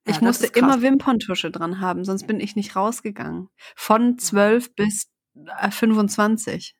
[0.06, 3.48] Ja, Ich musste immer Wimperntusche dran haben, sonst bin ich nicht rausgegangen.
[3.74, 6.76] Von 12 bis äh, 25.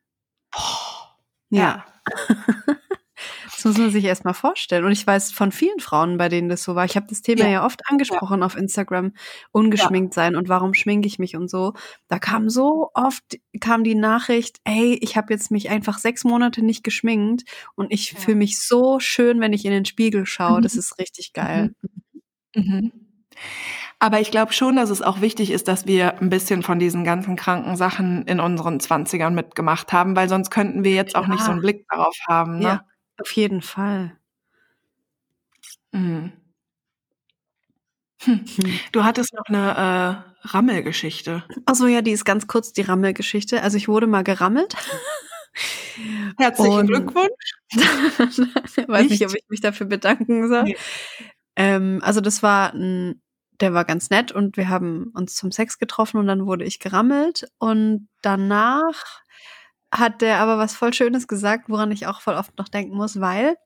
[0.53, 1.18] Boah.
[1.51, 1.86] Ja.
[3.45, 4.85] Das muss man sich erst mal vorstellen.
[4.85, 6.85] Und ich weiß von vielen Frauen, bei denen das so war.
[6.85, 7.51] Ich habe das Thema Ja.
[7.51, 9.12] ja, oft angesprochen auf Instagram,
[9.53, 11.75] ungeschminkt sein und warum schminke ich mich und so.
[12.09, 13.23] Da kam so oft
[13.61, 17.43] kam die Nachricht, ey, ich habe jetzt mich einfach sechs Monate nicht geschminkt
[17.75, 18.18] und ich Ja.
[18.21, 20.61] fühle mich so schön, wenn ich in den Spiegel schaue.
[20.61, 20.79] Das Mhm.
[20.81, 21.75] ist richtig geil.
[22.55, 22.93] Mhm.
[23.99, 27.05] Aber ich glaube schon, dass es auch wichtig ist, dass wir ein bisschen von diesen
[27.05, 31.43] ganzen kranken Sachen in unseren Zwanzigern mitgemacht haben, weil sonst könnten wir jetzt auch nicht
[31.43, 32.59] so einen Blick darauf haben.
[32.59, 32.64] Ne?
[32.64, 32.85] Ja,
[33.21, 34.16] auf jeden Fall.
[35.93, 36.33] Mhm.
[38.23, 38.45] Hm.
[38.93, 41.45] Du hattest noch eine äh, Rammelgeschichte.
[41.64, 43.62] Also ja, die ist ganz kurz, die Rammelgeschichte.
[43.62, 44.75] Also ich wurde mal gerammelt.
[46.39, 47.55] Herzlichen Und- Glückwunsch.
[48.89, 49.27] Weiß nicht, Nicht?
[49.27, 50.64] ob ich mich dafür bedanken soll.
[50.64, 50.77] Nee.
[51.57, 53.21] Ähm, also das war ein,
[53.61, 56.79] der war ganz nett und wir haben uns zum Sex getroffen und dann wurde ich
[56.79, 59.21] gerammelt und danach
[59.93, 63.20] hat der aber was voll Schönes gesagt, woran ich auch voll oft noch denken muss,
[63.20, 63.57] weil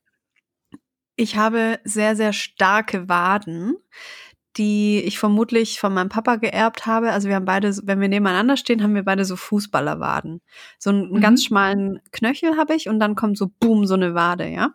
[1.17, 3.77] ich habe sehr, sehr starke Waden,
[4.57, 7.11] die ich vermutlich von meinem Papa geerbt habe.
[7.11, 10.41] Also wir haben beide, wenn wir nebeneinander stehen, haben wir beide so Fußballerwaden.
[10.79, 11.21] So einen, einen Mhm.
[11.21, 14.75] ganz schmalen Knöchel habe ich und dann kommt so boom, so eine Wade, ja.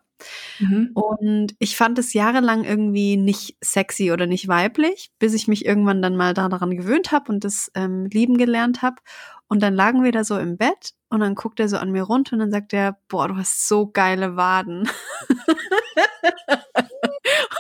[0.60, 0.92] Mhm.
[0.94, 6.02] Und ich fand es jahrelang irgendwie nicht sexy oder nicht weiblich, bis ich mich irgendwann
[6.02, 8.98] dann mal daran gewöhnt habe und das ähm, lieben gelernt habe.
[9.48, 12.04] Und dann lagen wir da so im Bett und dann guckt er so an mir
[12.04, 14.90] runter und dann sagt er, boah, du hast so geile Waden.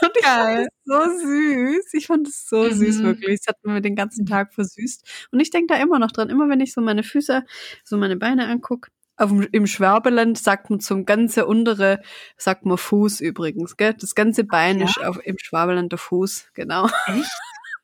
[0.01, 0.67] und ich Geil.
[0.67, 1.93] fand es so süß.
[1.93, 3.03] Ich fand es so süß, Mhm.
[3.03, 3.39] wirklich.
[3.41, 5.27] Es hat mir den ganzen Tag versüßt.
[5.31, 7.43] Und ich denke da immer noch dran, immer wenn ich so meine Füße,
[7.83, 8.89] so meine Beine angucke.
[9.17, 12.01] Auf Im Schwabeland sagt man zum ganze untere,
[12.37, 13.93] sagt man Fuß übrigens, gell?
[13.93, 14.85] Das ganze Bein ja?
[14.85, 16.85] ist auf, im Schwabeland der Fuß, genau.
[17.07, 17.29] Echt?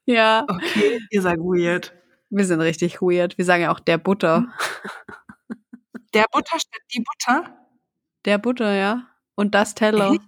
[0.07, 1.91] Ja, Okay, ihr seid weird.
[2.30, 3.39] wir sind richtig weird.
[3.39, 4.47] Wir sagen ja auch der Butter.
[6.16, 7.58] Der Butter statt die Butter?
[8.25, 9.08] Der Butter, ja.
[9.36, 10.13] Und das Teller.
[10.13, 10.21] Echt?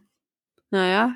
[0.69, 1.15] Naja,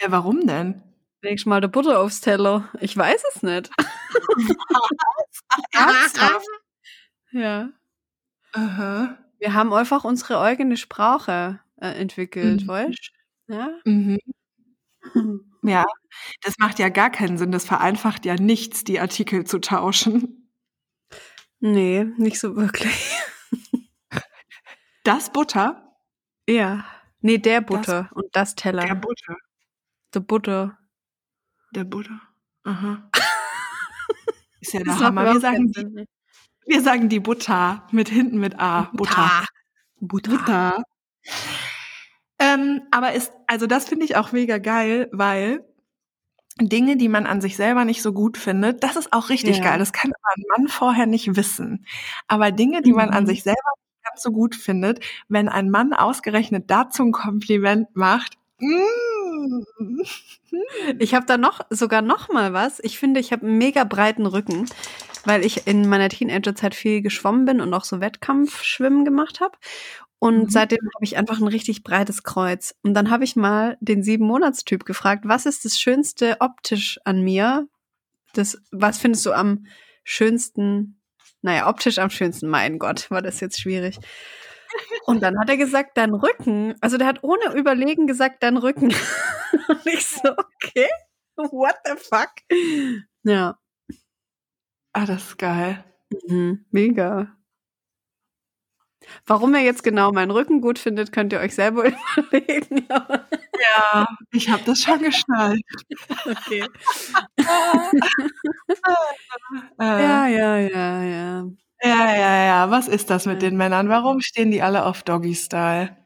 [0.00, 0.82] Ja, warum denn?
[1.22, 2.70] leg mal der Butter aufs Teller.
[2.80, 3.70] Ich weiß es nicht.
[5.72, 6.46] Ernsthaft?
[7.32, 7.70] Ja.
[8.52, 9.18] Aha.
[9.38, 12.68] Wir haben einfach unsere eigene Sprache äh, entwickelt, Mhm.
[12.68, 13.12] weißt
[13.48, 13.70] Ja.
[13.84, 14.18] Mhm.
[15.62, 15.84] Ja,
[16.42, 17.52] das macht ja gar keinen Sinn.
[17.52, 20.50] Das vereinfacht ja nichts, die Artikel zu tauschen.
[21.60, 23.12] Nee, nicht so wirklich.
[25.10, 25.92] Das Butter?
[26.48, 26.84] Ja.
[27.20, 28.84] Nee, der Butter und das Teller.
[28.86, 29.36] Der Butter.
[30.14, 30.78] der Butter.
[31.74, 32.20] Der Butter.
[32.62, 33.10] Aha.
[34.60, 35.32] Ist ja der Das Hammer.
[35.34, 36.06] Wir sagen, die,
[36.66, 38.82] wir sagen die Butter mit hinten mit A.
[38.92, 39.44] Butter.
[40.00, 40.30] Butter.
[40.30, 40.82] Butter.
[42.38, 45.64] Ähm, aber ist, also das finde ich auch mega geil, weil
[46.60, 49.64] Dinge, die man an sich selber nicht so gut findet, das ist auch richtig Ja.
[49.64, 49.78] geil.
[49.80, 51.84] Das kann aber ein Mann vorher nicht wissen.
[52.28, 53.28] Aber Dinge, die man an Mhm.
[53.28, 53.58] sich selber
[54.04, 59.62] ganz so gut findet, wenn ein Mann ausgerechnet dazu ein Kompliment macht, mm,
[60.98, 62.80] Ich habe da noch sogar noch mal was.
[62.82, 64.66] Ich finde, ich habe einen mega breiten Rücken,
[65.24, 69.56] weil ich in meiner Teenagerzeit viel geschwommen bin und auch so Wettkampfschwimmen gemacht habe.
[70.18, 70.50] Und Mhm.
[70.50, 72.74] seitdem habe ich einfach ein richtig breites Kreuz.
[72.82, 77.22] Und dann habe ich mal den sieben Monatstyp gefragt, was ist das Schönste optisch an
[77.22, 77.68] mir?
[78.34, 79.66] Das, was findest du am
[80.04, 80.99] schönsten?
[81.42, 82.48] Naja, optisch am schönsten.
[82.48, 83.98] Mein Gott, war das jetzt schwierig.
[85.06, 86.74] Und dann hat er gesagt, dein Rücken.
[86.80, 88.92] Also der hat ohne Überlegen gesagt, dein Rücken.
[89.68, 90.88] Und ich so, okay,
[91.36, 92.30] what the fuck?
[93.22, 93.58] Ja,
[94.92, 95.84] ah, das ist geil.
[96.28, 96.64] mhm.
[96.70, 97.36] mega.
[99.26, 101.84] Warum er jetzt genau meinen Rücken gut findet, könnt ihr euch selber
[102.16, 102.86] überlegen.
[102.88, 105.62] Ja, ich habe das schon geschnallt.
[106.26, 106.64] okay.
[109.78, 111.44] Äh, Ja, ja, ja, ja.
[111.82, 112.70] ja, ja, ja.
[112.70, 113.88] Was ist das mit den Männern?
[113.88, 115.96] Warum stehen die alle auf Doggy Style?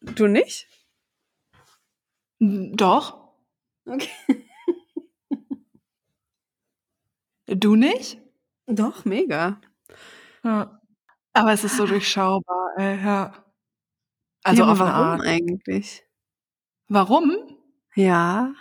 [0.00, 0.66] Du nicht?
[2.76, 3.32] Doch.
[3.86, 4.08] Okay.
[7.48, 8.18] Du nicht?
[8.66, 9.60] Doch, mega.
[10.44, 10.80] Ja.
[11.34, 13.34] Aber es ist so durchschaubar, ey, ja.
[14.44, 15.22] Also ja, aber auf warum Art.
[15.26, 16.04] eigentlich?
[16.88, 17.32] Warum?
[17.94, 18.52] Ja.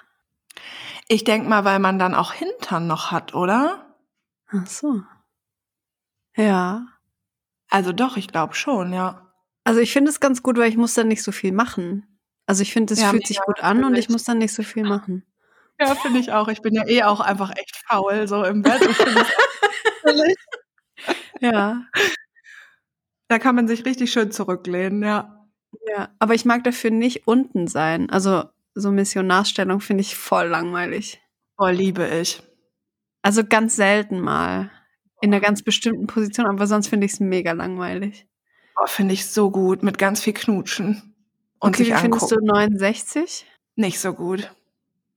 [1.08, 3.96] Ich denk mal, weil man dann auch Hintern noch hat, oder?
[4.48, 5.02] Ach so.
[6.36, 6.88] Ja.
[7.70, 9.34] Also doch, ich glaube schon, ja.
[9.64, 12.20] Also ich finde es ganz gut, weil ich muss dann nicht so viel machen.
[12.48, 14.64] Also ich finde, es Ja, fühlt sich gut an und ich muss dann nicht so
[14.64, 15.26] viel machen.
[15.80, 16.48] Ja, finde ich auch.
[16.48, 18.82] Ich bin ja eh auch einfach echt faul, so im Bett.
[21.40, 21.86] Ja.
[23.28, 25.46] da kann man sich richtig schön zurücklehnen, ja.
[25.88, 26.10] Ja.
[26.20, 28.10] Aber ich mag dafür nicht unten sein.
[28.10, 28.46] Also
[28.76, 31.22] so Missionarsstellung finde ich voll langweilig.
[31.58, 32.42] Boah, liebe ich.
[33.22, 34.72] Also ganz selten mal.
[35.22, 38.28] In einer ganz bestimmten Position, aber sonst finde ich es mega langweilig.
[38.76, 41.16] Boah, finde ich so gut, mit ganz viel Knutschen.
[41.60, 42.54] Und okay, sich wie findest du angucken.
[42.54, 43.46] 69?
[43.76, 44.54] Nicht so gut.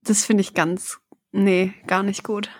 [0.06, 0.98] Das finde ich ganz,
[1.32, 2.50] nee, gar nicht gut.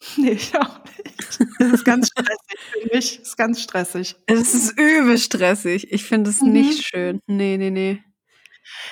[0.16, 1.40] Nee, ich auch nicht.
[1.58, 3.18] Das ist ganz stressig für mich.
[3.18, 4.14] Das ist ganz stressig.
[4.26, 5.92] Es ist übel stressig.
[5.92, 6.52] Ich finde es Mhm.
[6.52, 7.20] nicht schön.
[7.26, 8.00] Nee, nee, nee.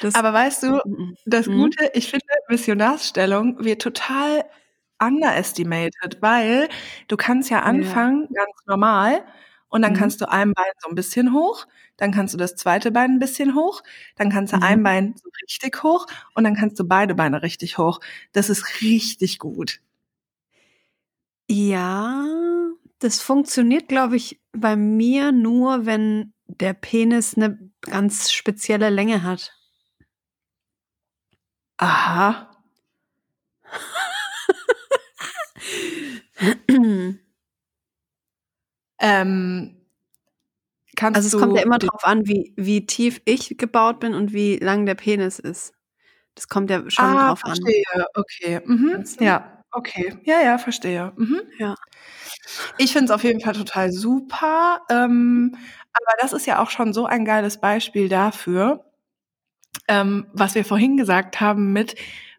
[0.03, 1.15] Das, Aber weißt du, Mhm.
[1.27, 1.53] das Mhm.
[1.63, 4.45] Gute, ich finde, Missionarsstellung wird total
[5.01, 6.69] underestimated, weil
[7.09, 9.25] du kannst ja anfangen, ganz normal,
[9.69, 9.97] und dann Mhm.
[9.99, 13.19] kannst du ein Bein so ein bisschen hoch, dann kannst du das zweite Bein ein
[13.19, 13.83] bisschen hoch,
[14.17, 14.63] dann kannst du Mhm.
[14.63, 18.01] ein Bein so richtig hoch und dann kannst du beide Beine richtig hoch.
[18.33, 19.81] Das ist richtig gut.
[21.49, 22.27] Ja,
[22.99, 29.53] das funktioniert, glaube ich, bei mir nur, wenn der Penis eine ganz spezielle Länge hat.
[31.87, 32.51] Aha.
[38.99, 39.77] Ähm,
[40.97, 44.33] kannst Also es kommt ja immer drauf an, wie, wie tief ich gebaut bin und
[44.33, 45.73] wie lang der Penis ist.
[46.35, 47.57] Das kommt ja schon ah, drauf an.
[47.57, 48.07] verstehe.
[48.15, 48.61] Okay.
[48.65, 49.05] Mhm.
[49.21, 50.15] Ja, okay.
[50.25, 51.13] Ja, ja, verstehe.
[51.17, 51.41] Mhm.
[51.59, 51.75] Ja.
[52.79, 54.81] Ich finde es auf jeden Fall total super.
[54.91, 55.57] Ähm,
[55.93, 58.85] aber das ist ja auch schon so ein geiles Beispiel dafür,
[59.89, 61.95] ähm, was wir vorhin gesagt haben mit,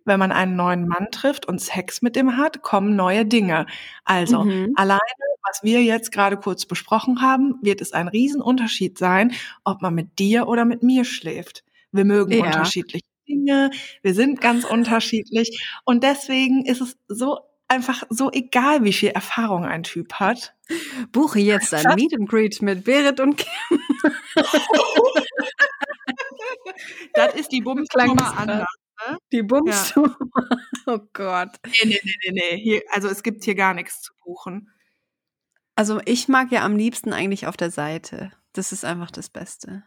[0.07, 3.65] wenn man einen neuen Mann trifft und Sex mit dem hat, kommen neue Dinge.
[4.05, 4.73] Also Mhm.
[4.75, 4.99] alleine,
[5.47, 10.17] was wir jetzt gerade kurz besprochen haben, wird es ein Riesenunterschied sein, ob man mit
[10.19, 11.63] dir oder mit mir schläft.
[11.91, 12.45] Wir mögen Ja.
[12.45, 13.69] unterschiedliche Dinge,
[14.01, 17.39] wir sind ganz unterschiedlich und deswegen ist es so
[17.69, 20.53] einfach so egal, wie viel Erfahrung ein Typ hat.
[21.11, 21.95] Buche jetzt ein?
[21.95, 23.79] Meet and Greet mit Berit und Kim.
[27.13, 28.65] Das ist die Klang Bumsnummer
[28.97, 29.19] das anders.
[29.31, 29.93] Die Bums.
[30.89, 31.49] Oh Gott.
[31.65, 32.57] Nee, nee, nee, nee, nee.
[32.63, 34.71] Hier, also es gibt hier gar nichts zu buchen.
[35.75, 38.31] Also ich mag ja am liebsten eigentlich auf der Seite.
[38.53, 39.83] Das ist einfach das Beste.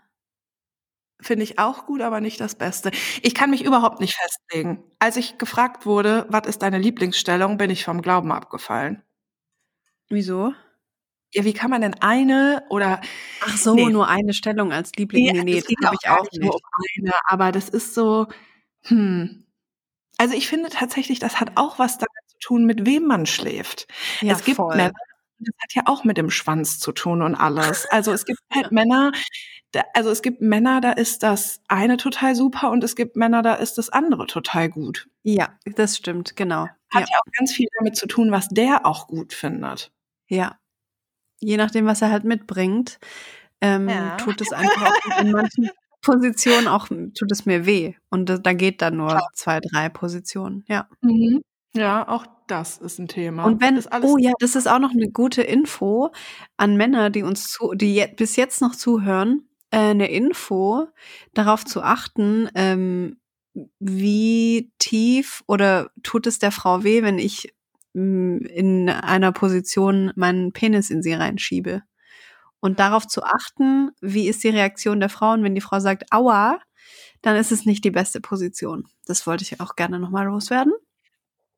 [1.23, 2.91] Finde ich auch gut, aber nicht das Beste.
[3.23, 4.85] Ich kann mich überhaupt nicht festlegen.
[4.99, 9.03] Als ich gefragt wurde, was ist deine Lieblingsstellung, bin ich vom Glauben abgefallen.
[10.11, 10.53] Wieso?
[11.33, 13.01] Ja, wie kann man denn eine oder
[13.43, 13.87] Ach so, Nee.
[13.91, 15.25] nur eine Stellung als Liebling.
[15.33, 16.65] Nee, nee, es das geht habe ich auch nicht nur nicht.
[16.65, 18.27] um eine, aber das ist so,
[18.85, 19.45] hm.
[20.19, 23.89] Also ich finde tatsächlich, das hat auch was damit zu tun, mit wem man schläft.
[24.21, 24.77] Ja, es gibt voll.
[24.77, 24.93] Männer,
[25.39, 27.87] das hat ja auch mit dem Schwanz zu tun und alles.
[27.91, 29.13] Also es gibt halt Männer,
[29.73, 33.43] da, also es gibt Männer, da ist das eine total super und es gibt Männer,
[33.43, 35.09] da ist das andere total gut.
[35.23, 36.65] Ja, das stimmt, genau.
[36.91, 39.93] Hat Ja, ja auch ganz viel damit zu tun, was der auch gut findet.
[40.29, 40.59] ja.
[41.41, 42.99] je nachdem, was er halt mitbringt,
[43.63, 44.17] ähm, Ja.
[44.19, 45.71] tut es einfach auch in manchen
[46.03, 47.95] Positionen auch, tut es mir weh.
[48.11, 50.89] Und da, da geht dann nur zwei, drei Positionen, ja.
[51.03, 51.43] Mhm.
[51.75, 53.45] Ja, auch das ist ein Thema.
[53.45, 56.11] Und wenn, oh ja, das ist auch noch eine gute Info
[56.57, 60.89] an Männer, die uns zu, die je, bis jetzt noch zuhören, äh, eine Info,
[61.33, 63.21] darauf zu achten, ähm,
[63.79, 67.53] wie tief oder tut es der Frau weh, wenn ich
[67.93, 71.83] in einer Position meinen Penis in sie reinschiebe.
[72.61, 76.05] Und darauf zu achten, wie ist die Reaktion der Frau und wenn die Frau sagt,
[76.13, 76.59] aua,
[77.23, 78.87] dann ist es nicht die beste Position.
[79.07, 80.73] Das wollte ich auch gerne nochmal loswerden.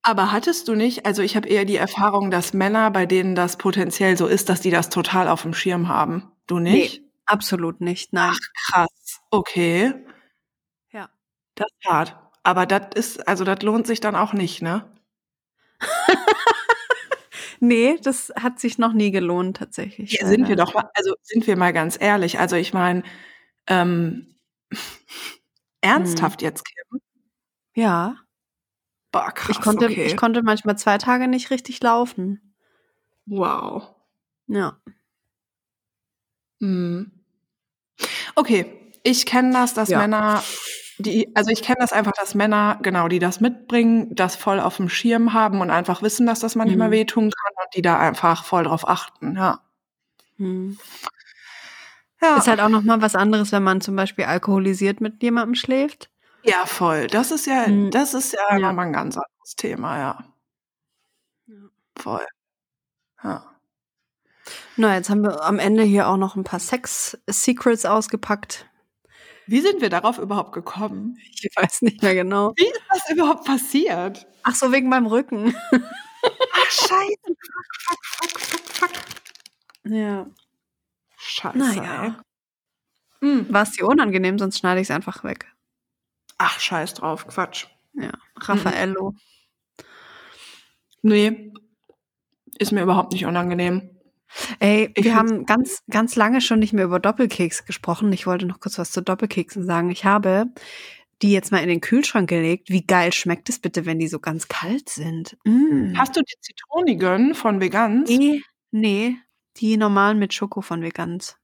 [0.02, 3.56] Aber hattest du nicht, also ich habe eher die Erfahrung, dass Männer, bei denen das
[3.56, 6.32] potenziell so ist, dass die das total auf dem Schirm haben.
[6.48, 7.00] Du nicht?
[7.00, 8.34] Nee, absolut nicht, nein.
[8.34, 9.20] Ach, krass.
[9.30, 9.94] Okay.
[10.92, 11.08] Ja.
[11.54, 12.16] Das ist hart.
[12.42, 14.90] Aber das ist, also das lohnt sich dann auch nicht, ne?
[17.64, 20.10] Nee, das hat sich noch nie gelohnt, tatsächlich.
[20.18, 22.40] Hier sind wir doch mal, also sind wir mal ganz ehrlich.
[22.40, 23.04] Also ich meine,
[23.68, 24.34] ähm,
[25.80, 27.00] ernsthaft jetzt, Kim?
[27.76, 28.16] Ja.
[29.12, 30.06] Boah, krass, Ich konnte, okay.
[30.06, 32.54] ich konnte manchmal zwei Tage nicht richtig laufen.
[33.26, 33.94] wow.
[34.48, 34.76] Ja.
[36.60, 37.12] Hm.
[38.34, 39.98] Okay, ich kenne das, dass Ja.
[39.98, 40.42] Männer,
[40.98, 44.76] die, also ich kenne das einfach, dass Männer, genau, die das mitbringen, das voll auf
[44.76, 46.92] dem Schirm haben und einfach wissen, dass das manchmal Mhm.
[46.92, 49.60] wehtun kann und die da einfach voll drauf achten, ja.
[50.38, 50.78] Hm.
[52.20, 55.54] Ja, Ist halt auch noch mal was anderes, wenn man zum Beispiel alkoholisiert mit jemandem
[55.56, 56.08] schläft.
[56.44, 57.06] ja voll.
[57.08, 57.90] Das ist ja, Mhm.
[57.90, 58.58] das ist ja, Ja.
[58.68, 60.24] nochmal ein ganz anderes Thema, ja.
[61.46, 61.54] Ja.
[61.96, 62.26] Voll.
[63.24, 63.44] Ja.
[64.76, 68.66] Na, jetzt haben wir am Ende hier auch noch ein paar Sex-Secrets ausgepackt.
[69.52, 71.18] Wie sind wir darauf überhaupt gekommen?
[71.30, 72.54] Ich weiß nicht mehr genau.
[72.56, 74.26] Wie ist das überhaupt passiert?
[74.44, 75.54] Ach so, wegen meinem Rücken.
[76.54, 77.18] Ach, scheiße.
[77.26, 78.90] Fuck, fuck, fuck, fuck, fuck.
[79.84, 80.26] Ja.
[81.18, 81.58] Scheiße.
[81.58, 82.04] Naja.
[82.06, 83.28] ey.
[83.28, 83.52] Hm.
[83.52, 85.52] War es dir unangenehm, sonst schneide ich es einfach weg.
[86.38, 87.66] Ach, scheiß drauf, Quatsch.
[87.92, 88.12] Ja.
[88.36, 89.14] Raffaello.
[91.02, 91.52] Nee,
[92.58, 93.91] ist mir überhaupt nicht unangenehm.
[94.58, 98.12] Ey, wir haben ganz, ganz lange schon nicht mehr über Doppelkeks gesprochen.
[98.12, 99.90] Ich wollte noch kurz was zu Doppelkeksen sagen.
[99.90, 100.46] Ich habe
[101.22, 102.68] die jetzt mal in den Kühlschrank gelegt.
[102.68, 105.36] Wie geil schmeckt es bitte, wenn die so ganz kalt sind?
[105.44, 105.96] Mm.
[105.96, 108.10] Hast du die Zitronigen von Vegans?
[108.10, 108.42] Nee,
[108.72, 109.16] nee,
[109.58, 111.36] die normalen mit Schoko von Vegans.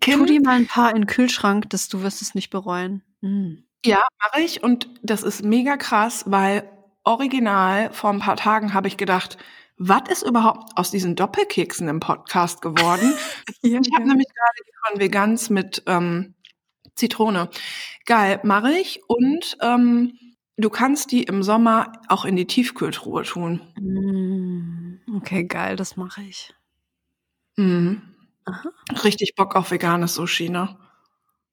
[0.00, 3.02] Kim, Tu die mal ein paar in den Kühlschrank, dass du wirst es nicht bereuen.
[3.20, 3.58] Mm.
[3.84, 4.62] ja, mache ich.
[4.62, 6.68] Und das ist mega krass, weil
[7.04, 9.38] original vor ein paar Tagen habe ich gedacht,
[9.84, 13.14] was ist überhaupt aus diesen Doppelkeksen im Podcast geworden?
[13.62, 16.34] Ja, Ich habe nämlich gerade die von Vegans mit ähm,
[16.96, 17.48] Zitrone.
[18.06, 19.00] Geil, mache ich.
[19.06, 20.18] Und ähm,
[20.56, 23.60] du kannst die im Sommer auch in die Tiefkühltruhe tun.
[23.80, 25.16] Mm.
[25.16, 26.52] Okay, geil, das mache ich.
[27.56, 28.02] Mhm.
[29.04, 30.76] Richtig Bock auf veganes Sushi, ne?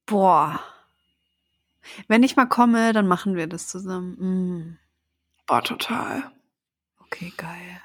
[0.07, 0.60] Boah.
[2.07, 4.18] Wenn ich mal komme, dann machen wir das zusammen.
[4.19, 4.77] Mm.
[5.45, 6.31] Boah, total.
[6.99, 7.81] Okay, geil.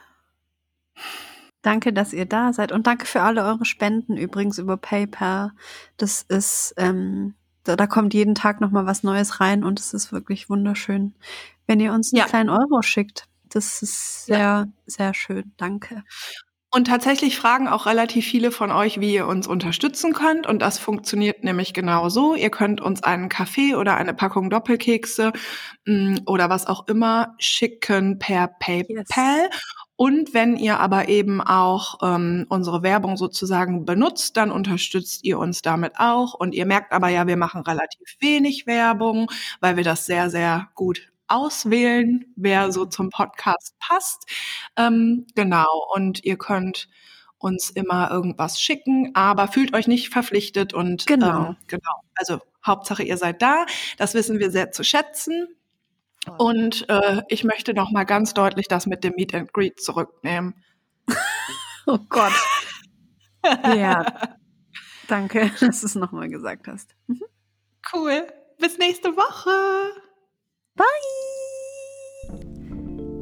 [1.64, 5.52] Danke, dass ihr da seid und danke für alle eure Spenden übrigens über PayPal.
[5.96, 7.34] Das ist, ähm,
[7.64, 11.14] da, da kommt jeden Tag noch mal was Neues rein und es ist wirklich wunderschön,
[11.66, 12.26] wenn ihr uns einen Ja.
[12.26, 13.28] kleinen Euro schickt.
[13.48, 15.52] Das ist sehr, sehr schön.
[15.56, 16.02] Danke.
[16.70, 20.46] Und tatsächlich fragen auch relativ viele von euch, wie ihr uns unterstützen könnt.
[20.46, 22.34] Und das funktioniert nämlich genau so.
[22.34, 25.32] Ihr könnt uns einen Kaffee oder eine Packung Doppelkekse
[25.86, 29.48] mh, oder was auch immer schicken per PayPal.
[29.96, 35.62] Und wenn ihr aber eben auch ähm, unsere Werbung sozusagen benutzt, dann unterstützt ihr uns
[35.62, 36.34] damit auch.
[36.34, 39.30] Und ihr merkt aber ja, wir machen relativ wenig Werbung,
[39.60, 44.28] weil wir das sehr, sehr gut auswählen, wer so zum Podcast passt.
[44.76, 45.86] Ähm, genau.
[45.94, 46.88] Und ihr könnt
[47.38, 51.48] uns immer irgendwas schicken, aber fühlt euch nicht verpflichtet und Genau.
[51.50, 52.00] Ähm, genau.
[52.16, 53.66] Also Hauptsache ihr seid da.
[53.98, 55.48] Das wissen wir sehr zu schätzen.
[56.38, 60.54] Und äh, ich möchte noch mal ganz deutlich das mit dem Meet and Greet zurücknehmen.
[61.86, 62.32] Oh Gott.
[63.76, 64.06] ja.
[65.06, 66.94] Danke, dass du es nochmal gesagt hast.
[67.92, 68.26] Cool.
[68.58, 69.92] Bis nächste Woche.
[70.76, 70.84] Bye!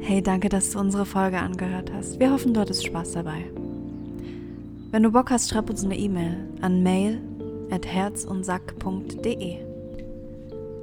[0.01, 2.21] Hey, danke, dass du unsere Folge angehört hast.
[2.21, 3.51] Wir hoffen, du hattest Spaß dabei.
[4.91, 7.21] Wenn du Bock hast, schreib uns eine E-Mail an mail
[7.71, 9.59] at herzundsack.de.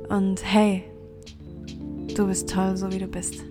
[0.09, 0.83] Und hey,
[2.15, 3.43] du bist toll, so wie du bist.